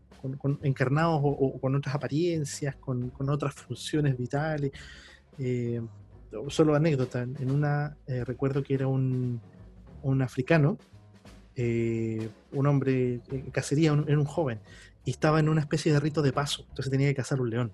encarnados 0.63 1.21
o, 1.23 1.29
o 1.29 1.61
con 1.61 1.75
otras 1.75 1.95
apariencias, 1.95 2.77
con, 2.77 3.11
con 3.11 3.29
otras 3.29 3.55
funciones 3.55 4.17
vitales. 4.17 4.73
Eh, 5.39 5.81
solo 6.49 6.75
anécdota, 6.75 7.23
en 7.23 7.51
una 7.51 7.97
eh, 8.07 8.25
recuerdo 8.25 8.63
que 8.63 8.75
era 8.75 8.87
un, 8.87 9.41
un 10.03 10.23
africano, 10.23 10.79
eh, 11.55 12.29
un 12.53 12.67
hombre 12.67 13.21
en 13.31 13.51
cacería, 13.51 13.93
un- 13.93 14.09
era 14.09 14.19
un 14.19 14.25
joven, 14.25 14.61
y 15.05 15.11
estaba 15.11 15.41
en 15.41 15.49
una 15.49 15.61
especie 15.61 15.93
de 15.93 16.01
rito 16.01 16.23
de 16.23 16.33
paso, 16.33 16.65
entonces 16.69 16.91
tenía 16.91 17.09
que 17.09 17.15
cazar 17.15 17.41
un 17.41 17.51
león. 17.51 17.73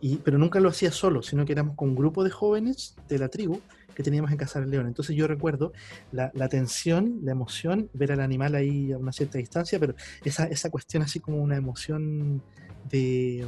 Y, 0.00 0.16
pero 0.18 0.38
nunca 0.38 0.60
lo 0.60 0.68
hacía 0.68 0.92
solo, 0.92 1.22
sino 1.22 1.44
que 1.44 1.52
éramos 1.52 1.74
con 1.74 1.90
un 1.90 1.96
grupo 1.96 2.22
de 2.22 2.30
jóvenes 2.30 2.96
de 3.08 3.18
la 3.18 3.28
tribu 3.28 3.60
que 3.94 4.02
teníamos 4.02 4.30
que 4.30 4.36
cazar 4.36 4.62
el 4.62 4.70
león. 4.70 4.86
Entonces 4.86 5.16
yo 5.16 5.26
recuerdo 5.26 5.72
la, 6.12 6.30
tensión, 6.48 7.20
la 7.22 7.32
emoción, 7.32 7.88
ver 7.94 8.12
al 8.12 8.20
animal 8.20 8.54
ahí 8.54 8.92
a 8.92 8.98
una 8.98 9.10
cierta 9.10 9.38
distancia, 9.38 9.80
pero 9.80 9.94
esa, 10.22 10.44
esa 10.44 10.68
cuestión 10.68 11.02
así 11.02 11.18
como 11.18 11.38
una 11.38 11.56
emoción 11.56 12.42
de 12.90 13.46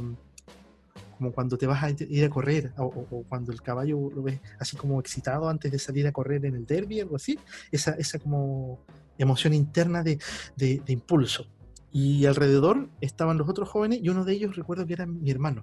como 1.17 1.33
cuando 1.33 1.57
te 1.57 1.67
vas 1.67 1.83
a 1.83 1.89
ir 1.91 2.23
a 2.25 2.29
correr 2.29 2.71
o, 2.77 3.25
cuando 3.27 3.51
el 3.51 3.61
caballo 3.61 4.09
lo 4.09 4.23
ves 4.23 4.39
así 4.57 4.77
como 4.77 4.99
excitado 5.01 5.49
antes 5.49 5.69
de 5.71 5.77
salir 5.77 6.07
a 6.07 6.13
correr 6.13 6.45
en 6.45 6.55
el 6.55 6.65
derby, 6.65 7.01
algo 7.01 7.17
así, 7.17 7.37
esa, 7.71 7.91
esa 7.91 8.19
como 8.19 8.79
emoción 9.17 9.53
interna 9.53 10.01
de- 10.01 10.17
de 10.55 10.81
impulso. 10.87 11.45
Y 11.91 12.25
alrededor 12.25 12.89
estaban 13.01 13.37
los 13.37 13.49
otros 13.49 13.67
jóvenes 13.69 13.99
y 14.01 14.09
uno 14.09 14.23
de 14.25 14.33
ellos 14.33 14.55
recuerdo 14.55 14.85
que 14.85 14.93
era 14.93 15.05
mi 15.05 15.31
hermano. 15.31 15.61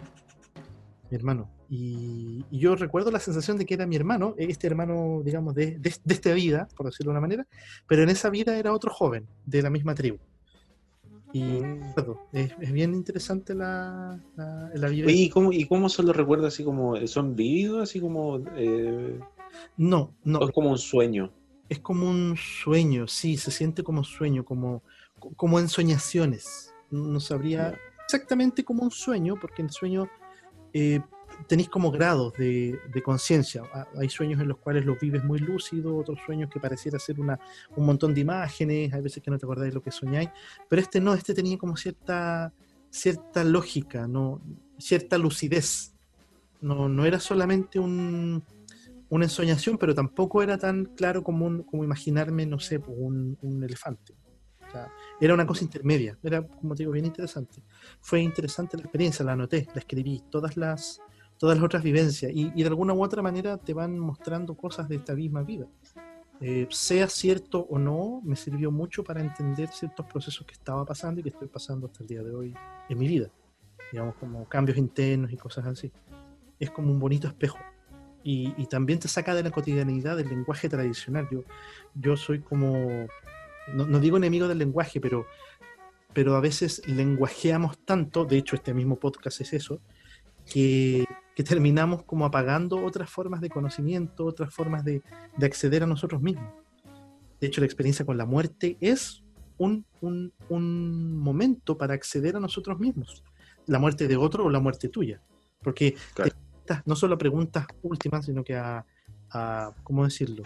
Mi 1.11 1.16
hermano. 1.16 1.49
Y, 1.68 2.45
y 2.51 2.59
yo 2.59 2.74
recuerdo 2.74 3.11
la 3.11 3.20
sensación 3.20 3.59
de 3.59 3.66
que 3.66 3.74
era 3.74 3.87
mi 3.87 3.97
hermano, 3.97 4.35
este 4.39 4.66
hermano, 4.66 5.22
digamos, 5.24 5.55
de, 5.55 5.79
de, 5.79 5.95
de 6.05 6.14
esta 6.14 6.33
vida, 6.33 6.68
por 6.77 6.87
decirlo 6.87 7.11
de 7.11 7.18
una 7.18 7.20
manera, 7.20 7.47
pero 7.87 8.03
en 8.03 8.09
esa 8.09 8.31
vida 8.31 8.57
era 8.59 8.72
otro 8.72 8.93
joven 8.93 9.27
de 9.45 9.62
la 9.62 9.70
misma 9.70 9.95
tribu. 9.95 10.18
Y 11.33 11.59
es, 12.33 12.53
es 12.61 12.72
bien 12.72 12.95
interesante 12.95 13.55
la, 13.55 14.18
la, 14.37 14.70
la 14.74 14.89
vivencia. 14.89 15.24
¿y 15.24 15.29
cómo, 15.29 15.53
¿y 15.53 15.66
cómo 15.66 15.89
son 15.89 16.07
los 16.07 16.16
recuerdos 16.16 16.55
así 16.55 16.64
como, 16.64 16.97
son 17.07 17.37
vívidos, 17.37 17.83
así 17.83 18.01
como, 18.01 18.41
eh, 18.57 19.18
No, 19.77 20.14
no, 20.24 20.39
o 20.39 20.47
es 20.49 20.55
como 20.55 20.70
un 20.70 20.79
sueño? 20.79 21.31
es 21.68 21.81
como 21.81 22.09
un 22.09 22.37
sueño, 22.37 23.09
sí, 23.09 23.37
se 23.37 23.51
siente 23.51 23.83
como 23.83 24.05
sueño, 24.05 24.45
como, 24.45 24.83
como 25.37 25.59
ensoñaciones. 25.59 26.72
No 26.91 27.18
sabría 27.20 27.79
exactamente 28.05 28.64
como 28.64 28.83
un 28.85 28.91
sueño, 28.91 29.35
porque 29.41 29.62
en 29.62 29.66
el 29.68 29.72
sueño 29.72 30.09
eh, 30.72 31.01
tenéis 31.49 31.68
como 31.68 31.91
grados 31.91 32.33
de, 32.35 32.79
de 32.93 33.03
conciencia. 33.03 33.62
Hay 33.99 34.09
sueños 34.09 34.41
en 34.41 34.49
los 34.49 34.59
cuales 34.59 34.85
los 34.85 34.99
vives 35.01 35.24
muy 35.24 35.39
lúcido, 35.41 35.97
otros 35.97 36.18
sueños 36.24 36.49
que 36.51 36.61
pareciera 36.61 36.99
ser 36.99 37.18
una, 37.20 37.39
un 37.74 37.85
montón 37.87 38.14
de 38.14 38.20
imágenes, 38.20 38.93
hay 38.93 39.03
veces 39.03 39.22
que 39.22 39.31
no 39.31 39.39
te 39.39 39.45
acordáis 39.47 39.74
lo 39.74 39.83
que 39.83 39.91
soñáis, 39.91 40.31
pero 40.68 40.81
este 40.81 41.01
no, 41.01 41.14
este 41.14 41.35
tenía 41.35 41.59
como 41.59 41.77
cierta, 41.77 42.53
cierta 42.91 43.43
lógica, 43.43 44.07
no, 44.07 44.41
cierta 44.79 45.18
lucidez. 45.18 45.93
No, 46.61 46.89
no 46.89 47.05
era 47.05 47.20
solamente 47.20 47.79
un, 47.79 48.43
una 49.11 49.24
ensoñación, 49.27 49.77
pero 49.77 49.95
tampoco 49.95 50.43
era 50.43 50.57
tan 50.57 50.87
claro 50.87 51.22
como, 51.22 51.45
un- 51.47 51.62
como 51.64 51.85
imaginarme, 51.85 52.47
no 52.47 52.59
sé, 52.59 52.81
pues, 52.81 52.97
un, 52.99 53.37
un 53.43 53.62
elefante. 53.62 54.14
O 54.66 54.70
sea, 54.70 54.91
era 55.21 55.35
una 55.35 55.47
cosa 55.47 55.64
intermedia, 55.64 56.19
era, 56.23 56.47
como 56.47 56.75
te 56.75 56.83
digo, 56.83 56.93
bien 56.93 57.07
interesante. 57.07 57.62
Fue 58.01 58.21
interesante 58.21 58.77
la 58.77 58.85
experiencia, 58.85 59.25
la 59.25 59.33
anoté, 59.33 59.67
la 59.75 59.81
escribí, 59.81 60.23
todas 60.31 60.57
las, 60.57 61.01
todas 61.39 61.57
las 61.57 61.64
otras 61.64 61.83
vivencias, 61.83 62.31
y, 62.35 62.53
y 62.55 62.62
de 62.62 62.69
alguna 62.69 62.93
u 62.95 63.03
otra 63.03 63.23
manera 63.23 63.57
te 63.57 63.73
van 63.73 63.99
mostrando 63.99 64.57
cosas 64.57 64.89
de 64.89 64.97
esta 64.97 65.14
misma 65.14 65.43
vida. 65.43 65.67
Eh, 66.41 66.67
sea 66.71 67.09
cierto 67.09 67.61
o 67.61 67.79
no, 67.79 68.21
me 68.23 68.37
sirvió 68.37 68.71
mucho 68.71 69.03
para 69.03 69.21
entender 69.21 69.71
ciertos 69.71 70.05
procesos 70.07 70.47
que 70.47 70.53
estaba 70.53 70.85
pasando 70.85 71.21
y 71.21 71.23
que 71.23 71.31
estoy 71.31 71.49
pasando 71.49 71.87
hasta 71.87 72.03
el 72.03 72.09
día 72.09 72.23
de 72.23 72.35
hoy 72.35 72.55
en 72.89 72.99
mi 72.99 73.09
vida. 73.09 73.31
Digamos, 73.91 74.17
como 74.17 74.47
cambios 74.47 74.77
internos 74.77 75.33
y 75.33 75.37
cosas 75.37 75.67
así. 75.67 75.91
Es 76.59 76.71
como 76.71 76.91
un 76.91 76.99
bonito 76.99 77.27
espejo 77.27 77.59
y, 78.23 78.53
y 78.59 78.67
también 78.67 78.99
te 78.99 79.09
saca 79.09 79.35
de 79.35 79.45
la 79.45 79.51
cotidianidad 79.51 80.17
del 80.17 80.29
lenguaje 80.29 80.69
tradicional. 80.69 81.27
Yo, 81.31 81.45
yo 81.95 82.17
soy 82.17 82.41
como, 82.41 83.07
no, 83.75 83.87
no 83.87 84.01
digo 84.01 84.17
enemigo 84.17 84.49
del 84.49 84.59
lenguaje, 84.59 85.01
pero, 85.01 85.27
pero 86.12 86.37
a 86.37 86.41
veces 86.41 86.83
lenguajeamos 86.87 87.79
tanto, 87.85 88.25
de 88.25 88.39
hecho 88.39 88.57
este 88.57 88.75
mismo 88.75 88.99
podcast 88.99 89.41
es 89.41 89.53
eso, 89.53 89.81
que, 90.51 91.05
que 91.35 91.43
terminamos 91.43 92.05
como 92.05 92.25
apagando 92.25 92.85
otras 92.85 93.11
formas 93.11 93.41
de 93.41 93.51
conocimiento, 93.51 94.25
otras 94.25 94.53
formas 94.55 94.85
de, 94.85 95.03
de 95.37 95.47
acceder 95.47 95.83
a 95.83 95.87
nosotros 95.87 96.23
mismos. 96.23 96.53
De 97.41 97.49
hecho 97.49 97.61
la 97.61 97.67
experiencia 97.67 98.05
con 98.07 98.17
la 98.17 98.25
muerte 98.27 98.77
es 98.81 99.23
un, 99.59 99.85
un, 100.01 100.33
un 100.49 101.19
momento 101.19 101.77
para 101.77 101.95
acceder 101.95 102.37
a 102.37 102.41
nosotros 102.41 102.79
mismos. 102.79 103.25
La 103.67 103.79
muerte 103.79 104.07
de 104.09 104.17
otro 104.17 104.45
o 104.45 104.51
la 104.51 104.61
muerte 104.61 104.89
tuya. 104.89 105.21
Porque 105.62 105.97
Claro. 106.14 106.33
no 106.85 106.97
solo 106.97 107.14
a 107.17 107.19
preguntas 107.19 107.67
últimas, 107.83 108.27
sino 108.27 108.45
que 108.45 108.55
a, 108.55 108.85
a, 109.31 109.73
¿cómo 109.83 110.05
decirlo? 110.05 110.45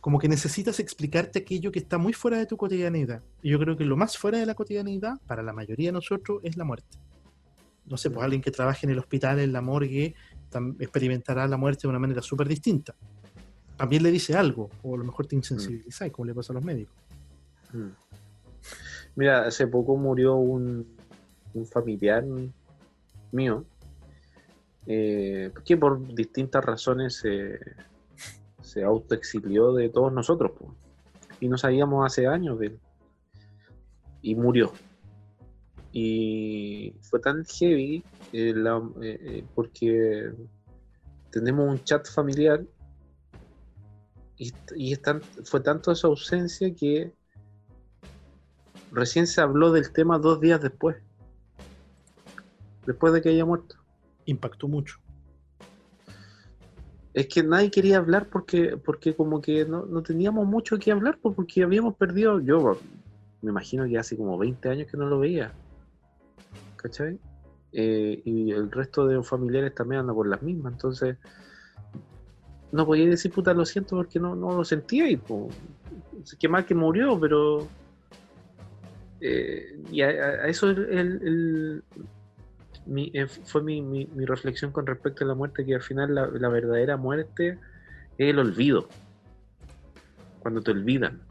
Como 0.00 0.18
que 0.18 0.28
necesitas 0.28 0.78
explicarte 0.80 1.40
aquello 1.40 1.72
que 1.72 1.80
está 1.80 1.98
muy 1.98 2.12
fuera 2.12 2.38
de 2.38 2.46
tu 2.46 2.56
cotidianidad. 2.56 3.22
Y 3.42 3.50
yo 3.50 3.58
creo 3.58 3.76
que 3.76 3.84
lo 3.84 3.96
más 3.96 4.16
fuera 4.16 4.38
de 4.38 4.46
la 4.46 4.54
cotidianidad, 4.54 5.14
para 5.26 5.42
la 5.42 5.52
mayoría 5.52 5.88
de 5.88 5.92
nosotros, 5.92 6.40
es 6.44 6.56
la 6.56 6.64
muerte. 6.64 6.98
No 7.86 7.96
sé, 7.96 8.10
pues 8.10 8.22
alguien 8.22 8.42
que 8.42 8.50
trabaje 8.50 8.86
en 8.86 8.92
el 8.92 8.98
hospital, 8.98 9.40
en 9.40 9.52
la 9.52 9.60
morgue, 9.60 10.14
experimentará 10.78 11.46
la 11.48 11.56
muerte 11.56 11.82
de 11.82 11.88
una 11.88 11.98
manera 11.98 12.22
súper 12.22 12.46
distinta. 12.48 12.94
También 13.76 14.02
le 14.02 14.10
dice 14.10 14.34
algo, 14.34 14.70
o 14.82 14.94
a 14.94 14.98
lo 14.98 15.04
mejor 15.04 15.26
te 15.26 15.36
insensibilizáis, 15.36 16.12
como 16.12 16.26
le 16.26 16.34
pasa 16.34 16.52
a 16.52 16.54
los 16.54 16.64
médicos. 16.64 16.94
Mm. 17.72 17.88
Mira, 19.16 19.46
hace 19.46 19.66
poco 19.66 19.96
murió 19.96 20.36
un, 20.36 20.86
un 21.54 21.66
familiar 21.66 22.24
mío 23.32 23.64
eh, 24.90 25.52
que 25.66 25.76
por 25.76 26.14
distintas 26.14 26.64
razones 26.64 27.16
se, 27.16 27.60
se 28.68 28.84
autoexilió 28.84 29.72
de 29.72 29.88
todos 29.88 30.12
nosotros 30.12 30.52
po. 30.52 30.74
y 31.40 31.48
no 31.48 31.58
sabíamos 31.58 32.04
hace 32.06 32.26
años 32.26 32.58
de 32.58 32.66
él 32.66 32.80
y 34.22 34.34
murió 34.34 34.72
y 35.92 36.94
fue 37.00 37.20
tan 37.20 37.44
heavy 37.44 38.04
eh, 38.32 38.52
eh, 38.52 38.92
eh, 39.02 39.44
porque 39.54 40.32
tenemos 41.30 41.68
un 41.68 41.82
chat 41.84 42.06
familiar 42.08 42.64
y, 44.36 44.52
fue 45.44 45.60
tanto 45.60 45.94
su 45.94 46.06
ausencia 46.06 46.72
que 46.72 47.12
recién 48.92 49.26
se 49.26 49.40
habló 49.40 49.72
del 49.72 49.92
tema 49.92 50.18
dos 50.18 50.40
días 50.40 50.62
después. 50.62 50.96
Después 52.86 53.12
de 53.12 53.20
que 53.20 53.30
haya 53.30 53.44
muerto. 53.44 53.76
Impactó 54.26 54.68
mucho. 54.68 55.00
Es 57.18 57.26
que 57.26 57.42
nadie 57.42 57.68
quería 57.68 57.96
hablar 57.96 58.28
porque, 58.28 58.76
porque 58.76 59.16
como 59.16 59.40
que 59.40 59.64
no, 59.64 59.84
no 59.84 60.04
teníamos 60.04 60.46
mucho 60.46 60.78
que 60.78 60.92
hablar 60.92 61.18
pues, 61.20 61.34
porque 61.34 61.64
habíamos 61.64 61.96
perdido, 61.96 62.38
yo 62.38 62.78
me 63.42 63.50
imagino 63.50 63.88
que 63.88 63.98
hace 63.98 64.16
como 64.16 64.38
20 64.38 64.68
años 64.68 64.86
que 64.88 64.96
no 64.96 65.06
lo 65.06 65.18
veía. 65.18 65.50
¿Cachai? 66.76 67.18
Eh, 67.72 68.22
y 68.24 68.52
el 68.52 68.70
resto 68.70 69.04
de 69.04 69.16
los 69.16 69.26
familiares 69.28 69.74
también 69.74 70.02
andan 70.02 70.14
por 70.14 70.28
las 70.28 70.40
mismas, 70.42 70.74
entonces 70.74 71.16
no 72.70 72.86
podía 72.86 73.06
decir 73.08 73.32
puta 73.32 73.52
lo 73.52 73.66
siento 73.66 73.96
porque 73.96 74.20
no, 74.20 74.36
no 74.36 74.56
lo 74.56 74.64
sentía 74.64 75.10
y 75.10 75.16
pues, 75.16 75.52
qué 76.38 76.48
mal 76.48 76.66
que 76.66 76.76
murió, 76.76 77.18
pero 77.18 77.66
eh, 79.20 79.76
y 79.90 80.02
a, 80.02 80.46
eso 80.46 80.70
el- 80.70 80.88
el- 80.88 81.82
mi- 82.88 83.10
eh, 83.14 83.26
fue 83.28 83.62
mi, 83.62 83.82
mi- 83.82 84.06
mi 84.06 84.24
reflexión 84.24 84.72
con 84.72 84.86
respecto 84.86 85.24
a 85.24 85.28
la 85.28 85.34
muerte, 85.34 85.64
que 85.64 85.74
al 85.74 85.82
final 85.82 86.14
la, 86.14 86.48
verdadera 86.48 86.96
muerte 86.96 87.58
es 88.16 88.30
el 88.30 88.38
olvido. 88.38 88.88
Cuando 90.38 90.62
te 90.62 90.70
olvidan. 90.70 91.22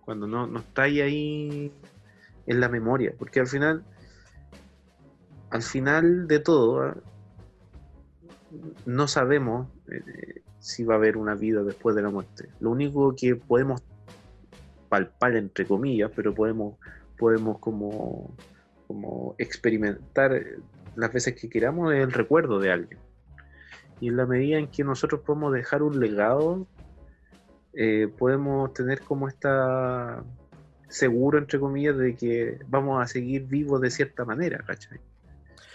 Cuando 0.00 0.26
no, 0.26 0.46
no 0.46 0.60
está 0.60 0.82
ahí, 0.82 1.00
ahí 1.00 1.72
en 2.46 2.60
la 2.60 2.68
memoria. 2.68 3.14
Porque 3.18 3.40
al 3.40 3.46
final, 3.46 3.84
al 5.50 5.62
final 5.62 6.28
de 6.28 6.40
todo, 6.40 6.82
¿ah? 6.82 6.96
no 8.84 9.08
sabemos 9.08 9.68
eh, 9.90 10.44
si 10.58 10.84
va 10.84 10.94
a 10.94 10.96
haber 10.98 11.16
una 11.16 11.34
vida 11.34 11.62
después 11.62 11.96
de 11.96 12.02
la 12.02 12.10
muerte. 12.10 12.50
Lo 12.60 12.70
único 12.70 13.14
que 13.16 13.36
podemos 13.36 13.82
palpar, 14.88 15.36
entre 15.36 15.66
comillas, 15.66 16.10
pero 16.14 16.34
podemos, 16.34 16.78
podemos 17.18 17.58
como 17.60 18.38
como 18.86 19.34
experimentar 19.38 20.42
las 20.94 21.12
veces 21.12 21.34
que 21.34 21.48
queramos 21.48 21.92
el 21.92 22.12
recuerdo 22.12 22.58
de 22.58 22.72
alguien. 22.72 22.98
Y 24.00 24.08
en 24.08 24.16
la 24.16 24.26
medida 24.26 24.58
en 24.58 24.68
que 24.68 24.84
nosotros 24.84 25.22
podemos 25.22 25.52
dejar 25.52 25.82
un 25.82 26.00
legado, 26.00 26.66
eh, 27.72 28.08
podemos 28.18 28.72
tener 28.72 29.00
como 29.00 29.28
esta 29.28 30.22
seguro, 30.88 31.38
entre 31.38 31.58
comillas, 31.58 31.96
de 31.96 32.14
que 32.14 32.58
vamos 32.68 33.02
a 33.02 33.06
seguir 33.06 33.46
vivos 33.46 33.80
de 33.80 33.90
cierta 33.90 34.24
manera, 34.24 34.58
¿cachai? 34.66 35.00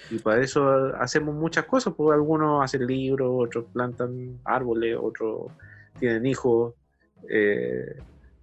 Y 0.09 0.19
para 0.19 0.41
eso 0.41 0.93
hacemos 0.97 1.35
muchas 1.35 1.65
cosas, 1.65 1.93
porque 1.95 2.13
algunos 2.13 2.63
hacen 2.63 2.85
libros, 2.85 3.29
otros 3.31 3.65
plantan 3.71 4.39
árboles, 4.43 4.97
otros 4.99 5.51
tienen 5.99 6.25
hijos, 6.25 6.73
eh, 7.29 7.97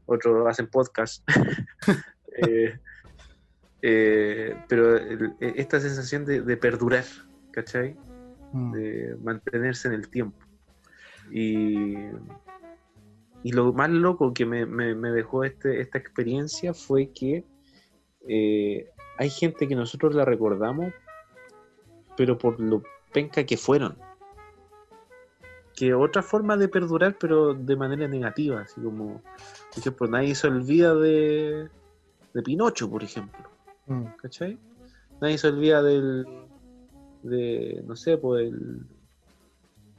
otros 0.06 0.46
hacen 0.46 0.68
podcast. 0.68 1.26
Eh, 2.40 2.78
eh, 3.82 4.56
pero 4.68 4.96
el- 4.96 5.34
esta 5.40 5.80
sensación 5.80 6.24
de, 6.24 6.40
de 6.42 6.56
perdurar, 6.56 7.04
¿cachai? 7.52 7.96
Mm. 8.52 8.72
De 8.72 9.16
mantenerse 9.22 9.88
en 9.88 9.94
el 9.94 10.08
tiempo. 10.08 10.38
Y, 11.30 11.94
y 13.42 13.52
lo 13.52 13.72
más 13.72 13.90
loco 13.90 14.32
que 14.32 14.46
me, 14.46 14.66
me- 14.66 14.94
me 14.94 15.10
dejó 15.10 15.44
este, 15.44 15.80
esta 15.80 15.98
experiencia 15.98 16.72
fue 16.74 17.10
que 17.12 17.44
eh, 18.26 18.88
hay 19.18 19.30
gente 19.30 19.68
que 19.68 19.74
nosotros 19.74 20.14
la 20.14 20.24
recordamos, 20.24 20.92
pero 22.16 22.36
por 22.38 22.58
lo 22.58 22.82
penca 23.12 23.44
que 23.44 23.56
fueron. 23.56 23.96
Que 25.76 25.94
otra 25.94 26.22
forma 26.22 26.56
de 26.56 26.66
perdurar, 26.68 27.16
pero 27.20 27.54
de 27.54 27.76
manera 27.76 28.08
negativa, 28.08 28.62
así 28.62 28.80
como, 28.80 29.22
por 29.22 29.78
ejemplo, 29.78 30.08
nadie 30.08 30.34
se 30.34 30.48
olvida 30.48 30.94
de, 30.96 31.68
de 32.34 32.42
Pinocho, 32.42 32.90
por 32.90 33.04
ejemplo. 33.04 33.48
Mm. 33.88 34.04
¿cachai? 34.20 34.58
Nadie 35.20 35.38
se 35.38 35.48
olvida 35.48 35.82
del, 35.82 36.26
de, 37.22 37.82
no 37.86 37.96
sé, 37.96 38.16
pues 38.18 38.48
el, 38.48 38.80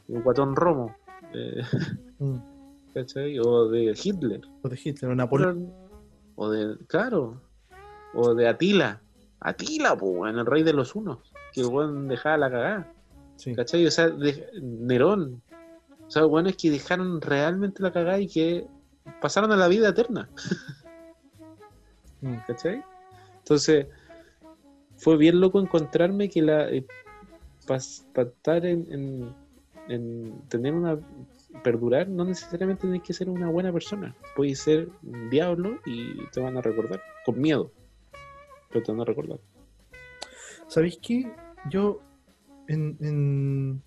el 0.07 0.21
guatón 0.23 0.55
Romo, 0.55 0.95
eh, 1.33 1.61
Mm. 2.19 2.35
¿cachai? 2.93 3.39
O 3.39 3.67
de 3.69 3.97
Hitler, 4.01 4.41
Lo 4.63 4.69
de 4.69 4.79
Hitler, 4.83 5.11
o 5.11 5.15
Napoleón. 5.15 5.71
o 6.35 6.49
de, 6.49 6.77
claro, 6.87 7.41
o 8.13 8.33
de 8.35 8.47
Atila, 8.47 9.01
Atila, 9.39 9.97
pues, 9.97 10.31
en 10.33 10.39
el 10.39 10.45
rey 10.45 10.63
de 10.63 10.73
los 10.73 10.95
unos, 10.95 11.19
que 11.53 11.61
el 11.61 12.07
dejaba 12.07 12.37
la 12.37 12.51
cagada, 12.51 12.93
Sí. 13.37 13.55
¿cachai? 13.55 13.85
O 13.87 13.91
sea, 13.91 14.09
de- 14.09 14.49
Nerón, 14.61 15.41
o 16.07 16.11
sea, 16.11 16.25
bueno, 16.25 16.49
es 16.49 16.57
que 16.57 16.69
dejaron 16.71 17.21
realmente 17.21 17.81
la 17.81 17.93
cagada 17.93 18.19
y 18.19 18.27
que 18.27 18.67
pasaron 19.21 19.51
a 19.53 19.55
la 19.55 19.67
vida 19.69 19.89
eterna. 19.89 20.29
Mm. 22.21 22.35
¿cachai? 22.47 22.83
Entonces, 23.39 23.87
fue 24.97 25.17
bien 25.17 25.39
loco 25.39 25.59
encontrarme 25.59 26.29
que 26.29 26.41
la 26.41 26.67
para 27.65 28.27
estar 28.29 28.65
en, 28.65 28.87
en- 28.91 29.33
en 29.87 30.41
tener 30.49 30.73
una 30.73 30.99
perdurar, 31.63 32.07
no 32.07 32.25
necesariamente 32.25 32.81
tienes 32.83 33.01
que 33.01 33.13
ser 33.13 33.27
una 33.29 33.49
buena 33.49 33.73
persona. 33.73 34.15
Puedes 34.35 34.59
ser 34.59 34.89
un 35.03 35.29
diablo 35.31 35.79
y 35.85 36.25
te 36.27 36.39
van 36.39 36.57
a 36.57 36.61
recordar, 36.61 37.01
con 37.25 37.39
miedo. 37.39 37.71
Pero 38.69 38.83
te 38.83 38.91
van 38.91 39.01
a 39.01 39.05
recordar. 39.05 39.39
¿Sabéis 40.67 40.99
qué? 41.01 41.31
Yo 41.71 42.01
en, 42.67 42.97
en, 43.01 43.81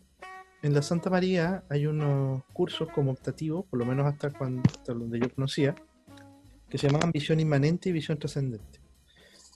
en 0.63 0.75
la 0.75 0.83
Santa 0.83 1.09
María 1.09 1.63
hay 1.69 1.87
unos 1.87 2.43
cursos 2.53 2.89
como 2.93 3.13
optativos, 3.13 3.65
por 3.67 3.79
lo 3.79 3.85
menos 3.87 4.07
hasta, 4.07 4.31
cuando, 4.31 4.63
hasta 4.67 4.93
donde 4.93 5.21
yo 5.21 5.33
conocía, 5.33 5.77
que 6.69 6.79
se 6.79 6.89
llamaban 6.89 7.13
Visión 7.13 7.39
Inmanente 7.39 7.91
y 7.91 7.93
Visión 7.93 8.19
Trascendente. 8.19 8.81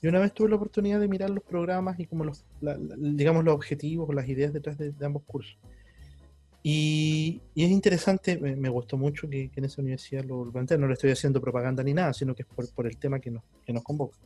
Y 0.02 0.08
una 0.08 0.18
vez 0.18 0.32
tuve 0.34 0.50
la 0.50 0.56
oportunidad 0.56 1.00
de 1.00 1.08
mirar 1.08 1.30
los 1.30 1.42
programas 1.42 1.98
y 1.98 2.06
como 2.06 2.24
los, 2.24 2.44
la- 2.60 2.76
la- 2.76 2.96
digamos, 2.98 3.44
los 3.44 3.54
objetivos 3.54 4.14
las 4.14 4.28
ideas 4.28 4.52
detrás 4.52 4.76
de, 4.76 4.92
de 4.92 5.06
ambos 5.06 5.22
cursos. 5.26 5.56
Y, 6.62 7.40
y 7.54 7.64
es 7.64 7.70
interesante, 7.70 8.38
me, 8.38 8.56
me 8.56 8.68
gustó 8.68 8.96
mucho 8.96 9.28
que, 9.28 9.48
que 9.50 9.60
en 9.60 9.66
esa 9.66 9.80
universidad 9.80 10.24
lo, 10.24 10.50
plantearon. 10.50 10.82
No 10.82 10.88
le 10.88 10.94
estoy 10.94 11.12
haciendo 11.12 11.40
propaganda 11.40 11.82
ni 11.82 11.94
nada, 11.94 12.12
sino 12.12 12.34
que 12.34 12.42
es 12.42 12.48
por, 12.48 12.68
por 12.72 12.86
el 12.86 12.96
tema 12.96 13.20
que 13.20 13.30
nos, 13.30 13.42
que 13.64 13.72
nos 13.72 13.82
convoca. 13.84 14.18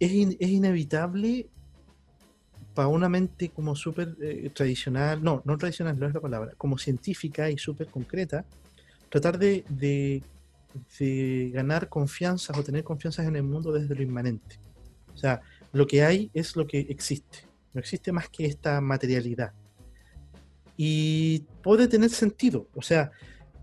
Es, 0.00 0.12
in- 0.12 0.36
es 0.40 0.48
inevitable 0.48 1.48
para 2.74 2.88
una 2.88 3.08
mente 3.08 3.50
como 3.50 3.76
súper 3.76 4.16
eh, 4.20 4.50
tradicional, 4.52 5.22
no, 5.22 5.42
no 5.44 5.56
tradicional, 5.58 5.96
no 5.98 6.08
es 6.08 6.14
la 6.14 6.20
palabra, 6.20 6.52
como 6.56 6.76
científica 6.76 7.48
y 7.50 7.56
súper 7.58 7.86
concreta, 7.88 8.44
tratar 9.10 9.38
de, 9.38 9.64
de- 9.68 10.22
de 10.98 11.50
ganar 11.52 11.88
confianza 11.88 12.52
o 12.58 12.62
tener 12.62 12.84
confianza 12.84 13.24
en 13.24 13.36
el 13.36 13.42
mundo 13.42 13.72
desde 13.72 13.94
lo 13.94 14.02
inmanente. 14.02 14.58
O 15.14 15.16
sea, 15.16 15.40
lo 15.72 15.86
que 15.86 16.02
hay 16.04 16.30
es 16.34 16.56
lo 16.56 16.66
que 16.66 16.80
existe. 16.80 17.38
No 17.72 17.80
existe 17.80 18.12
más 18.12 18.28
que 18.28 18.46
esta 18.46 18.80
materialidad. 18.80 19.52
Y 20.76 21.40
puede 21.62 21.86
tener 21.88 22.10
sentido. 22.10 22.68
O 22.74 22.82
sea, 22.82 23.10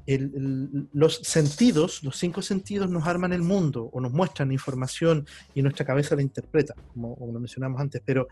el- 0.07 0.31
el- 0.35 0.87
los 0.93 1.17
sentidos, 1.17 2.03
los 2.03 2.17
cinco 2.17 2.41
sentidos 2.41 2.89
nos 2.89 3.05
arman 3.05 3.33
el 3.33 3.41
mundo 3.41 3.89
o 3.93 4.01
nos 4.01 4.11
muestran 4.11 4.51
información 4.51 5.25
y 5.53 5.61
nuestra 5.61 5.85
cabeza 5.85 6.15
la 6.15 6.21
interpreta, 6.21 6.73
como, 6.93 7.15
como 7.15 7.33
lo 7.33 7.39
mencionamos 7.39 7.79
antes, 7.79 8.01
pero, 8.05 8.27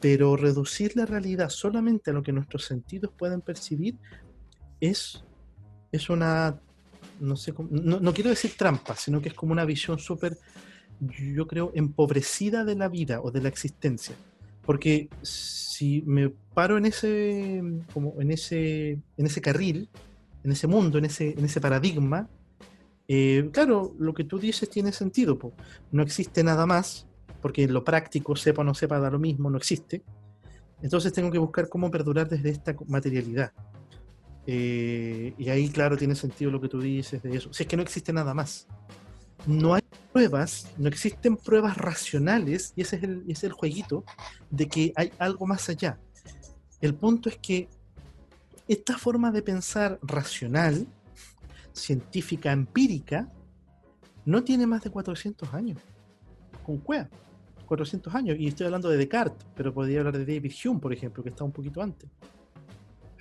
pero 0.00 0.36
reducir 0.36 0.96
la 0.96 1.06
realidad 1.06 1.48
solamente 1.50 2.10
a 2.10 2.14
lo 2.14 2.22
que 2.22 2.32
nuestros 2.32 2.64
sentidos 2.64 3.12
pueden 3.16 3.40
percibir 3.42 3.96
es, 4.80 5.22
es 5.92 6.10
una, 6.10 6.58
no 7.18 7.36
sé, 7.36 7.52
cómo- 7.52 7.68
no, 7.72 8.00
no 8.00 8.12
quiero 8.14 8.30
decir 8.30 8.52
trampa, 8.56 8.96
sino 8.96 9.20
que 9.20 9.28
es 9.30 9.34
como 9.34 9.52
una 9.52 9.64
visión 9.64 9.98
súper, 9.98 10.36
yo 11.00 11.46
creo, 11.46 11.72
empobrecida 11.74 12.64
de 12.64 12.76
la 12.76 12.88
vida 12.88 13.20
o 13.22 13.30
de 13.30 13.42
la 13.42 13.48
existencia. 13.48 14.16
Porque 14.64 15.08
si 15.22 16.02
me 16.06 16.32
paro 16.54 16.78
en 16.78 16.86
ese, 16.86 17.62
como 17.92 18.20
en 18.20 18.30
ese, 18.30 18.92
en 19.16 19.26
ese 19.26 19.40
carril, 19.40 19.88
en 20.44 20.52
ese 20.52 20.66
mundo, 20.66 20.98
en 20.98 21.06
ese, 21.06 21.30
en 21.36 21.44
ese 21.44 21.60
paradigma, 21.60 22.28
eh, 23.08 23.48
claro, 23.52 23.94
lo 23.98 24.14
que 24.14 24.24
tú 24.24 24.38
dices 24.38 24.70
tiene 24.70 24.92
sentido. 24.92 25.38
po. 25.38 25.52
No 25.90 26.02
existe 26.02 26.44
nada 26.44 26.66
más, 26.66 27.06
porque 27.40 27.66
lo 27.66 27.84
práctico, 27.84 28.36
sepa 28.36 28.62
o 28.62 28.64
no 28.64 28.74
sepa, 28.74 29.00
da 29.00 29.10
lo 29.10 29.18
mismo, 29.18 29.50
no 29.50 29.58
existe. 29.58 30.02
Entonces 30.80 31.12
tengo 31.12 31.30
que 31.30 31.38
buscar 31.38 31.68
cómo 31.68 31.90
perdurar 31.90 32.28
desde 32.28 32.50
esta 32.50 32.74
materialidad. 32.88 33.52
Eh, 34.46 35.34
y 35.38 35.48
ahí, 35.48 35.68
claro, 35.68 35.96
tiene 35.96 36.14
sentido 36.14 36.50
lo 36.50 36.60
que 36.60 36.68
tú 36.68 36.80
dices 36.80 37.22
de 37.22 37.36
eso. 37.36 37.52
Si 37.52 37.62
es 37.62 37.68
que 37.68 37.76
no 37.76 37.82
existe 37.82 38.12
nada 38.12 38.34
más. 38.34 38.66
No 39.46 39.74
hay 39.74 39.82
pruebas, 40.12 40.68
no 40.78 40.88
existen 40.88 41.36
pruebas 41.36 41.76
racionales, 41.76 42.72
y 42.76 42.82
ese 42.82 42.96
es 42.96 43.02
el, 43.02 43.24
es 43.28 43.42
el 43.44 43.52
jueguito, 43.52 44.04
de 44.50 44.68
que 44.68 44.92
hay 44.94 45.12
algo 45.18 45.46
más 45.46 45.68
allá. 45.68 45.98
El 46.80 46.94
punto 46.94 47.28
es 47.28 47.38
que 47.38 47.68
esta 48.68 48.98
forma 48.98 49.32
de 49.32 49.42
pensar 49.42 49.98
racional, 50.02 50.86
científica, 51.72 52.52
empírica, 52.52 53.30
no 54.24 54.44
tiene 54.44 54.66
más 54.66 54.82
de 54.82 54.90
400 54.90 55.52
años. 55.54 55.78
Con 56.64 56.78
cueva. 56.78 57.08
400 57.66 58.14
años. 58.14 58.36
Y 58.38 58.48
estoy 58.48 58.66
hablando 58.66 58.88
de 58.88 58.98
Descartes, 58.98 59.46
pero 59.54 59.72
podría 59.72 60.00
hablar 60.00 60.18
de 60.18 60.26
David 60.26 60.52
Hume, 60.64 60.80
por 60.80 60.92
ejemplo, 60.92 61.22
que 61.22 61.30
está 61.30 61.42
un 61.44 61.52
poquito 61.52 61.82
antes. 61.82 62.08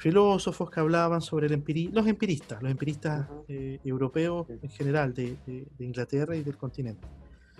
Filósofos 0.01 0.71
que 0.71 0.79
hablaban 0.79 1.21
sobre 1.21 1.45
el 1.45 1.53
empirismo, 1.53 1.93
los 1.95 2.07
empiristas, 2.07 2.59
los 2.63 2.71
empiristas 2.71 3.27
eh, 3.47 3.79
europeos 3.83 4.47
en 4.49 4.69
general, 4.69 5.13
de, 5.13 5.37
de- 5.45 5.67
de 5.77 5.85
Inglaterra 5.85 6.35
y 6.35 6.41
del 6.41 6.57
continente. 6.57 7.07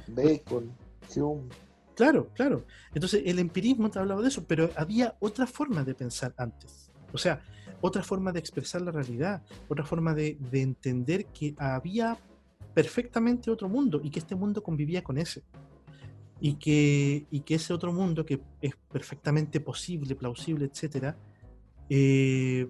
Bacon, 0.08 0.72
Hume. 1.16 1.50
Claro, 1.96 2.30
claro. 2.34 2.66
Entonces 2.96 3.22
el 3.28 3.38
empirismo 3.38 3.92
te 3.92 4.00
hablaba 4.00 4.24
de 4.24 4.30
eso, 4.30 4.44
pero 4.48 4.72
había 4.76 5.16
otra 5.20 5.46
forma 5.46 5.84
de 5.84 5.94
pensar 5.94 6.34
antes. 6.36 6.90
O 7.14 7.18
sea, 7.20 7.44
otra 7.80 8.02
forma 8.02 8.32
de 8.32 8.40
expresar 8.40 8.82
la 8.82 8.92
realidad, 8.92 9.44
otra 9.70 9.86
forma 9.86 10.16
de, 10.16 10.36
de 10.52 10.62
entender 10.64 11.28
que 11.28 11.54
había 11.60 12.18
perfectamente 12.74 13.52
otro 13.52 13.70
mundo 13.70 14.02
y 14.04 14.10
que 14.10 14.18
este 14.18 14.34
mundo 14.34 14.64
convivía 14.64 15.04
con 15.04 15.20
ese. 15.20 15.44
Y 16.40 16.56
que, 16.56 17.28
y 17.30 17.42
que 17.42 17.54
ese 17.54 17.72
otro 17.72 17.94
mundo 17.94 18.26
que 18.26 18.42
es 18.62 18.74
perfectamente 18.92 19.60
posible, 19.60 20.16
plausible, 20.16 20.66
etcétera, 20.66 21.16
eh, 21.94 22.70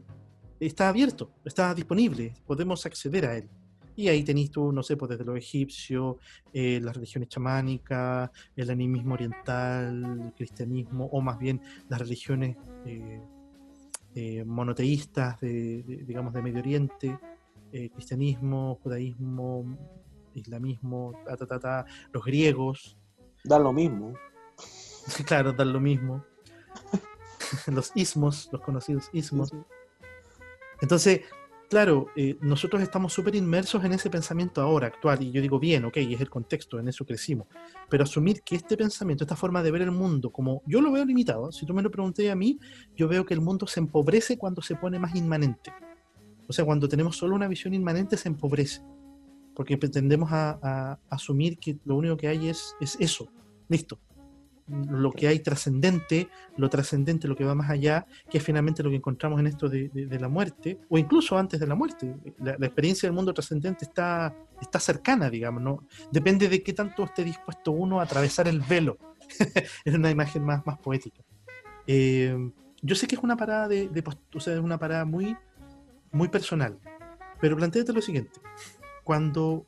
está 0.59 0.89
abierto, 0.89 1.31
está 1.45 1.73
disponible, 1.75 2.33
podemos 2.47 2.83
acceder 2.87 3.25
a 3.27 3.37
él. 3.37 3.47
Y 3.95 4.07
ahí 4.07 4.23
tenéis 4.23 4.49
tú, 4.49 4.71
no 4.71 4.81
sé, 4.81 4.97
pues 4.97 5.09
desde 5.11 5.25
los 5.25 5.37
egipcios, 5.37 6.15
eh, 6.51 6.79
las 6.81 6.95
religiones 6.95 7.29
chamánicas, 7.29 8.31
el 8.55 8.69
animismo 8.71 9.13
oriental, 9.13 10.23
el 10.25 10.33
cristianismo, 10.33 11.05
o 11.11 11.21
más 11.21 11.37
bien 11.37 11.61
las 11.87 11.99
religiones 11.99 12.57
eh, 14.15 14.43
monoteístas, 14.45 15.39
de, 15.39 15.83
de- 15.83 16.03
digamos, 16.05 16.33
de 16.33 16.41
Medio 16.41 16.59
Oriente, 16.59 17.17
cristianismo, 17.93 18.79
judaísmo, 18.81 19.77
islamismo, 20.33 21.13
ta, 21.25 21.37
ta, 21.37 21.45
ta, 21.45 21.59
ta, 21.59 21.85
los 22.11 22.23
griegos, 22.25 22.97
Da 23.43 23.57
lo 23.59 23.71
mismo. 23.73 24.13
claro, 25.25 25.51
dan 25.53 25.73
lo 25.73 25.79
mismo, 25.79 26.23
los 27.67 27.91
ismos, 27.95 28.49
los 28.51 28.61
conocidos 28.61 29.09
ismos. 29.13 29.51
Entonces, 30.81 31.21
claro, 31.69 32.07
eh, 32.17 32.37
nosotros 32.41 32.81
estamos 32.81 33.13
súper 33.13 33.35
inmersos 33.35 33.83
en 33.85 33.93
ese 33.93 34.09
pensamiento 34.09 34.61
ahora, 34.61 34.87
actual, 34.87 35.23
y 35.23 35.31
yo 35.31 35.41
digo 35.41 35.57
bien, 35.57 35.85
ok, 35.85 35.95
es 35.97 36.19
el 36.19 36.29
contexto, 36.29 36.79
en 36.79 36.89
eso 36.89 37.05
crecimos, 37.05 37.47
pero 37.89 38.03
asumir 38.03 38.41
que 38.41 38.55
este 38.55 38.75
pensamiento, 38.75 39.23
esta 39.23 39.37
forma 39.37 39.63
de 39.63 39.71
ver 39.71 39.83
el 39.83 39.91
mundo, 39.91 40.31
como 40.31 40.63
yo 40.65 40.81
lo 40.81 40.91
veo 40.91 41.05
limitado, 41.05 41.51
si 41.51 41.65
tú 41.65 41.73
me 41.73 41.81
lo 41.81 41.89
pregunté 41.89 42.29
a 42.29 42.35
mí, 42.35 42.59
yo 42.95 43.07
veo 43.07 43.25
que 43.25 43.33
el 43.33 43.39
mundo 43.39 43.67
se 43.67 43.79
empobrece 43.79 44.37
cuando 44.37 44.61
se 44.61 44.75
pone 44.75 44.99
más 44.99 45.15
inmanente. 45.15 45.71
O 46.47 46.51
sea, 46.51 46.65
cuando 46.65 46.89
tenemos 46.89 47.15
solo 47.15 47.35
una 47.35 47.47
visión 47.47 47.73
inmanente 47.73 48.17
se 48.17 48.27
empobrece, 48.27 48.81
porque 49.55 49.77
tendemos 49.77 50.29
a, 50.33 50.59
a 50.61 50.99
asumir 51.09 51.57
que 51.57 51.77
lo 51.85 51.95
único 51.95 52.17
que 52.17 52.27
hay 52.27 52.49
es, 52.49 52.75
es 52.81 52.97
eso, 52.99 53.29
listo. 53.69 53.97
Lo 54.89 55.11
que 55.11 55.27
hay 55.27 55.39
trascendente, 55.39 56.29
lo 56.57 56.69
trascendente, 56.69 57.27
lo 57.27 57.35
que 57.35 57.43
va 57.43 57.55
más 57.55 57.69
allá, 57.69 58.05
que 58.29 58.37
es 58.37 58.43
finalmente 58.43 58.81
lo 58.83 58.89
que 58.89 58.95
encontramos 58.95 59.39
en 59.39 59.47
esto 59.47 59.67
de, 59.69 59.89
de- 59.89 60.05
de 60.05 60.19
la 60.19 60.27
muerte, 60.29 60.79
o 60.89 60.97
incluso 60.97 61.37
antes 61.37 61.59
de 61.59 61.67
la 61.67 61.75
muerte. 61.75 62.15
La, 62.39 62.55
la 62.57 62.65
experiencia 62.67 63.07
del 63.07 63.15
mundo 63.15 63.33
trascendente 63.33 63.85
está, 63.85 64.33
está 64.61 64.79
cercana, 64.79 65.29
digamos, 65.29 65.61
¿no? 65.61 65.83
Depende 66.11 66.47
de 66.47 66.63
qué 66.63 66.73
tanto 66.73 67.03
esté 67.03 67.23
dispuesto 67.23 67.71
uno 67.71 67.99
a 67.99 68.03
atravesar 68.03 68.47
el 68.47 68.61
velo. 68.61 68.97
es 69.85 69.93
una 69.93 70.09
imagen 70.11 70.43
más, 70.45 70.65
más 70.65 70.77
poética. 70.79 71.21
Eh, 71.87 72.35
yo 72.81 72.95
sé 72.95 73.07
que 73.07 73.15
es 73.15 73.21
una 73.23 73.35
parada 73.37 73.67
de, 73.67 73.87
de 73.89 74.03
o 74.33 74.39
sea, 74.39 74.53
es 74.53 74.59
una 74.59 74.77
parada 74.79 75.05
muy, 75.05 75.35
muy 76.11 76.27
personal, 76.29 76.77
pero 77.39 77.55
planteate 77.57 77.91
lo 77.93 78.01
siguiente. 78.01 78.39
Cuando, 79.03 79.65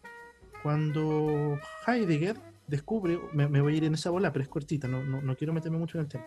cuando 0.61 1.59
Heidegger 1.87 2.37
descubre, 2.67 3.19
me, 3.33 3.47
me 3.47 3.61
voy 3.61 3.73
a 3.73 3.77
ir 3.77 3.83
en 3.83 3.93
esa 3.93 4.09
bola, 4.09 4.31
pero 4.31 4.43
es 4.43 4.49
cortita, 4.49 4.87
no, 4.87 5.03
no, 5.03 5.21
no 5.21 5.35
quiero 5.35 5.53
meterme 5.53 5.77
mucho 5.77 5.97
en 5.97 6.03
el 6.05 6.09
tema. 6.09 6.25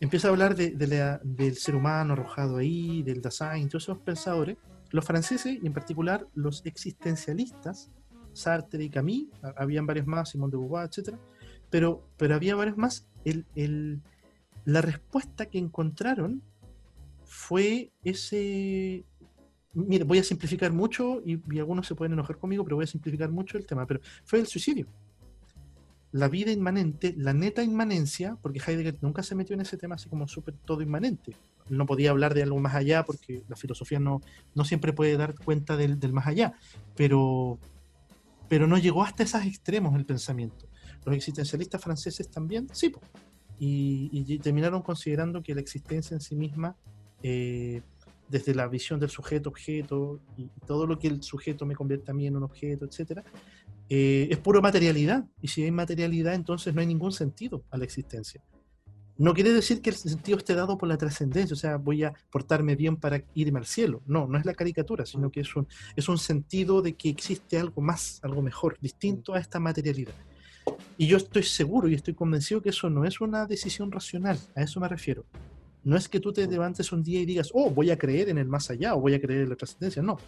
Empieza 0.00 0.28
a 0.28 0.30
hablar 0.30 0.54
de, 0.54 0.70
de 0.70 0.86
la- 0.86 1.20
del 1.24 1.56
ser 1.56 1.74
humano 1.74 2.12
arrojado 2.12 2.56
ahí, 2.58 3.02
del 3.02 3.20
Dasein, 3.20 3.68
todos 3.68 3.84
esos 3.84 3.98
pensadores, 3.98 4.56
los 4.90 5.04
franceses 5.04 5.58
y 5.62 5.66
en 5.66 5.72
particular 5.72 6.26
los 6.34 6.64
existencialistas, 6.64 7.90
Sartre 8.32 8.84
y 8.84 8.90
Camus, 8.90 9.26
ha- 9.42 9.54
habían 9.62 9.86
varios 9.86 10.06
más, 10.06 10.30
Simón 10.30 10.50
de 10.50 10.56
Beauvoir, 10.56 10.88
etc. 10.88 11.16
Pero, 11.70 12.02
pero 12.16 12.34
había 12.36 12.54
varios 12.54 12.76
más. 12.76 13.06
El, 13.24 13.44
el- 13.56 14.00
la 14.64 14.80
respuesta 14.82 15.46
que 15.46 15.58
encontraron 15.58 16.42
fue 17.24 17.90
ese... 18.04 19.04
Mira, 19.74 20.04
voy 20.04 20.18
a 20.18 20.24
simplificar 20.24 20.72
mucho 20.72 21.20
y, 21.24 21.40
y 21.54 21.58
algunos 21.58 21.86
se 21.86 21.94
pueden 21.94 22.12
enojar 22.14 22.38
conmigo, 22.38 22.64
pero 22.64 22.76
voy 22.76 22.84
a 22.84 22.88
simplificar 22.88 23.30
mucho 23.30 23.58
el 23.58 23.66
tema. 23.66 23.86
Pero 23.86 24.00
fue 24.24 24.38
el 24.40 24.46
suicidio 24.46 24.86
la 26.12 26.28
vida 26.28 26.52
inmanente, 26.52 27.14
la 27.16 27.34
neta 27.34 27.62
inmanencia, 27.62 28.38
porque 28.40 28.60
Heidegger 28.66 28.96
nunca 29.02 29.22
se 29.22 29.34
metió 29.34 29.54
en 29.54 29.60
ese 29.60 29.76
tema 29.76 29.96
así 29.96 30.08
como 30.08 30.26
súper 30.26 30.54
todo 30.64 30.80
inmanente. 30.82 31.36
No 31.68 31.84
podía 31.84 32.10
hablar 32.10 32.32
de 32.32 32.42
algo 32.42 32.58
más 32.58 32.74
allá 32.74 33.04
porque 33.04 33.42
la 33.48 33.56
filosofía 33.56 34.00
no, 34.00 34.22
no 34.54 34.64
siempre 34.64 34.92
puede 34.94 35.16
dar 35.16 35.34
cuenta 35.34 35.76
del, 35.76 36.00
del 36.00 36.14
más 36.14 36.26
allá. 36.26 36.54
Pero, 36.96 37.58
pero 38.48 38.66
no 38.66 38.78
llegó 38.78 39.04
hasta 39.04 39.22
esos 39.22 39.44
extremos 39.44 39.94
el 39.96 40.06
pensamiento. 40.06 40.66
Los 41.04 41.14
existencialistas 41.14 41.82
franceses 41.82 42.30
también, 42.30 42.68
sí, 42.72 42.88
po. 42.88 43.00
Y, 43.60 44.08
y 44.12 44.38
terminaron 44.38 44.82
considerando 44.82 45.42
que 45.42 45.54
la 45.54 45.60
existencia 45.60 46.14
en 46.14 46.20
sí 46.20 46.36
misma, 46.36 46.76
eh, 47.22 47.82
desde 48.28 48.54
la 48.54 48.68
visión 48.68 49.00
del 49.00 49.10
sujeto-objeto 49.10 50.20
y 50.36 50.48
todo 50.66 50.86
lo 50.86 50.98
que 50.98 51.08
el 51.08 51.22
sujeto 51.22 51.66
me 51.66 51.74
convierte 51.74 52.10
a 52.10 52.14
mí 52.14 52.26
en 52.26 52.36
un 52.36 52.42
objeto, 52.42 52.84
etcétera, 52.84 53.24
eh, 53.88 54.28
es 54.30 54.38
puro 54.38 54.60
materialidad. 54.60 55.24
Y 55.40 55.48
si 55.48 55.62
hay 55.62 55.70
materialidad, 55.70 56.34
entonces 56.34 56.74
no 56.74 56.80
hay 56.80 56.86
ningún 56.86 57.12
sentido 57.12 57.64
a 57.70 57.78
la 57.78 57.84
existencia. 57.84 58.42
No 59.16 59.34
quiere 59.34 59.52
decir 59.52 59.82
que 59.82 59.90
el 59.90 59.96
sentido 59.96 60.38
esté 60.38 60.54
dado 60.54 60.78
por 60.78 60.88
la 60.88 60.96
trascendencia, 60.96 61.52
o 61.52 61.56
sea, 61.56 61.76
voy 61.76 62.04
a 62.04 62.12
portarme 62.30 62.76
bien 62.76 62.96
para 62.96 63.24
irme 63.34 63.58
al 63.58 63.66
cielo. 63.66 64.00
No, 64.06 64.28
no 64.28 64.38
es 64.38 64.46
la 64.46 64.54
caricatura, 64.54 65.04
sino 65.06 65.28
que 65.30 65.40
es 65.40 65.56
un, 65.56 65.66
es 65.96 66.08
un 66.08 66.18
sentido 66.18 66.82
de 66.82 66.94
que 66.94 67.08
existe 67.08 67.58
algo 67.58 67.82
más, 67.82 68.20
algo 68.22 68.42
mejor, 68.42 68.78
distinto 68.80 69.34
a 69.34 69.40
esta 69.40 69.58
materialidad. 69.58 70.14
Y 70.96 71.08
yo 71.08 71.16
estoy 71.16 71.42
seguro 71.42 71.88
y 71.88 71.94
estoy 71.94 72.14
convencido 72.14 72.62
que 72.62 72.68
eso 72.68 72.90
no 72.90 73.04
es 73.04 73.20
una 73.20 73.46
decisión 73.46 73.90
racional, 73.90 74.38
a 74.54 74.62
eso 74.62 74.78
me 74.78 74.86
refiero. 74.86 75.24
No 75.82 75.96
es 75.96 76.08
que 76.08 76.20
tú 76.20 76.32
te 76.32 76.46
levantes 76.46 76.92
un 76.92 77.02
día 77.02 77.20
y 77.20 77.26
digas, 77.26 77.50
oh, 77.54 77.70
voy 77.70 77.90
a 77.90 77.98
creer 77.98 78.28
en 78.28 78.38
el 78.38 78.46
más 78.46 78.70
allá 78.70 78.94
o 78.94 79.00
voy 79.00 79.14
a 79.14 79.20
creer 79.20 79.42
en 79.42 79.48
la 79.48 79.56
trascendencia, 79.56 80.00
no. 80.00 80.18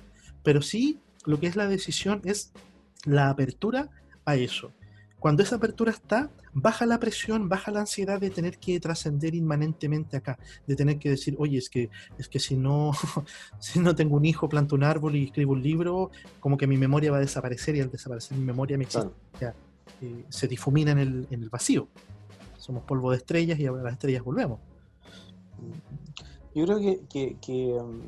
Pero 0.42 0.62
sí, 0.62 0.98
lo 1.26 1.38
que 1.38 1.46
es 1.46 1.54
la 1.54 1.68
decisión 1.68 2.22
es 2.24 2.52
la 3.04 3.30
apertura 3.30 3.88
a 4.24 4.36
eso. 4.36 4.72
Cuando 5.18 5.42
esa 5.42 5.56
apertura 5.56 5.92
está, 5.92 6.30
baja 6.54 6.86
la 6.86 6.98
presión, 6.98 7.48
baja 7.48 7.70
la 7.70 7.80
ansiedad 7.80 8.18
de 8.18 8.30
tener 8.30 8.58
que 8.58 8.80
trascender 8.80 9.34
inmanentemente 9.34 10.16
acá, 10.16 10.38
de 10.66 10.74
tener 10.74 10.98
que 10.98 11.10
decir, 11.10 11.36
oye, 11.38 11.58
es 11.58 11.68
que, 11.68 11.90
es 12.18 12.26
que 12.26 12.38
si, 12.38 12.56
no, 12.56 12.92
si 13.58 13.80
no 13.80 13.94
tengo 13.94 14.16
un 14.16 14.24
hijo, 14.24 14.48
planto 14.48 14.74
un 14.74 14.82
árbol 14.82 15.16
y 15.16 15.24
escribo 15.24 15.52
un 15.52 15.62
libro, 15.62 16.10
como 16.40 16.56
que 16.56 16.66
mi 16.66 16.78
memoria 16.78 17.10
va 17.10 17.18
a 17.18 17.20
desaparecer 17.20 17.76
y 17.76 17.80
al 17.80 17.90
desaparecer 17.90 18.36
mi 18.38 18.44
memoria 18.44 18.78
mi 18.78 18.84
existencia 18.84 19.54
eh, 20.00 20.24
se 20.30 20.48
difumina 20.48 20.92
en 20.92 20.98
el, 20.98 21.26
en 21.30 21.42
el 21.42 21.50
vacío. 21.50 21.88
Somos 22.56 22.84
polvo 22.84 23.10
de 23.10 23.18
estrellas 23.18 23.58
y 23.58 23.66
a 23.66 23.72
las 23.72 23.92
estrellas 23.92 24.22
volvemos. 24.22 24.58
Yo 26.54 26.64
creo 26.64 26.78
que, 26.78 27.00
que, 27.10 27.36
que 27.40 27.74
um, 27.74 28.00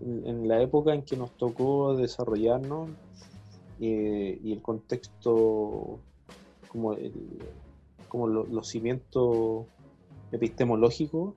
en 0.00 0.46
la 0.46 0.60
época 0.60 0.92
en 0.94 1.02
que 1.02 1.16
nos 1.16 1.36
tocó 1.36 1.96
desarrollarnos, 1.96 2.90
eh, 3.84 4.38
y 4.44 4.52
el 4.52 4.62
contexto, 4.62 5.98
como, 6.68 6.96
como 8.08 8.28
lo- 8.28 8.44
los 8.46 8.68
cimientos 8.68 9.66
epistemológicos, 10.30 11.34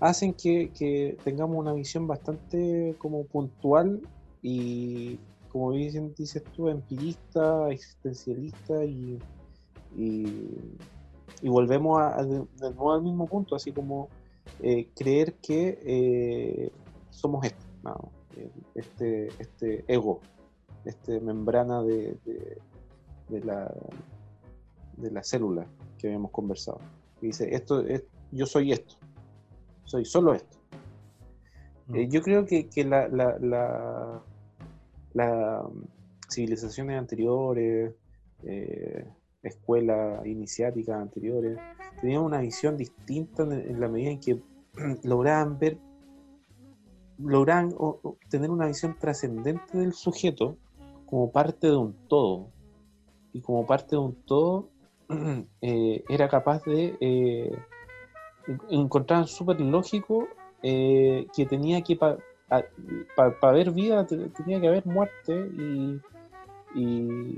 hacen 0.00 0.32
que, 0.32 1.18
tengamos 1.22 1.58
una 1.58 1.74
visión 1.74 2.06
bastante 2.06 2.94
como 2.98 3.24
puntual 3.26 4.00
y, 4.40 5.20
como 5.48 5.72
dicen, 5.72 6.14
dices 6.16 6.42
tú, 6.56 6.68
empirista, 6.68 7.70
existencialista 7.70 8.84
y, 8.86 9.18
y, 9.98 10.48
volvemos 11.48 12.00
de, 12.26 12.70
nuevo 12.70 12.92
al 12.92 13.02
mismo 13.02 13.26
punto, 13.26 13.54
así 13.54 13.70
como 13.70 14.08
eh, 14.60 14.88
creer 14.96 15.34
que 15.34 15.78
eh, 15.84 16.70
somos 17.10 17.44
esto, 17.44 17.66
este, 18.74 19.28
este 19.38 19.84
ego, 19.88 20.20
este 20.84 21.20
membrana 21.20 21.82
de, 21.82 22.16
de, 22.24 22.58
de 23.28 23.40
la, 23.44 23.72
de 24.96 25.10
la 25.10 25.22
célula 25.22 25.66
que 25.98 26.08
habíamos 26.08 26.30
conversado. 26.30 26.80
Y 27.20 27.26
dice, 27.26 27.54
esto 27.54 27.80
es, 27.86 28.02
yo 28.30 28.46
soy 28.46 28.72
esto, 28.72 28.94
soy 29.84 30.04
solo 30.04 30.34
esto. 30.34 30.58
Eh, 31.94 32.08
yo 32.08 32.22
creo 32.22 32.46
que, 32.46 32.68
que 32.68 32.84
la, 32.84 33.08
la, 33.08 33.38
la, 33.38 34.22
la, 35.14 35.62
um, 35.62 35.84
civilizaciones 36.28 36.98
anteriores, 36.98 37.92
eh, 38.44 39.04
escuelas 39.42 40.24
iniciáticas 40.26 40.96
anteriores, 40.96 41.58
tenían 42.00 42.22
una 42.22 42.40
visión 42.40 42.76
distinta 42.76 43.42
en, 43.42 43.52
en 43.52 43.80
la 43.80 43.88
medida 43.88 44.10
en 44.10 44.20
que 44.20 44.40
lograban 45.04 45.58
ver, 45.58 45.78
lograban 47.18 47.74
o- 47.76 48.00
o 48.02 48.16
tener 48.30 48.50
una 48.50 48.66
visión 48.66 48.96
trascendente 48.98 49.76
del 49.78 49.92
sujeto 49.92 50.56
como 51.12 51.30
parte 51.30 51.66
de 51.66 51.76
un 51.76 51.94
todo. 52.08 52.48
Y 53.34 53.42
como 53.42 53.66
parte 53.66 53.96
de 53.96 53.98
un 53.98 54.14
todo, 54.24 54.70
eh, 55.60 56.02
era 56.08 56.26
capaz 56.26 56.64
de 56.64 56.96
eh, 57.02 57.52
en- 58.46 58.60
encontraban 58.70 59.26
súper 59.26 59.60
lógico 59.60 60.26
eh, 60.62 61.26
que 61.36 61.44
tenía 61.44 61.82
que 61.82 61.96
para 61.96 62.18
haber 63.42 63.72
vida 63.72 64.06
te- 64.06 64.30
tenía 64.30 64.58
que 64.58 64.68
haber 64.68 64.86
muerte 64.86 65.50
y, 65.58 66.00
y, 66.80 67.36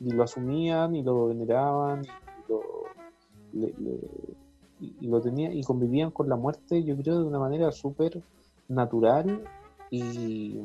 lo 0.00 0.22
asumían 0.24 0.96
y 0.96 1.04
lo 1.04 1.28
veneraban 1.28 2.04
y 2.04 2.08
lo, 2.48 2.62
le- 3.52 3.74
y 4.80 5.06
lo 5.06 5.20
tenía 5.20 5.52
y 5.52 5.62
convivían 5.62 6.10
con 6.10 6.28
la 6.28 6.36
muerte 6.36 6.82
yo 6.82 6.96
creo 6.96 7.20
de 7.20 7.26
una 7.26 7.38
manera 7.38 7.70
súper 7.70 8.20
natural 8.68 9.44
y 9.90 10.58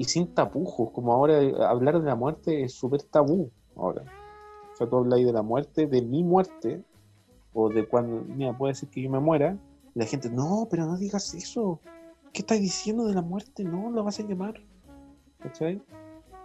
y 0.00 0.04
sin 0.04 0.32
tapujos 0.34 0.92
como 0.92 1.12
ahora 1.12 1.42
eh, 1.42 1.54
hablar 1.62 2.00
de 2.00 2.06
la 2.06 2.14
muerte 2.16 2.62
es 2.62 2.72
súper 2.72 3.02
tabú 3.02 3.50
ahora 3.76 4.02
o 4.72 4.76
sea 4.76 4.88
tú 4.88 5.06
ahí 5.12 5.24
de 5.24 5.32
la 5.34 5.42
muerte 5.42 5.86
de 5.86 6.00
mi 6.00 6.24
muerte 6.24 6.82
o 7.52 7.68
de 7.68 7.86
cuando 7.86 8.22
mira 8.22 8.56
puede 8.56 8.72
ser 8.74 8.88
que 8.88 9.02
yo 9.02 9.10
me 9.10 9.20
muera 9.20 9.58
la 9.94 10.06
gente 10.06 10.30
no 10.30 10.66
pero 10.70 10.86
no 10.86 10.96
digas 10.96 11.34
eso 11.34 11.80
¿qué 12.32 12.40
estás 12.40 12.60
diciendo 12.60 13.04
de 13.04 13.14
la 13.14 13.20
muerte? 13.20 13.62
no 13.62 13.90
lo 13.90 14.02
vas 14.02 14.18
a 14.20 14.22
llamar 14.22 14.54
¿cachai? 15.42 15.82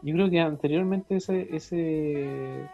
yo 0.01 0.13
creo 0.15 0.29
que 0.29 0.39
anteriormente 0.41 1.15
ese 1.15 1.47
ese 1.55 2.67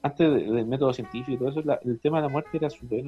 antes 0.00 0.32
de- 0.34 0.50
del 0.50 0.66
método 0.66 0.94
científico 0.94 1.40
todo 1.40 1.50
eso, 1.50 1.60
la- 1.62 1.78
el 1.84 2.00
tema 2.00 2.18
de 2.18 2.22
la 2.22 2.28
muerte 2.30 2.56
era 2.56 2.70
súper 2.70 3.04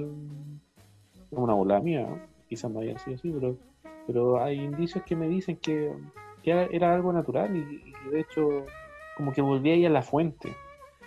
una 1.31 1.55
bola 1.55 1.81
mía, 1.81 2.07
quizás 2.49 2.71
no 2.71 2.81
haya 2.81 2.99
sido 2.99 3.17
así, 3.17 3.31
pero, 3.31 3.57
pero 4.07 4.43
hay 4.43 4.63
indicios 4.63 5.05
que 5.05 5.17
me 5.17 5.29
dicen 5.29 5.57
que, 5.57 5.93
era, 6.45 6.95
algo 6.95 7.13
natural 7.13 7.57
y, 7.57 8.11
de 8.11 8.21
hecho 8.21 8.65
como 9.17 9.33
que 9.33 9.43
volví 9.43 9.71
ahí 9.71 9.85
a 9.87 9.91
la 9.91 10.03
fuente, 10.03 10.53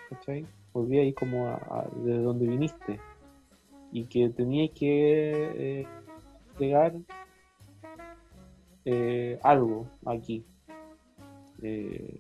¿cachai? 0.09 0.45
Volví 0.73 0.99
ahí 0.99 1.13
como 1.13 1.47
a, 1.47 1.55
a- 1.55 1.89
de 2.03 2.17
donde 2.17 2.47
viniste 2.47 2.99
y 3.91 4.05
que 4.05 4.29
tenía 4.29 4.67
que 4.73 5.81
eh, 5.81 5.87
entregar 6.51 6.93
eh, 8.85 9.39
algo 9.43 9.85
aquí. 10.05 10.43
Eh, 11.61 12.19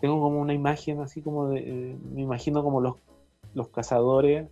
tengo 0.00 0.20
como 0.20 0.40
una 0.40 0.54
imagen 0.54 1.00
así 1.00 1.22
como 1.22 1.48
de, 1.48 1.60
eh, 1.60 1.96
me 2.14 2.22
imagino 2.22 2.62
como 2.62 2.80
los, 2.80 2.96
los 3.54 3.68
cazadores 3.68 4.48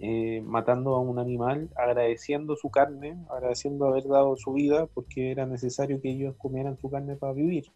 eh, 0.00 0.42
matando 0.44 0.94
a 0.94 1.00
un 1.00 1.18
animal, 1.18 1.70
agradeciendo 1.74 2.56
su 2.56 2.70
carne, 2.70 3.16
agradeciendo 3.30 3.86
haber 3.86 4.06
dado 4.06 4.36
su 4.36 4.52
vida 4.52 4.86
porque 4.86 5.30
era 5.30 5.46
necesario 5.46 6.00
que 6.00 6.10
ellos 6.10 6.34
comieran 6.36 6.76
su 6.78 6.90
carne 6.90 7.16
para 7.16 7.32
vivir. 7.32 7.70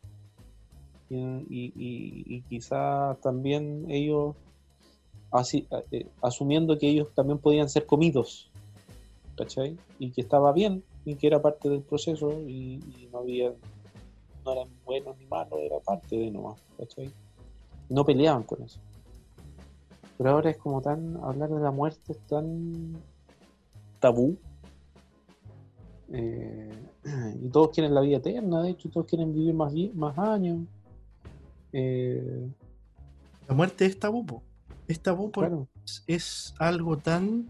Y, 1.09 1.45
y, 1.49 2.43
quizás 2.43 3.21
también 3.21 3.87
ellos 3.91 4.37
así, 5.33 5.67
eh, 5.91 6.07
asumiendo 6.23 6.79
que 6.79 6.89
ellos 6.89 7.09
también 7.15 7.39
podían 7.39 7.69
ser 7.69 7.85
comidos, 7.85 8.53
¿cachai? 9.37 9.77
Y 9.99 10.13
que 10.13 10.21
estaba 10.21 10.53
bien 10.53 10.85
y 11.05 11.17
que 11.17 11.27
era 11.27 11.43
parte 11.43 11.69
del 11.69 11.83
proceso 11.83 12.41
y, 12.47 12.75
y 12.97 13.09
no 13.11 13.19
había 13.19 13.53
no 14.45 14.53
eran 14.53 14.69
buenos 14.85 15.19
ni 15.19 15.27
malos, 15.27 15.59
era 15.61 15.79
parte 15.81 16.17
de 16.17 16.31
nomás, 16.31 16.61
¿cachai? 16.79 17.11
No 17.89 18.05
peleaban 18.05 18.45
con 18.45 18.63
eso. 18.63 18.79
Pero 20.21 20.33
ahora 20.33 20.51
es 20.51 20.59
como 20.59 20.83
tan, 20.83 21.17
hablar 21.25 21.49
de 21.49 21.61
la 21.61 21.71
muerte 21.71 22.13
es 22.13 22.19
tan 22.27 23.03
tabú. 24.01 24.37
Eh, 26.13 26.79
y 27.43 27.49
todos 27.49 27.71
quieren 27.71 27.95
la 27.95 28.03
vida 28.03 28.19
eterna, 28.19 28.61
de 28.61 28.69
hecho, 28.73 28.91
todos 28.91 29.07
quieren 29.07 29.33
vivir 29.33 29.55
más, 29.55 29.73
más 29.95 30.19
años. 30.19 30.59
Eh, 31.73 32.47
La 33.49 33.55
muerte 33.55 33.87
es 33.87 33.99
tabú, 33.99 34.27
po. 34.27 34.43
es 34.89 35.01
tabú 35.01 35.31
porque 35.31 35.49
claro, 35.49 35.69
es- 35.87 36.05
es 36.07 36.55
algo 36.59 36.99
tan 36.99 37.47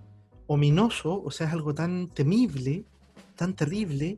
ominoso, 0.47 1.21
o 1.25 1.31
sea, 1.33 1.49
es 1.49 1.53
algo 1.53 1.75
tan 1.75 2.07
temible, 2.07 2.85
tan 3.35 3.53
terrible, 3.57 4.17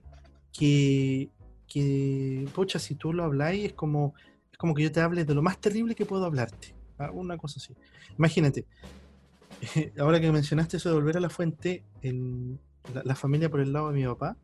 que, 0.53 1.30
que 1.66 2.46
pucha, 2.55 2.78
si 2.78 2.96
tú 2.96 3.14
lo 3.14 3.24
habláis, 3.24 3.64
es 3.64 3.72
como, 3.72 4.12
es 4.53 4.59
como 4.59 4.74
que 4.74 4.82
yo 4.82 4.92
te 4.92 5.00
hable 5.00 5.24
de 5.24 5.32
lo 5.34 5.40
más 5.40 5.59
terrible 5.59 5.94
que 5.94 6.05
puedo 6.05 6.26
hablarte. 6.26 6.82
Una 7.11 7.36
cosa 7.36 7.59
así. 7.59 7.74
Imagínate, 8.18 8.66
ahora 9.98 10.20
que 10.20 10.30
mencionaste 10.30 10.76
eso 10.76 10.88
de 10.88 10.94
volver 10.94 11.16
a 11.16 11.20
la 11.20 11.30
fuente, 11.30 11.82
el- 12.03 12.59
la, 13.05 13.14
familia 13.14 13.48
por 13.50 13.61
el 13.61 13.72
lado 13.72 13.88
de 13.90 13.94
mi 13.94 14.05
papá 14.05 14.36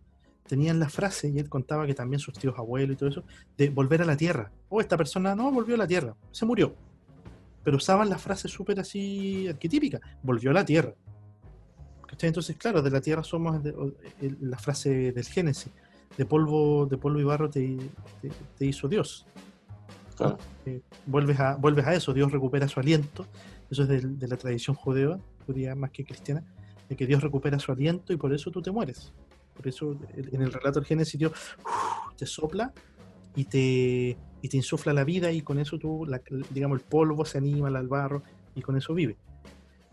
tenían 0.47 0.79
la 0.81 0.89
frase, 0.89 1.29
y 1.29 1.39
él 1.39 1.49
contaba 1.49 1.87
que 1.87 1.95
también 1.95 2.21
sus 2.21 2.39
tíos 2.39 2.55
abuelos 2.59 2.95
y 2.95 2.99
todo 2.99 3.11
eso, 3.11 3.25
de 3.57 3.69
volver 3.69 4.01
a 4.01 4.07
la 4.07 4.17
tierra. 4.17 4.51
O 4.71 4.81
esta 4.81 4.97
persona 4.97 5.35
no 5.35 5.51
volvió 5.53 5.75
a 5.75 5.79
la 5.79 5.87
tierra, 5.87 6.15
se 6.33 6.47
murió 6.47 6.75
pero 7.69 7.77
usaban 7.77 8.09
la 8.09 8.17
frase 8.17 8.49
súper 8.49 8.81
así 8.81 9.47
arquetípica, 9.47 10.01
volvió 10.23 10.53
a 10.53 10.55
la 10.55 10.65
Tierra. 10.65 10.95
Entonces, 12.23 12.57
claro, 12.57 12.81
de 12.81 12.91
la 12.91 13.03
Tierra 13.03 13.23
somos 13.23 13.61
la 14.41 14.59
frase 14.59 15.13
del 15.13 15.27
Génesis, 15.27 15.71
de 16.17 16.25
polvo, 16.25 16.87
de 16.87 16.97
polvo 16.97 17.21
y 17.21 17.25
barro 17.25 17.51
te 17.51 17.67
hizo 18.61 18.89
Dios. 18.89 19.27
Claro. 20.19 20.39
Eh, 20.67 20.81
vuelves, 21.07 21.39
a, 21.41 21.57
vuelves 21.57 21.87
a 21.87 21.95
eso, 21.95 22.13
Dios 22.13 22.31
recupera 22.31 22.69
su 22.69 22.81
aliento. 22.81 23.27
Eso 23.71 23.85
es 23.85 23.89
de, 24.19 24.29
la 24.29 24.37
tradición 24.37 24.77
judea, 24.77 25.19
judía 25.47 25.75
más 25.75 25.91
que 25.91 26.05
cristiana, 26.05 26.43
de 26.89 26.97
que 26.97 27.07
Dios 27.07 27.23
recupera 27.23 27.59
su 27.59 27.73
aliento 27.73 28.13
y 28.13 28.17
por 28.17 28.33
eso 28.33 28.51
tú 28.51 28.61
te 28.61 28.71
mueres. 28.71 29.13
Por 29.55 29.67
eso 29.67 29.97
en 30.15 30.43
el 30.43 30.53
relato 30.53 30.81
del 30.81 30.87
Génesis 30.87 31.19
Dios 31.19 31.33
te 32.17 32.27
sopla 32.27 32.73
y 33.35 33.45
te, 33.45 34.17
y 34.43 34.49
te 34.49 34.57
insufla 34.57 34.93
la 34.93 35.05
vida 35.05 35.33
y 35.33 35.43
con 35.43 35.59
eso 35.59 35.79
tú, 35.79 36.05
la- 36.07 36.21
digamos, 36.51 36.79
el 36.81 36.85
polvo 36.85 37.25
se 37.25 37.39
anima 37.39 37.69
al 37.69 37.89
barro 37.89 38.23
y 38.55 38.63
con 38.63 38.77
eso 38.77 38.95
vive. 38.95 39.17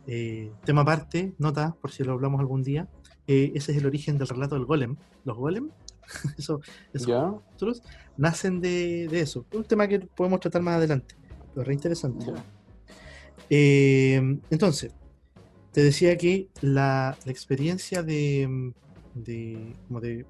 Eh, 0.07 0.51
tema 0.63 0.81
aparte, 0.81 1.33
nota, 1.39 1.75
por 1.81 1.91
si 1.91 2.03
lo 2.03 2.13
hablamos 2.13 2.39
algún 2.39 2.63
día, 2.63 2.87
eh, 3.27 3.51
ese 3.55 3.71
es 3.71 3.79
el 3.79 3.87
origen 3.87 4.17
del 4.17 4.27
relato 4.27 4.55
del 4.55 4.65
golem. 4.65 4.95
Los 5.23 5.35
golem, 5.35 5.69
eso, 6.37 6.61
esos 6.93 7.07
monstruos, 7.07 7.83
nacen 8.17 8.61
de, 8.61 9.07
de 9.09 9.19
eso. 9.21 9.45
Un 9.53 9.63
tema 9.63 9.87
que 9.87 9.99
podemos 9.99 10.39
tratar 10.39 10.61
más 10.61 10.75
adelante, 10.75 11.15
pero 11.49 11.61
es 11.61 11.67
re 11.67 11.73
interesante. 11.73 12.25
Eh, 13.49 14.39
entonces, 14.49 14.93
te 15.71 15.83
decía 15.83 16.17
que 16.17 16.49
la, 16.61 17.17
la 17.25 17.31
experiencia 17.31 18.01
de, 18.01 18.73
de, 19.13 19.75
como 19.87 19.99
de, 19.99 20.25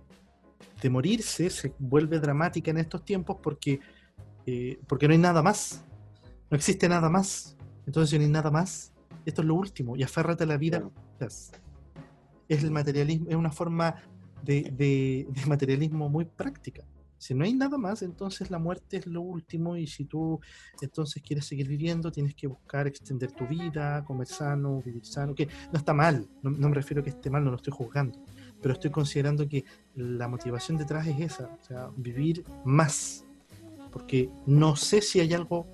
de 0.82 0.90
morirse 0.90 1.50
se 1.50 1.74
vuelve 1.80 2.20
dramática 2.20 2.72
en 2.72 2.78
estos 2.78 3.06
tiempos 3.06 3.38
porque, 3.42 3.80
eh, 4.46 4.80
porque 4.88 5.08
no 5.08 5.14
hay 5.14 5.20
nada 5.20 5.42
más. 5.42 5.84
No 6.50 6.58
existe 6.58 6.90
nada 6.90 7.10
más. 7.10 7.56
Entonces, 7.86 8.10
si 8.10 8.18
no 8.18 8.26
hay 8.26 8.32
nada 8.32 8.52
más, 8.52 8.94
esto 9.26 9.42
es 9.42 9.48
lo 9.48 9.56
último. 9.56 9.96
Y 9.96 10.04
aférrate 10.04 10.44
a 10.44 10.48
la 10.48 10.58
vida. 10.58 10.80
Claro. 10.80 10.92
Es 12.48 12.64
el 12.64 12.72
materialismo, 12.72 13.28
es 13.30 13.36
una 13.36 13.52
forma 13.52 13.96
de, 14.44 14.64
de- 14.72 15.28
de 15.30 15.46
materialismo 15.48 16.10
muy 16.10 16.26
práctica. 16.26 16.84
Si 17.18 17.34
no 17.34 17.44
hay 17.46 17.54
nada 17.54 17.78
más, 17.78 18.02
entonces 18.02 18.52
la 18.52 18.60
muerte 18.60 18.98
es 18.98 19.08
lo 19.08 19.22
último 19.22 19.78
y 19.78 19.88
si 19.88 20.06
tú 20.06 20.40
entonces 20.82 21.24
quieres 21.24 21.46
seguir 21.46 21.68
viviendo, 21.68 22.12
tienes 22.12 22.36
que 22.36 22.46
buscar 22.46 22.86
extender 22.88 23.32
tu 23.32 23.48
vida, 23.48 24.04
comer 24.06 24.28
sano, 24.28 24.82
vivir 24.86 25.06
sano, 25.06 25.34
que 25.34 25.48
no 25.72 25.80
está 25.80 25.94
mal, 25.94 26.28
no, 26.44 26.52
no 26.52 26.70
me 26.70 26.76
refiero 26.76 27.02
a 27.02 27.04
que 27.04 27.10
esté 27.12 27.30
mal, 27.30 27.44
no 27.44 27.50
lo 27.52 27.56
estoy 27.58 27.74
juzgando, 27.74 28.20
pero 28.62 28.74
estoy 28.74 28.92
considerando 28.92 29.48
que 29.48 29.64
la 29.96 30.28
motivación 30.28 30.78
detrás 30.78 31.08
es 31.08 31.20
esa, 31.20 31.46
o 31.48 31.64
sea, 31.64 31.90
vivir 31.96 32.44
más, 32.66 33.26
porque 33.92 34.30
no 34.46 34.76
sé 34.76 35.02
si 35.02 35.20
hay 35.20 35.34
algo 35.34 35.66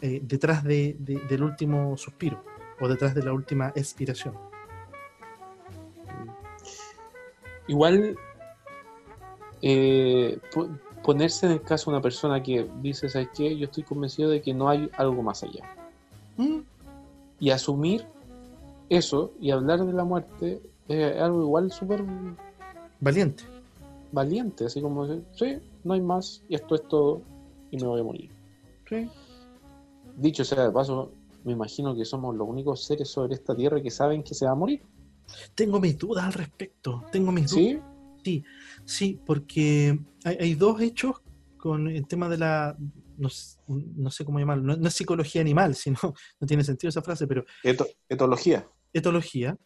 eh, 0.00 0.20
detrás 0.24 0.64
de- 0.64 0.96
de- 0.98 1.20
del 1.28 1.42
último 1.44 1.96
suspiro 1.96 2.42
o 2.80 2.88
detrás 2.88 3.14
de 3.14 3.22
la 3.22 3.32
última 3.32 3.68
expiración. 3.76 4.34
Igual, 7.66 8.16
eh, 9.62 10.38
po- 10.52 10.68
ponerse 11.02 11.46
en 11.46 11.52
el 11.52 11.62
caso 11.62 11.90
de 11.90 11.96
una 11.96 12.02
persona 12.02 12.42
que 12.42 12.68
dice, 12.82 13.08
¿sabes 13.08 13.28
qué? 13.34 13.56
Yo 13.56 13.66
estoy 13.66 13.82
convencido 13.84 14.30
de 14.30 14.42
que 14.42 14.52
no 14.54 14.68
hay 14.68 14.90
algo 14.96 15.22
más 15.22 15.42
allá. 15.42 15.64
Mm, 16.36 16.58
Y 17.40 17.50
asumir 17.50 18.04
eso 18.88 19.32
y 19.40 19.50
hablar 19.50 19.84
de 19.84 19.92
la 19.92 20.04
muerte 20.04 20.60
es 20.88 21.20
algo 21.20 21.42
igual 21.42 21.70
súper 21.72 22.02
Valiente. 23.00 23.44
valiente, 24.12 24.66
así 24.66 24.80
como 24.80 25.06
decir, 25.06 25.24
sí, 25.34 25.58
no 25.84 25.94
hay 25.94 26.00
más 26.00 26.42
y 26.48 26.54
esto 26.54 26.74
es 26.74 26.86
todo 26.88 27.20
y 27.70 27.76
me 27.78 27.86
voy 27.86 28.00
a 28.00 28.04
morir. 28.04 28.30
Sí. 28.88 29.08
Dicho 30.16 30.44
sea 30.44 30.64
de 30.64 30.70
paso, 30.70 31.10
me 31.44 31.52
imagino 31.52 31.94
que 31.94 32.04
somos 32.04 32.34
los 32.36 32.48
únicos 32.48 32.84
seres 32.84 33.08
sobre 33.08 33.34
esta 33.34 33.54
tierra 33.54 33.82
que 33.82 33.90
saben 33.90 34.22
que 34.22 34.34
se 34.34 34.46
va 34.46 34.52
a 34.52 34.56
morir. 34.56 34.80
Tengo 35.54 35.80
mis 35.80 35.96
dudas 35.98 36.24
al 36.24 36.32
respecto. 36.32 37.04
Tengo 37.12 37.32
mis 37.32 37.50
dudas. 37.50 37.82
¿Sí? 38.24 38.44
Sí, 38.84 39.20
porque 39.26 39.98
hay, 40.24 40.36
hay 40.40 40.54
dos 40.54 40.80
hechos 40.80 41.22
con 41.56 41.88
el 41.88 42.06
tema 42.06 42.28
de 42.28 42.38
la. 42.38 42.76
No, 43.16 43.28
sé 44.10 44.24
cómo 44.24 44.38
llamarlo. 44.38 44.62
No, 44.64 44.76
no 44.76 44.88
es 44.88 44.94
psicología 44.94 45.40
animal, 45.40 45.74
sino. 45.74 45.98
No 46.40 46.46
tiene 46.46 46.64
sentido 46.64 46.88
esa 46.88 47.02
frase, 47.02 47.26
pero 47.26 47.44
Eto- 47.62 47.86
etología. 48.08 48.68
etología. 48.92 49.58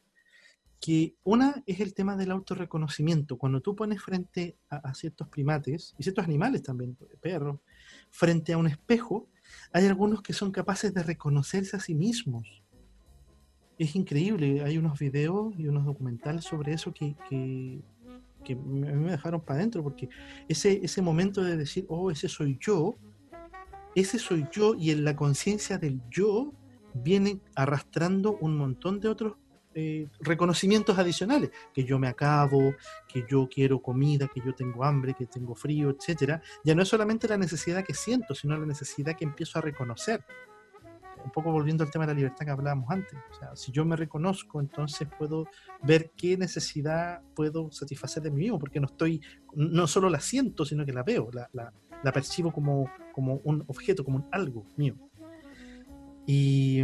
Que 0.80 1.16
una 1.24 1.60
es 1.66 1.80
el 1.80 1.92
tema 1.92 2.16
del 2.16 2.30
autorreconocimiento. 2.30 3.36
Cuando 3.36 3.60
tú 3.60 3.74
pones 3.74 4.00
frente 4.00 4.56
a, 4.70 4.76
a 4.76 4.94
ciertos 4.94 5.28
primates, 5.28 5.92
y 5.98 6.04
ciertos 6.04 6.24
animales 6.24 6.62
también, 6.62 6.96
perros, 7.20 7.58
frente 8.10 8.52
a 8.52 8.58
un 8.58 8.68
espejo, 8.68 9.28
hay 9.72 9.86
algunos 9.86 10.22
que 10.22 10.32
son 10.32 10.52
capaces 10.52 10.94
de 10.94 11.02
reconocerse 11.02 11.76
a 11.76 11.80
sí 11.80 11.94
mismos. 11.96 12.62
Es 13.78 13.94
increíble, 13.94 14.62
hay 14.64 14.76
unos 14.76 14.98
videos 14.98 15.54
y 15.56 15.68
unos 15.68 15.84
documentales 15.84 16.44
sobre 16.44 16.72
eso 16.72 16.92
que, 16.92 17.14
que, 17.28 17.80
me 18.56 19.10
dejaron 19.10 19.42
para 19.42 19.58
adentro, 19.58 19.82
porque 19.82 20.08
ese, 20.48 20.80
ese 20.82 21.02
momento 21.02 21.42
de 21.42 21.56
decir, 21.56 21.84
oh, 21.88 22.10
ese 22.10 22.28
soy 22.28 22.56
yo, 22.60 22.96
ese 23.94 24.18
soy 24.18 24.46
yo, 24.50 24.74
y 24.74 24.90
en 24.90 25.04
la 25.04 25.14
conciencia 25.14 25.76
del 25.78 26.00
yo 26.10 26.52
viene 26.94 27.40
arrastrando 27.54 28.38
un 28.40 28.56
montón 28.56 29.00
de 29.00 29.08
otros 29.08 29.34
eh, 29.74 30.08
reconocimientos 30.20 30.98
adicionales, 30.98 31.50
que 31.72 31.84
yo 31.84 31.98
me 31.98 32.08
acabo, 32.08 32.74
que 33.06 33.24
yo 33.30 33.48
quiero 33.48 33.80
comida, 33.80 34.26
que 34.26 34.40
yo 34.44 34.52
tengo 34.54 34.82
hambre, 34.82 35.14
que 35.14 35.26
tengo 35.26 35.54
frío, 35.54 35.90
etcétera. 35.90 36.42
Ya 36.64 36.74
no 36.74 36.82
es 36.82 36.88
solamente 36.88 37.28
la 37.28 37.36
necesidad 37.36 37.84
que 37.84 37.94
siento, 37.94 38.34
sino 38.34 38.58
la 38.58 38.66
necesidad 38.66 39.14
que 39.14 39.24
empiezo 39.24 39.58
a 39.58 39.62
reconocer. 39.62 40.24
Un 41.24 41.30
poco 41.30 41.50
volviendo 41.52 41.84
al 41.84 41.90
tema 41.90 42.06
de 42.06 42.12
la 42.12 42.16
libertad 42.16 42.44
que 42.44 42.50
hablábamos 42.50 42.90
antes. 42.90 43.12
O 43.30 43.34
sea, 43.34 43.56
si 43.56 43.72
yo 43.72 43.84
me 43.84 43.96
reconozco, 43.96 44.60
entonces 44.60 45.08
puedo 45.18 45.46
ver 45.82 46.10
qué 46.16 46.36
necesidad 46.36 47.20
puedo 47.34 47.70
satisfacer 47.70 48.22
de 48.22 48.30
mí 48.30 48.38
mismo, 48.42 48.58
porque 48.58 48.80
no 48.80 48.86
estoy, 48.86 49.20
no 49.54 49.86
solo 49.86 50.08
la 50.10 50.20
siento, 50.20 50.64
sino 50.64 50.84
que 50.86 50.92
la 50.92 51.02
veo, 51.02 51.30
la, 51.32 51.48
la- 51.52 51.72
la 52.04 52.12
percibo 52.12 52.52
como, 52.52 52.88
como 53.12 53.40
un 53.44 53.64
objeto, 53.66 54.04
como 54.04 54.18
un 54.18 54.26
algo 54.30 54.64
mío. 54.76 54.94
Y, 56.26 56.80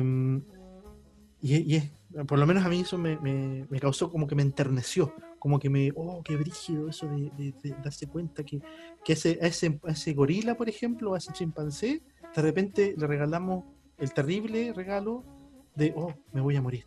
y, 1.41 1.77
y 1.77 1.93
por 2.27 2.39
lo 2.39 2.47
menos 2.47 2.65
a 2.65 2.69
mí 2.69 2.81
eso 2.81 2.97
me, 2.99 3.19
me- 3.19 3.67
me 3.69 3.79
causó 3.81 4.11
como 4.11 4.27
que 4.27 4.35
me 4.35 4.43
enterneció, 4.43 5.15
como 5.39 5.59
que 5.59 5.69
me, 5.69 5.93
oh, 5.95 6.23
qué 6.25 6.37
brígido 6.37 6.89
eso 6.89 7.07
de, 7.07 7.31
de- 7.37 7.55
de 7.63 7.77
darse 7.83 8.07
cuenta 8.07 8.43
que, 8.45 8.61
que 9.05 9.13
ese, 9.13 9.39
ese, 9.41 9.79
ese 9.87 10.15
gorila, 10.15 10.57
por 10.57 10.69
ejemplo, 10.69 11.15
a 11.15 11.19
ese 11.19 11.33
chimpancé, 11.33 12.03
de 12.35 12.43
repente 12.43 12.95
le 12.97 13.07
regalamos 13.07 13.65
el 13.99 14.13
terrible 14.13 14.73
regalo 14.73 15.25
de, 15.75 15.93
oh, 15.97 16.15
me 16.33 16.41
voy 16.41 16.57
a 16.57 16.63
morir. 16.63 16.87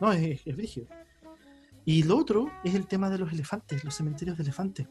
No, 0.00 0.12
es, 0.12 0.40
es 0.46 0.56
brígido. 0.56 0.86
Y 1.84 2.04
lo 2.04 2.16
otro 2.16 2.50
es 2.64 2.74
el 2.74 2.86
tema 2.86 3.10
de 3.10 3.18
los 3.18 3.32
elefantes, 3.32 3.84
los 3.84 3.94
cementerios 3.94 4.36
de 4.36 4.44
elefantes. 4.44 4.88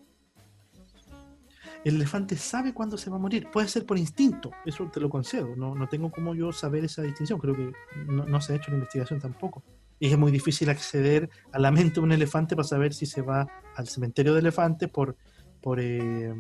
El 1.84 1.96
elefante 1.96 2.36
sabe 2.36 2.74
cuándo 2.74 2.98
se 2.98 3.10
va 3.10 3.16
a 3.16 3.20
morir. 3.20 3.48
Puede 3.52 3.68
ser 3.68 3.86
por 3.86 3.98
instinto, 3.98 4.52
eso 4.66 4.90
te 4.92 5.00
lo 5.00 5.10
concedo. 5.10 5.56
No, 5.56 5.74
no 5.74 5.88
tengo 5.88 6.12
cómo 6.12 6.36
yo 6.36 6.52
saber 6.52 6.86
esa 6.86 7.02
distinción. 7.02 7.40
Creo 7.40 7.56
que 7.56 7.72
no, 8.08 8.26
no 8.26 8.42
se 8.42 8.54
ha 8.54 8.56
hecho 8.58 8.70
la 8.70 8.78
investigación 8.78 9.20
tampoco. 9.20 9.64
Y 10.00 10.08
es 10.08 10.18
muy 10.18 10.32
difícil 10.32 10.70
acceder 10.70 11.30
a 11.52 11.60
la 11.60 11.72
mente 11.72 11.96
de 11.96 12.02
un 12.02 12.12
elefante 12.12 12.56
para 12.56 12.68
saber 12.68 12.94
si 12.94 13.06
se 13.06 13.22
va 13.22 13.48
al 13.76 13.88
cementerio 13.88 14.34
de 14.34 14.42
elefantes 14.42 14.90
por, 14.90 15.16
por, 15.62 15.80
eh, 15.80 16.34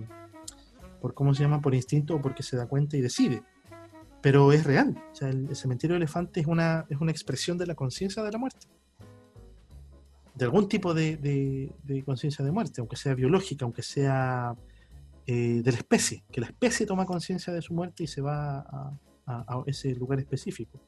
por 0.99 1.13
¿cómo 1.13 1.33
se 1.33 1.43
llama? 1.43 1.61
Por 1.61 1.73
instinto 1.73 2.15
o 2.15 2.21
porque 2.21 2.43
se 2.43 2.57
da 2.57 2.67
cuenta 2.67 2.97
y 2.97 3.01
decide. 3.01 3.43
Pero 4.22 4.51
es 4.51 4.63
real. 4.63 4.95
O 5.11 5.15
sea, 5.15 5.30
el, 5.30 5.55
cementerio 5.55 5.95
de 5.95 5.97
elefantes 5.97 6.43
es 6.43 6.47
una, 6.47 6.86
es 6.89 6.99
una 6.99 7.11
expresión 7.11 7.57
de 7.57 7.65
la 7.65 7.76
conciencia 7.76 8.24
de 8.24 8.32
la 8.32 8.38
muerte 8.38 8.67
de 10.41 10.45
algún 10.45 10.67
tipo 10.67 10.93
de, 10.93 11.17
de- 11.17 12.03
conciencia 12.03 12.43
de 12.43 12.51
muerte, 12.51 12.82
aunque 12.82 12.95
sea 12.95 13.13
biológica, 13.13 13.65
aunque 13.65 13.84
sea 13.84 14.55
eh, 15.28 15.61
de 15.63 15.72
la 15.72 15.78
especie, 15.78 16.24
que 16.32 16.41
la 16.41 16.47
especie 16.47 16.86
toma 16.86 17.05
conciencia 17.05 17.53
de 17.53 17.61
su 17.61 17.74
muerte 17.74 18.03
y 18.03 18.07
se 18.07 18.22
va 18.22 18.59
a, 18.59 18.97
a- 19.28 19.63
ese 19.67 19.93
lugar 19.95 20.19
específico. 20.19 20.80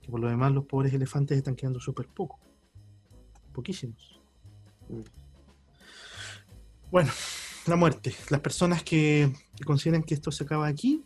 Que 0.00 0.10
por 0.10 0.20
lo 0.20 0.28
demás 0.28 0.52
los 0.52 0.64
pobres 0.64 0.92
elefantes 0.92 1.38
están 1.38 1.54
quedando 1.54 1.80
súper 1.80 2.08
poco, 2.08 2.38
poquísimos. 3.52 4.20
Bueno, 6.90 7.10
la 7.66 7.76
muerte. 7.76 8.14
Las 8.30 8.40
personas 8.40 8.82
que, 8.82 9.32
que 9.56 9.64
consideran 9.64 10.02
que 10.02 10.14
esto 10.14 10.30
se 10.30 10.44
acaba 10.44 10.66
aquí, 10.66 11.04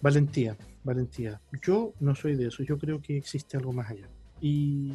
valentía, 0.00 0.56
valentía. 0.84 1.40
Yo 1.62 1.92
no 2.00 2.14
soy 2.14 2.36
de 2.36 2.48
eso, 2.48 2.62
yo 2.62 2.78
creo 2.78 3.00
que 3.00 3.16
existe 3.16 3.56
algo 3.56 3.72
más 3.72 3.90
allá. 3.90 4.08
Y, 4.40 4.94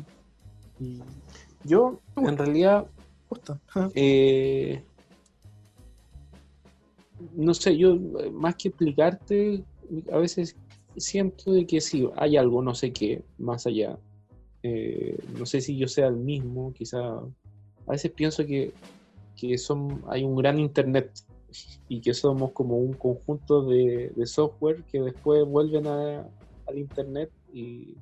y 0.79 0.99
Yo, 1.63 1.99
en 2.17 2.37
realidad, 2.37 2.87
eh, 3.93 4.83
no 7.35 7.53
sé, 7.53 7.77
yo 7.77 7.95
eh, 7.95 8.31
más 8.31 8.55
que 8.55 8.69
explicarte, 8.69 9.63
a 10.11 10.17
veces 10.17 10.55
siento 10.97 11.51
de 11.51 11.65
que 11.65 11.81
sí, 11.81 12.07
hay 12.15 12.37
algo, 12.37 12.61
no 12.61 12.73
sé 12.73 12.91
qué, 12.91 13.23
más 13.37 13.67
allá. 13.67 13.97
Eh, 14.63 15.17
no 15.37 15.45
sé 15.45 15.61
si 15.61 15.77
yo 15.77 15.87
sea 15.87 16.07
el 16.07 16.15
mismo, 16.15 16.73
quizá. 16.73 16.99
A 17.87 17.91
veces 17.91 18.11
pienso 18.11 18.45
que, 18.45 18.73
que 19.35 19.57
son, 19.57 20.03
hay 20.07 20.23
un 20.23 20.35
gran 20.35 20.59
internet 20.59 21.11
y 21.87 22.01
que 22.01 22.13
somos 22.13 22.51
como 22.53 22.77
un 22.77 22.95
conjunto 22.95 23.65
de, 23.65 24.11
de 24.15 24.25
software 24.25 24.83
que 24.85 25.01
después 25.01 25.45
vuelven 25.45 25.87
a- 25.87 26.29
al 26.67 26.77
internet 26.77 27.31
y, 27.53 27.95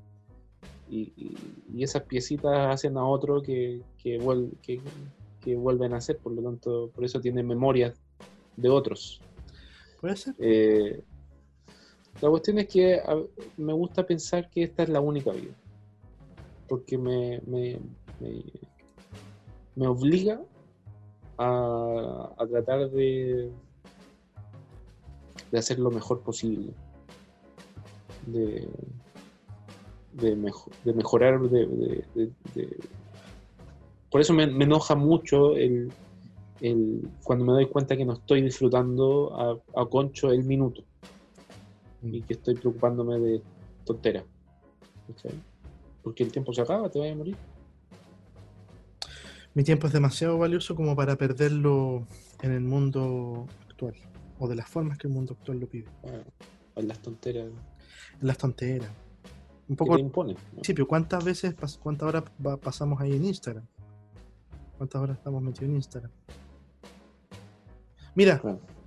y, 0.88 1.84
esas 1.84 2.04
piecitas 2.06 2.74
hacen 2.74 2.98
a 2.98 3.06
otro 3.08 3.42
que, 3.42 3.84
que, 3.98 4.20
vuel- 4.20 4.58
que, 4.62 4.82
que 5.42 5.56
vuelven 5.56 5.94
a 5.94 5.98
hacer, 5.98 6.20
por 6.20 6.34
lo 6.34 6.42
tanto, 6.44 6.92
por 6.96 7.04
eso 7.04 7.20
tiene 7.20 7.44
memorias 7.44 8.00
de 8.56 8.70
otros. 8.70 9.22
¿Puede 10.00 10.16
ser? 10.16 10.36
Eh, 10.40 11.04
la 12.22 12.30
cuestión 12.30 12.60
es 12.60 12.68
que 12.70 12.96
a- 12.96 13.22
me 13.58 13.74
gusta 13.74 14.06
pensar 14.06 14.50
que 14.50 14.64
esta 14.64 14.84
es 14.84 14.90
la 14.90 15.02
única 15.02 15.34
vida. 15.34 15.54
Porque 16.68 16.98
me, 16.98 17.42
me, 17.46 17.80
me, 18.20 18.44
me 19.76 19.88
obliga 19.88 20.42
a, 21.38 22.46
tratar 22.50 22.90
de, 22.92 23.52
de 25.52 25.60
hacer 25.60 25.80
lo 25.80 25.90
mejor 25.92 26.22
posible. 26.22 26.74
De, 28.28 28.68
de, 30.14 30.36
mejo- 30.36 30.72
de 30.84 30.94
mejorar. 30.94 31.40
De, 31.42 32.32
Por 34.10 34.22
eso 34.22 34.34
me, 34.34 34.44
enoja 34.44 34.96
mucho 34.96 35.56
el, 35.56 35.92
el- 36.62 37.02
cuando 37.24 37.46
me 37.46 37.54
doy 37.54 37.68
cuenta 37.68 37.98
que 37.98 38.06
no 38.06 38.14
estoy 38.14 38.42
disfrutando 38.42 39.62
a, 39.76 39.90
concho 39.90 40.32
el 40.32 40.44
minuto 40.44 40.84
y 42.02 42.22
que 42.22 42.34
estoy 42.34 42.56
preocupándome 42.56 43.20
de 43.20 43.42
tonteras. 43.86 44.26
¿cachai? 45.08 45.32
Porque 46.02 46.24
el 46.24 46.32
tiempo 46.32 46.54
se 46.54 46.62
acaba, 46.62 46.90
te 46.90 47.00
vas 47.00 47.12
a 47.12 47.16
morir. 47.16 47.38
Mi 49.56 49.64
tiempo 49.64 49.88
es 49.88 49.94
demasiado 49.94 50.38
valioso 50.38 50.76
como 50.76 50.96
para 50.96 51.16
perderlo 51.16 52.08
en 52.42 52.52
el 52.52 52.62
mundo 52.62 53.48
actual. 53.70 53.94
O 54.40 54.48
de 54.48 54.56
las 54.56 54.68
formas 54.68 54.98
que 54.98 55.08
el 55.08 55.14
mundo 55.14 55.34
actual 55.40 55.60
lo 55.60 55.68
pide. 55.68 55.86
Ah, 56.06 56.24
en 56.76 56.88
las 56.88 57.00
tonteras 57.00 57.46
En 58.20 58.28
las 58.28 58.38
tonteras. 58.38 58.90
Un 59.70 59.76
poco 59.76 59.96
te 59.96 60.36
principio, 60.52 60.88
¿cuántas 60.88 61.24
veces, 61.24 61.56
cuántas 61.82 62.10
horas 62.10 62.24
pasamos 62.62 63.00
ahí 63.00 63.14
en 63.14 63.26
Instagram? 63.26 63.66
¿Cuántas 64.78 65.02
horas 65.02 65.18
estamos 65.18 65.42
metidos 65.42 65.70
en 65.70 65.76
Instagram? 65.76 66.12
Mira, 68.16 68.42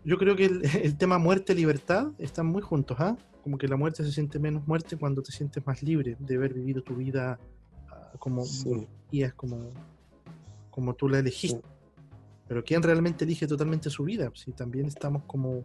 yo 0.04 0.18
creo 0.18 0.36
que 0.36 0.44
el, 0.44 0.62
el 0.82 0.96
tema 0.96 1.18
muerte-libertad 1.18 2.08
están 2.18 2.46
muy 2.46 2.62
juntos, 2.62 2.96
¿ah? 3.00 3.16
Como 3.42 3.56
que 3.56 3.68
la 3.68 3.76
muerte 3.76 4.04
se 4.04 4.12
siente 4.12 4.38
menos 4.38 4.66
muerte 4.66 4.96
cuando 4.96 5.22
te 5.22 5.32
sientes 5.32 5.64
más 5.66 5.82
libre 5.82 6.16
de 6.18 6.36
haber 6.36 6.52
vivido 6.52 6.82
tu 6.82 6.96
vida 6.96 7.38
ah, 7.88 8.12
como 8.18 8.44
Sí. 8.44 8.86
es 9.12 9.32
como, 9.34 9.72
como 10.76 10.94
tú 10.94 11.08
la 11.08 11.20
elegiste. 11.20 11.62
Pero 12.46 12.62
¿quién 12.62 12.82
realmente 12.82 13.24
elige 13.24 13.46
totalmente 13.46 13.88
su 13.88 14.04
vida? 14.04 14.30
Si 14.34 14.52
también 14.52 14.86
estamos 14.86 15.22
como, 15.26 15.64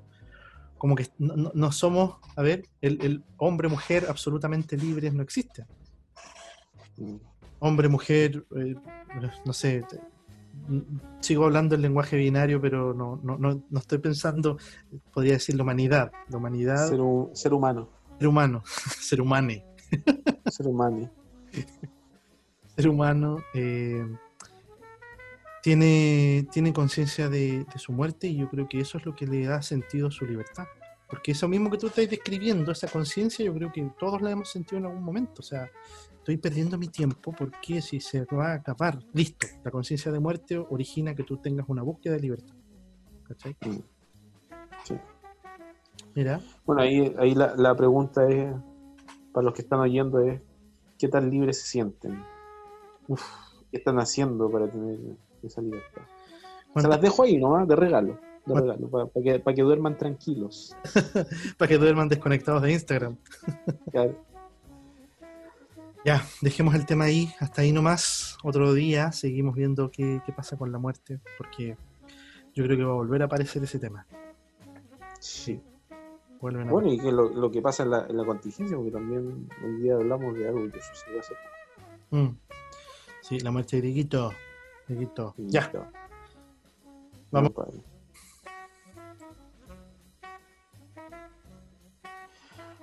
como 0.78 0.95
que 0.95 1.05
no, 1.20 1.72
somos, 1.74 2.16
a 2.38 2.41
ver, 2.41 2.64
el, 2.80 2.97
el 3.03 3.24
hombre-mujer 3.36 4.05
absolutamente 4.07 4.78
libres 4.78 5.14
no 5.14 5.22
existe. 5.22 5.66
Hombre-mujer, 7.59 8.45
eh, 8.55 8.76
no 9.45 9.51
sé, 9.51 9.84
sigo 11.20 11.43
hablando 11.43 11.76
el 11.76 11.82
lenguaje 11.82 12.16
binario, 12.16 12.62
pero 12.62 12.93
no, 12.93 13.20
no, 13.22 13.38
no, 13.38 13.62
no 13.70 13.80
estoy 13.80 13.97
pensando, 13.97 14.57
podría 15.14 15.34
decir 15.34 15.55
la 15.55 15.64
humanidad, 15.64 16.12
la 16.30 16.38
humanidad, 16.38 16.88
Ser, 16.88 16.99
ser 17.34 17.53
humano. 17.53 17.89
ser 18.18 18.28
humano, 18.30 18.64
ser 19.01 19.20
humane. 19.20 19.66
Ser 20.49 20.68
humano. 20.68 21.12
ser 22.78 22.88
humano 22.88 23.43
eh, 23.53 24.07
tiene, 25.62 26.47
tiene 26.51 26.74
conciencia 26.74 27.30
de, 27.30 27.66
de 27.66 27.80
su 27.80 27.91
muerte 27.91 28.28
y 28.28 28.38
yo 28.38 28.49
creo 28.49 28.68
que 28.68 28.80
eso 28.80 28.97
es 28.97 29.05
lo 29.05 29.16
que 29.16 29.28
le 29.28 29.45
da 29.45 29.62
sentido 29.62 30.07
a 30.07 30.12
su 30.12 30.26
libertad. 30.26 30.66
Porque 31.12 31.34
eso 31.34 31.47
mismo 31.49 31.70
que 31.70 31.78
tú 31.78 31.88
estás 31.88 32.09
describiendo, 32.09 32.72
esa 32.72 32.88
conciencia, 32.88 33.43
yo 33.43 33.53
creo 33.53 33.70
que 33.72 33.91
todos 33.99 34.22
la 34.22 34.32
hemos 34.32 34.49
sentido 34.49 34.80
en 34.80 34.86
algún 34.86 35.03
momento. 35.03 35.41
O 35.41 35.43
sea, 35.43 35.70
estoy 36.16 36.38
perdiendo 36.38 36.78
mi 36.78 36.88
tiempo 36.88 37.34
porque 37.38 37.82
si 37.82 37.99
se 37.99 38.24
va 38.26 38.53
a 38.53 38.55
acabar, 38.55 38.97
listo, 39.14 39.45
la 39.64 39.72
conciencia 39.72 40.09
de 40.09 40.22
muerte 40.22 40.57
origina 40.57 41.14
que 41.14 41.24
tú 41.24 41.38
tengas 41.38 41.68
una 41.68 41.84
búsqueda 41.84 42.14
de 42.14 42.22
libertad. 42.22 42.55
¿Cachai? 43.24 43.57
Mm. 43.59 43.80
Sí. 44.86 44.95
Mira, 46.16 46.39
Bueno, 46.66 46.82
ahí, 46.82 47.14
ahí 47.20 47.36
la, 47.36 47.55
la 47.57 47.76
pregunta 47.76 48.30
es, 48.30 48.53
para 49.34 49.43
los 49.43 49.53
que 49.53 49.64
están 49.64 49.80
oyendo, 49.80 50.20
es 50.20 50.41
¿qué 50.97 51.09
tan 51.09 51.30
libres 51.30 51.59
se 51.59 51.68
sienten? 51.68 52.24
Uf. 53.09 53.22
¿Qué 53.70 53.78
están 53.78 53.99
haciendo 53.99 54.49
para 54.49 54.70
tener 54.70 54.97
esa 55.48 55.62
libertad? 55.62 56.02
Se 56.02 56.74
¿cuánta- 56.74 56.89
las 56.89 57.02
dejo 57.02 57.24
ahí 57.24 57.38
nomás, 57.38 57.68
de 57.68 57.76
regalo. 57.76 58.14
De 58.14 58.20
¿Cuánta- 58.54 58.74
regalo, 58.74 58.89
para, 58.89 59.24
que, 59.24 59.39
para 59.39 59.56
que 59.56 59.62
duerman 59.62 59.98
tranquilos. 59.98 60.76
para 61.58 61.70
que 61.70 61.78
duerman 61.78 62.10
desconectados 62.10 62.62
de 62.62 62.72
Instagram. 62.74 63.18
Claro. 63.92 64.16
Ya, 66.04 66.26
dejemos 66.42 66.74
el 66.74 66.88
tema 66.88 67.04
ahí, 67.06 67.32
hasta 67.39 67.62
ahí 67.62 67.72
nomás. 67.72 68.36
Otro 68.44 68.74
día 68.74 69.12
seguimos 69.12 69.54
viendo 69.56 69.92
qué, 69.92 70.20
qué 70.26 70.34
pasa 70.34 70.58
con 70.58 70.72
la 70.72 70.80
muerte, 70.80 71.20
porque 71.38 71.78
yo 72.56 72.64
creo 72.64 72.76
que 72.76 72.84
va 72.84 72.92
a 72.94 72.96
volver 72.96 73.22
a 73.22 73.26
aparecer 73.26 73.64
ese 73.64 73.78
tema. 73.78 74.08
Sí. 75.20 75.62
Vuelven 76.39 76.70
a 76.70 76.72
Bueno, 76.72 76.92
y 76.92 76.98
que 76.98 77.12
lo, 77.12 77.30
lo 77.30 77.52
que 77.52 77.62
pasa 77.62 77.84
en 77.84 77.92
la, 77.92 78.08
en 78.08 78.18
la 78.18 78.26
contingencia, 78.26 78.76
porque 78.76 78.89
también 78.92 79.48
hoy 79.64 79.76
día 79.84 79.94
hablamos 79.94 80.34
de 80.36 80.48
algo 80.48 80.72
que 80.72 80.82
sucedió 80.82 81.20
hace 81.20 81.36
poco. 81.36 82.18
Mm. 82.24 82.38
Sí, 83.22 83.39
la 83.42 83.52
muerte 83.52 83.80
de 83.80 83.88
Dieguito. 84.88 85.34
Dieguito. 85.38 85.54
Ya, 85.60 85.70
Claro. 85.70 85.92
Vamos. 87.32 87.52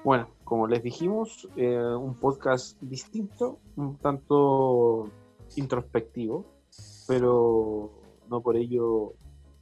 Bueno, 0.05 0.29
como 0.45 0.67
les 0.67 0.83
dijimos, 0.83 1.49
eh, 1.57 1.77
un 1.77 2.15
podcast 2.15 2.81
distinto, 2.81 3.59
un 3.77 3.97
tanto 3.99 5.11
introspectivo, 5.57 6.47
pero 7.07 7.91
no 8.31 8.41
por 8.41 8.57
ello 8.57 9.15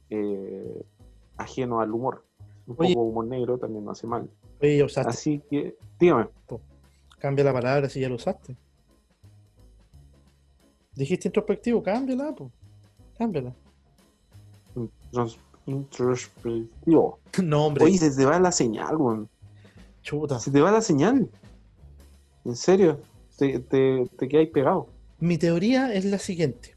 eh, 0.09 0.85
ajeno 1.37 1.81
al 1.81 1.91
humor. 1.91 2.23
Un 2.67 2.75
Oye. 2.79 2.93
poco 2.93 3.05
humor 3.07 3.27
negro 3.27 3.57
también 3.57 3.83
no 3.85 3.91
hace 3.91 4.07
mal. 4.07 4.29
oye, 4.61 4.83
usaste. 4.83 5.09
Así 5.09 5.41
que, 5.49 5.75
dígame. 5.99 6.27
Cambia 7.19 7.43
la 7.43 7.53
palabra 7.53 7.89
si 7.89 7.99
ya 7.99 8.09
lo 8.09 8.15
usaste. 8.15 8.55
Dijiste 10.97 11.27
introspectivo, 11.29 11.81
cámbiala, 11.83 12.33
po. 12.35 12.51
Cámbiala. 13.17 13.53
Intros- 14.75 15.37
Introspectivo. 15.67 17.19
No, 17.43 17.67
hombre, 17.67 17.83
Oye, 17.85 17.97
se 17.97 18.11
te 18.11 18.25
va 18.25 18.39
la 18.39 18.51
señal, 18.51 18.95
weón. 18.97 19.29
chuta. 20.01 20.39
Se 20.39 20.49
te 20.51 20.59
va 20.61 20.71
la 20.71 20.81
señal. 20.81 21.29
En 22.45 22.55
serio, 22.55 22.99
te, 23.37 23.59
te, 23.59 24.07
te 24.17 24.27
quedáis 24.27 24.49
pegado. 24.49 24.87
Mi 25.19 25.37
teoría 25.37 25.93
es 25.93 26.05
la 26.05 26.17
siguiente, 26.19 26.75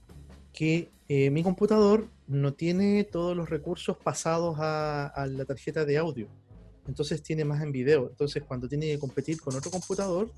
que 0.52 0.88
eh, 1.08 1.30
mi 1.30 1.42
computador 1.42 2.06
no 2.26 2.52
tiene 2.54 3.04
todos 3.04 3.36
los 3.36 3.48
recursos 3.48 3.96
pasados 3.96 4.56
a, 4.58 5.06
a 5.06 5.26
la 5.26 5.44
tarjeta 5.44 5.84
de 5.84 5.98
audio, 5.98 6.26
entonces 6.88 7.22
tiene 7.22 7.44
más 7.44 7.62
en 7.62 7.70
video. 7.72 8.08
Entonces 8.08 8.42
cuando 8.42 8.68
tiene 8.68 8.86
que 8.86 8.98
competir 8.98 9.40
con 9.40 9.54
otro 9.54 9.70
computador, 9.70 10.30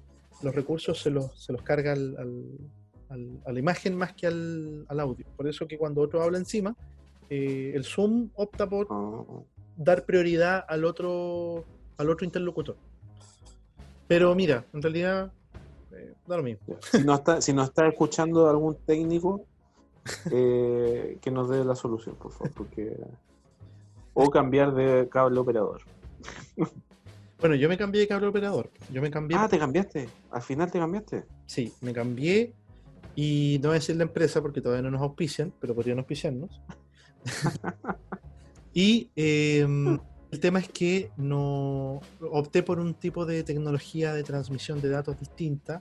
los 0.42 0.54
recursos 0.54 1.00
se 1.00 1.10
los, 1.10 1.32
se 1.42 1.52
los 1.52 1.62
carga 1.62 1.92
al- 1.92 2.16
al- 2.18 2.59
al- 3.12 3.40
a 3.47 3.52
la 3.52 3.59
imagen 3.59 3.94
más 3.97 4.12
que 4.14 4.26
al, 4.26 4.84
al 4.89 5.01
audio. 5.01 5.24
Por 5.36 5.47
eso 5.48 5.66
que 5.66 5.78
cuando 5.78 6.01
otro 6.01 6.22
habla 6.22 6.39
encima, 6.39 6.74
eh, 7.30 7.72
el 7.74 7.84
Zoom 7.84 8.30
opta 8.34 8.68
por 8.68 8.86
Ah, 8.90 9.22
dar 9.76 10.05
prioridad 10.05 10.64
al 10.68 10.84
otro, 10.84 11.64
al 11.98 12.10
otro 12.10 12.24
interlocutor. 12.24 12.76
Pero 14.09 14.34
mira, 14.34 14.64
en 14.72 14.82
realidad 14.82 15.32
eh, 15.93 16.12
da 16.26 16.36
lo 16.36 16.43
mismo. 16.43 16.76
si, 16.90 17.05
no 17.05 17.14
está, 17.14 17.40
si 17.40 17.52
nos 17.52 17.68
está 17.68 17.86
escuchando 17.89 18.48
algún 18.48 18.76
técnico, 18.84 19.47
eh, 20.32 21.18
que 21.22 21.30
nos 21.30 21.48
dé 21.48 21.64
la 21.64 21.74
solución, 21.74 22.16
por 22.16 22.32
favor. 22.32 22.52
Porque... 22.55 22.97
O 24.14 24.28
cambiar 24.28 24.74
de 24.74 25.09
cable 25.09 25.39
operador. 25.40 25.80
Bueno, 27.40 27.55
yo 27.56 27.66
me 27.68 27.78
cambié 27.78 28.02
de 28.02 28.09
cable 28.09 28.26
operador. 28.26 28.70
Yo 28.90 29.01
me 29.01 29.10
cambié. 29.10 29.39
Ah, 29.40 29.48
te 29.48 29.59
cambiaste. 29.59 30.06
Al 30.30 30.43
final 30.43 30.70
te 30.70 30.78
cambiaste. 30.78 31.24
Sí, 31.47 31.72
me 31.80 31.94
cambié. 31.94 32.52
Y 33.14 33.59
no 33.62 33.68
voy 33.68 33.76
a 33.76 33.80
decir 33.80 33.97
la 33.97 34.05
empresa 34.05 34.40
porque 34.40 34.60
todavía 34.60 34.82
no 34.82 34.90
nos 34.90 35.02
auspician, 35.02 35.52
pero 35.60 35.74
podrían 35.74 35.98
auspiciarnos. 35.98 36.60
y 38.74 39.10
eh, 39.16 39.66
el 40.30 40.40
tema 40.40 40.59
es 40.60 40.68
que 40.68 41.10
no 41.16 42.01
opté 42.20 42.62
por 42.62 42.78
un 42.80 42.94
tipo 42.94 43.26
de 43.26 43.43
tecnología 43.43 44.14
de 44.14 44.22
transmisión 44.22 44.80
de 44.80 44.89
datos 44.89 45.18
distinta. 45.20 45.80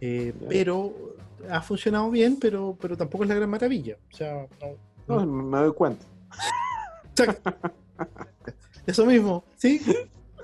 eh, 0.00 0.32
pero 0.48 1.16
ha 1.50 1.60
funcionado 1.62 2.10
bien, 2.10 2.38
pero, 2.40 2.76
pero 2.80 2.96
tampoco 2.96 3.24
es 3.24 3.28
la 3.28 3.34
gran 3.36 3.50
maravilla. 3.50 3.96
O 4.12 4.16
sea, 4.16 4.46
no- 5.08 5.24
No, 5.24 5.26
me 5.26 5.58
doy 5.58 5.72
cuenta. 5.72 6.04
eso 8.86 9.06
mismo, 9.06 9.44
¿sí? 9.56 9.80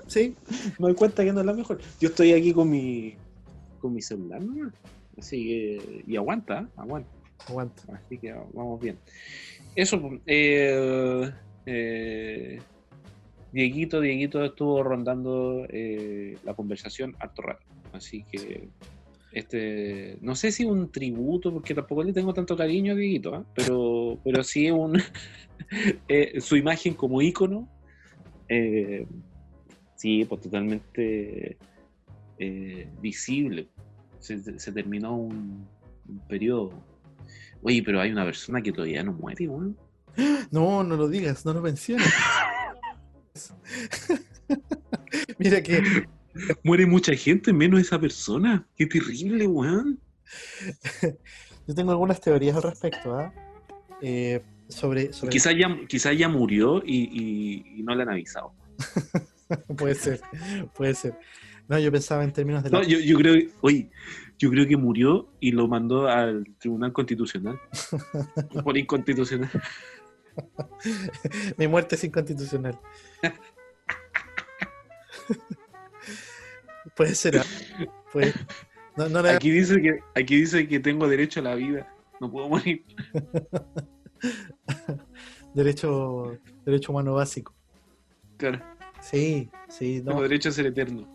Sí, 0.07 0.35
Me 0.79 0.87
doy 0.87 0.95
cuenta 0.95 1.23
que 1.23 1.31
no 1.31 1.39
es 1.39 1.45
la 1.45 1.53
mejor. 1.53 1.79
Yo 1.99 2.09
estoy 2.09 2.33
aquí 2.33 2.53
con 2.53 2.69
mi 2.69 3.15
con 3.79 3.93
mi 3.93 4.01
celular, 4.01 4.41
¿no? 4.41 4.71
Así 5.17 5.47
que. 5.47 6.03
Y 6.07 6.15
aguanta, 6.15 6.61
¿eh? 6.61 6.67
aguanta. 6.77 7.09
aguanta. 7.47 7.83
Así 7.93 8.17
que 8.17 8.33
vamos 8.53 8.81
bien. 8.81 8.97
Eso, 9.75 10.01
pues, 10.01 10.21
eh, 10.25 11.31
eh, 11.65 12.59
Dieguito, 13.51 14.01
Dieguito 14.01 14.43
estuvo 14.43 14.83
rondando 14.83 15.65
eh, 15.69 16.37
la 16.43 16.53
conversación 16.53 17.15
harto 17.19 17.41
rato. 17.41 17.65
Así 17.93 18.23
que 18.23 18.69
este, 19.33 20.17
no 20.21 20.35
sé 20.35 20.51
si 20.51 20.63
un 20.63 20.91
tributo, 20.91 21.51
porque 21.51 21.73
tampoco 21.73 22.03
le 22.03 22.13
tengo 22.13 22.33
tanto 22.33 22.55
cariño 22.55 22.93
a 22.93 22.95
Dieguito, 22.95 23.33
¿ah? 23.33 23.45
pero, 23.55 24.19
pero 24.23 24.43
sí 24.43 24.69
un, 24.69 25.01
eh, 26.07 26.39
su 26.39 26.55
imagen 26.55 26.93
como 26.93 27.21
ícono, 27.21 27.67
eh, 28.47 29.07
sí, 29.95 30.25
pues 30.25 30.41
totalmente 30.41 31.57
eh, 32.37 32.87
visible. 33.01 33.69
Se, 34.23 34.59
se 34.59 34.71
terminó 34.71 35.15
un, 35.17 35.67
un 36.07 36.19
periodo. 36.27 36.71
Oye, 37.61 37.83
pero 37.83 37.99
hay 37.99 38.11
una 38.11 38.25
persona 38.25 38.61
que 38.61 38.71
todavía 38.71 39.03
no 39.03 39.13
muere, 39.13 39.47
weón. 39.47 39.77
No, 40.51 40.83
no 40.83 40.95
lo 40.95 41.07
digas, 41.07 41.45
no 41.45 41.53
lo 41.53 41.61
menciones. 41.61 42.07
Mira 45.37 45.61
que 45.61 45.81
Muere 46.63 46.85
mucha 46.87 47.13
gente, 47.13 47.53
menos 47.53 47.79
esa 47.81 47.99
persona. 47.99 48.65
Qué 48.75 48.87
terrible, 48.87 49.45
weón. 49.45 49.99
yo 51.67 51.75
tengo 51.75 51.91
algunas 51.91 52.19
teorías 52.19 52.55
al 52.55 52.63
respecto, 52.63 53.15
¿ah? 53.15 53.31
Eh, 54.01 54.41
sobre, 54.67 55.13
sobre 55.13 55.31
Quizás 55.31 55.53
ya, 55.55 55.67
quizás 55.87 56.17
ya 56.17 56.27
murió 56.29 56.81
y, 56.83 57.03
y- 57.11 57.79
y 57.79 57.83
no 57.83 57.93
le 57.93 58.01
han 58.03 58.09
avisado. 58.09 58.53
puede 59.77 59.93
ser, 59.95 60.21
puede 60.75 60.95
ser. 60.95 61.15
No, 61.67 61.79
yo 61.79 61.91
pensaba 61.91 62.23
en 62.23 62.33
términos 62.33 62.63
de 62.63 62.69
la... 62.69 62.79
No, 62.79 62.85
yo, 62.85 62.99
yo 62.99 63.17
creo, 63.17 63.49
oye, 63.61 63.89
yo 64.37 64.49
creo 64.49 64.67
que 64.67 64.77
murió 64.77 65.29
y 65.39 65.51
lo 65.51 65.67
mandó 65.67 66.07
al 66.07 66.45
Tribunal 66.59 66.91
Constitucional. 66.91 67.59
Por 68.63 68.77
inconstitucional. 68.77 69.49
Mi 71.57 71.67
muerte 71.67 71.95
es 71.95 72.03
inconstitucional. 72.03 72.79
puede 76.95 77.15
ser. 77.15 77.41
Aquí 79.35 79.51
dice 79.51 79.81
que, 79.81 79.99
aquí 80.15 80.35
dice 80.37 80.67
que 80.67 80.79
tengo 80.79 81.07
derecho 81.07 81.39
a 81.39 81.43
la 81.43 81.55
vida. 81.55 81.87
No 82.19 82.29
puedo 82.29 82.49
morir. 82.49 82.83
derecho, 85.53 86.37
derecho 86.65 86.91
humano 86.91 87.13
básico. 87.13 87.53
Claro, 88.37 88.61
Sí, 89.01 89.49
sí, 89.69 89.99
no. 89.99 90.11
tengo 90.11 90.21
derecho 90.23 90.49
a 90.49 90.51
ser 90.51 90.67
eterno. 90.67 91.12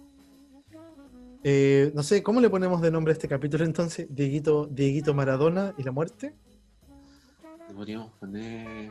Eh, 1.45 1.93
no 1.95 2.03
sé, 2.03 2.23
¿cómo 2.23 2.41
le 2.41 2.51
ponemos 2.51 2.81
de 2.83 2.91
nombre 2.91 3.13
a 3.13 3.15
este 3.15 3.29
capítulo 3.29 3.65
entonces? 3.65 4.07
Dieguito, 4.11 4.67
Dieguito 4.67 5.15
Maradona 5.15 5.75
y 5.79 5.83
la 5.83 5.93
muerte. 5.93 6.35
Le 7.69 7.75
podríamos 7.75 8.13
poner. 8.15 8.91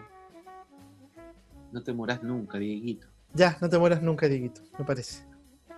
No 1.71 1.83
te 1.83 1.93
moras 1.93 2.23
nunca, 2.23 2.57
Dieguito. 2.57 3.07
Ya, 3.33 3.57
no 3.61 3.69
te 3.69 3.77
mueras 3.77 4.01
nunca, 4.01 4.27
Dieguito, 4.27 4.61
me 4.79 4.85
parece. 4.85 5.25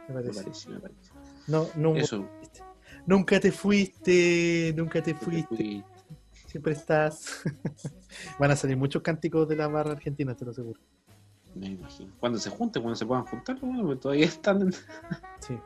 Me 0.07 0.15
Me 0.15 0.21
parece. 0.21 0.69
me 0.69 0.79
parece. 0.79 1.11
No, 1.47 1.67
no, 1.75 1.95
Eso. 1.95 2.27
nunca 3.07 3.39
te 3.39 3.51
fuiste, 3.51 4.73
nunca 4.77 5.01
te 5.01 5.15
fuiste, 5.15 5.55
fui. 5.55 5.83
siempre 6.45 6.73
estás. 6.73 7.41
Van 8.39 8.51
a 8.51 8.55
salir 8.55 8.77
muchos 8.77 9.01
cánticos 9.01 9.47
de 9.49 9.55
la 9.55 9.67
barra 9.67 9.93
argentina, 9.93 10.35
te 10.35 10.45
lo 10.45 10.51
aseguro. 10.51 10.79
Me 11.55 11.67
imagino. 11.69 12.13
Cuando 12.19 12.37
se 12.37 12.51
junten, 12.51 12.83
cuando 12.83 12.95
se 12.95 13.05
puedan 13.07 13.25
juntar, 13.25 13.59
bueno, 13.59 13.97
todavía 13.97 14.25
están. 14.27 14.71
Sí, 15.39 15.57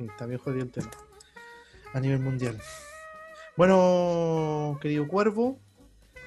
sí, 0.00 0.06
está 0.06 0.26
bien 0.26 0.38
jodido 0.38 0.64
el 0.64 0.70
tema. 0.70 0.90
A 1.92 2.00
nivel 2.00 2.20
mundial. 2.20 2.58
Bueno, 3.56 4.78
querido 4.80 5.06
Cuervo, 5.06 5.58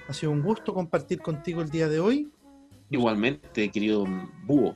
ha 0.08 0.14
sido 0.14 0.32
un 0.32 0.42
gusto 0.42 0.74
compartir 0.74 1.20
contigo 1.22 1.62
el 1.62 1.70
día 1.70 1.88
de 1.88 2.00
hoy. 2.00 2.32
Igualmente, 2.90 3.72
querido 3.72 4.06
búho. 4.44 4.76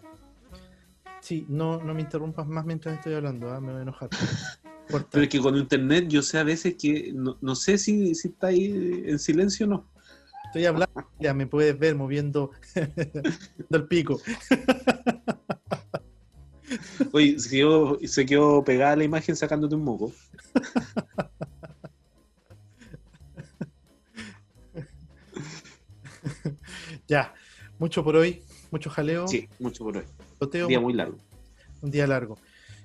Sí, 1.22 1.46
no, 1.50 1.84
no 1.84 1.94
me 1.94 2.02
interrumpas 2.02 2.48
más 2.48 2.66
mientras 2.66 2.96
estoy 2.96 3.14
hablando, 3.14 3.52
¿ah? 3.52 3.60
me 3.60 3.72
voy 3.72 3.80
a 3.80 3.82
enojar. 3.84 4.10
Pero 5.12 5.24
es 5.24 5.30
que 5.30 5.40
con 5.40 5.58
internet 5.58 6.06
yo 6.08 6.22
sé 6.22 6.40
a 6.40 6.44
veces 6.44 6.76
que 6.76 7.12
no, 7.14 7.38
no 7.42 7.56
sé 7.56 7.78
si, 7.78 8.16
si 8.16 8.30
está 8.30 8.48
ahí 8.48 9.04
en 9.06 9.20
silencio 9.20 9.66
o 9.66 9.70
no. 9.70 9.86
Estoy 10.46 10.66
hablando, 10.66 11.12
ya 11.20 11.34
me 11.34 11.46
puedes 11.46 11.78
ver 11.78 11.94
moviendo 11.96 12.52
el 13.70 13.88
pico. 13.88 14.22
Oye, 17.14 17.38
se 17.40 17.50
quedó, 17.50 18.00
se 18.06 18.26
quedó 18.26 18.64
pegada 18.64 18.96
la 18.96 19.04
imagen 19.04 19.36
sacándote 19.36 19.76
un 19.76 19.84
moco. 19.84 20.12
Ya, 27.08 27.34
mucho 27.80 28.04
por 28.04 28.16
hoy, 28.16 28.42
mucho 28.72 28.90
jaleo, 28.90 29.28
Sí, 29.28 29.48
mucho 29.60 29.84
por 29.84 29.98
hoy. 29.98 30.04
toteo, 30.40 30.68
Día 30.68 30.80
muy 30.80 30.94
largo. 30.94 31.18
un 31.82 31.92
día 31.92 32.08
largo. 32.08 32.38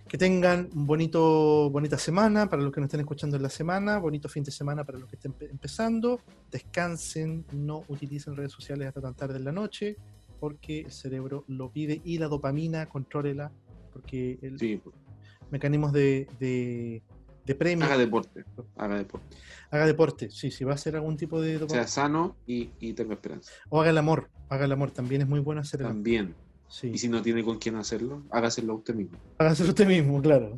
Que 0.08 0.18
tengan 0.18 0.68
un 0.74 0.86
bonito, 0.86 1.70
bonita 1.70 1.96
semana 1.96 2.48
para 2.48 2.62
los 2.62 2.72
que 2.72 2.80
nos 2.80 2.88
estén 2.88 3.00
escuchando 3.00 3.36
en 3.36 3.42
la 3.42 3.48
semana, 3.48 3.98
bonito 3.98 4.28
fin 4.28 4.42
de 4.44 4.50
semana 4.50 4.84
para 4.84 4.98
los 4.98 5.08
que 5.08 5.16
estén 5.16 5.32
empe- 5.32 5.50
empezando. 5.50 6.20
Descansen, 6.50 7.46
no 7.52 7.84
utilicen 7.88 8.36
redes 8.36 8.52
sociales 8.52 8.88
hasta 8.88 9.00
tan 9.00 9.14
tarde 9.14 9.38
en 9.38 9.44
la 9.44 9.52
noche, 9.52 9.96
porque 10.38 10.80
el 10.80 10.92
cerebro 10.92 11.44
lo 11.48 11.70
pide 11.70 12.00
y 12.04 12.18
la 12.18 12.28
dopamina, 12.28 12.86
contrólela, 12.86 13.50
porque 13.92 14.38
el 14.42 14.58
Sí, 14.58 14.80
mecanismos 15.50 15.92
de, 15.92 16.26
de, 16.40 17.02
de 17.44 17.54
premio. 17.54 17.84
haga 17.84 17.98
deporte. 17.98 18.44
Haga 18.76 18.96
deporte. 18.98 19.36
haga 19.70 19.86
deporte, 19.86 20.30
sí, 20.30 20.50
si 20.50 20.64
va 20.64 20.72
a 20.72 20.74
hacer 20.74 20.96
algún 20.96 21.16
tipo 21.16 21.40
de 21.40 21.50
Sea 21.50 21.58
dopamina. 21.60 21.86
sano 21.86 22.36
y, 22.46 22.70
y 22.80 22.92
tenga 22.94 23.14
esperanza. 23.14 23.52
O 23.68 23.80
haga 23.80 23.90
el 23.90 23.98
amor, 23.98 24.30
haga 24.48 24.64
el 24.64 24.72
amor, 24.72 24.90
también 24.90 25.22
es 25.22 25.28
muy 25.28 25.40
bueno 25.40 25.60
hacer 25.60 25.80
el 25.80 25.86
amor. 25.86 25.96
También. 25.96 26.34
Sí. 26.68 26.88
Y 26.94 26.98
si 26.98 27.08
no 27.08 27.20
tiene 27.20 27.44
con 27.44 27.58
quién 27.58 27.76
hacerlo, 27.76 28.22
hágaselo 28.30 28.74
usted 28.76 28.94
mismo. 28.94 29.18
Hágase 29.38 29.64
usted 29.64 29.86
mismo, 29.86 30.22
claro. 30.22 30.56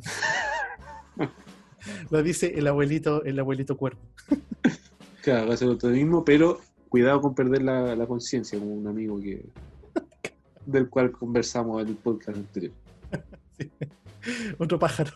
Lo 2.09 2.23
dice 2.23 2.53
el 2.57 2.67
abuelito, 2.67 3.23
el 3.23 3.39
abuelito 3.39 3.77
cuerpo. 3.77 4.01
Claro, 5.21 5.45
hágaselo 5.47 5.71
usted 5.71 5.89
mismo, 5.89 6.23
pero 6.23 6.59
cuidado 6.87 7.19
con 7.19 7.33
perder 7.33 7.63
la, 7.63 7.95
la 7.95 8.05
conciencia, 8.05 8.59
como 8.59 8.73
un 8.75 8.85
amigo 8.87 9.19
que 9.19 9.43
del 10.67 10.87
cual 10.87 11.11
conversamos 11.11 11.81
en 11.81 11.87
el 11.89 11.95
podcast 11.95 12.37
anterior. 12.37 12.73
Otro 14.57 14.79
pájaro. 14.79 15.11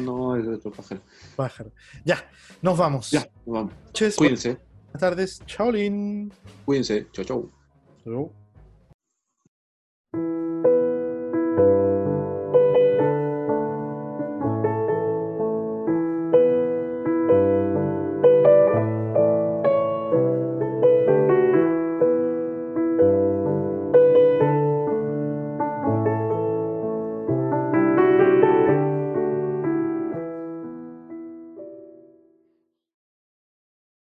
No, 0.00 0.36
es 0.36 0.46
otro 0.48 0.70
pájaro. 0.70 1.00
Pájaro. 1.36 1.72
Ya, 2.04 2.30
nos 2.62 2.78
vamos. 2.78 3.10
Ya, 3.10 3.28
nos 3.44 3.54
vamos. 3.54 3.72
Noches, 3.86 4.16
Cuídense, 4.16 4.48
buenas 4.86 5.00
tardes. 5.00 5.42
Chao, 5.46 5.70
Lin. 5.70 6.32
cuídense. 6.64 7.06
Chau, 7.12 7.24
chau. 7.24 7.50
Chau. 8.04 8.32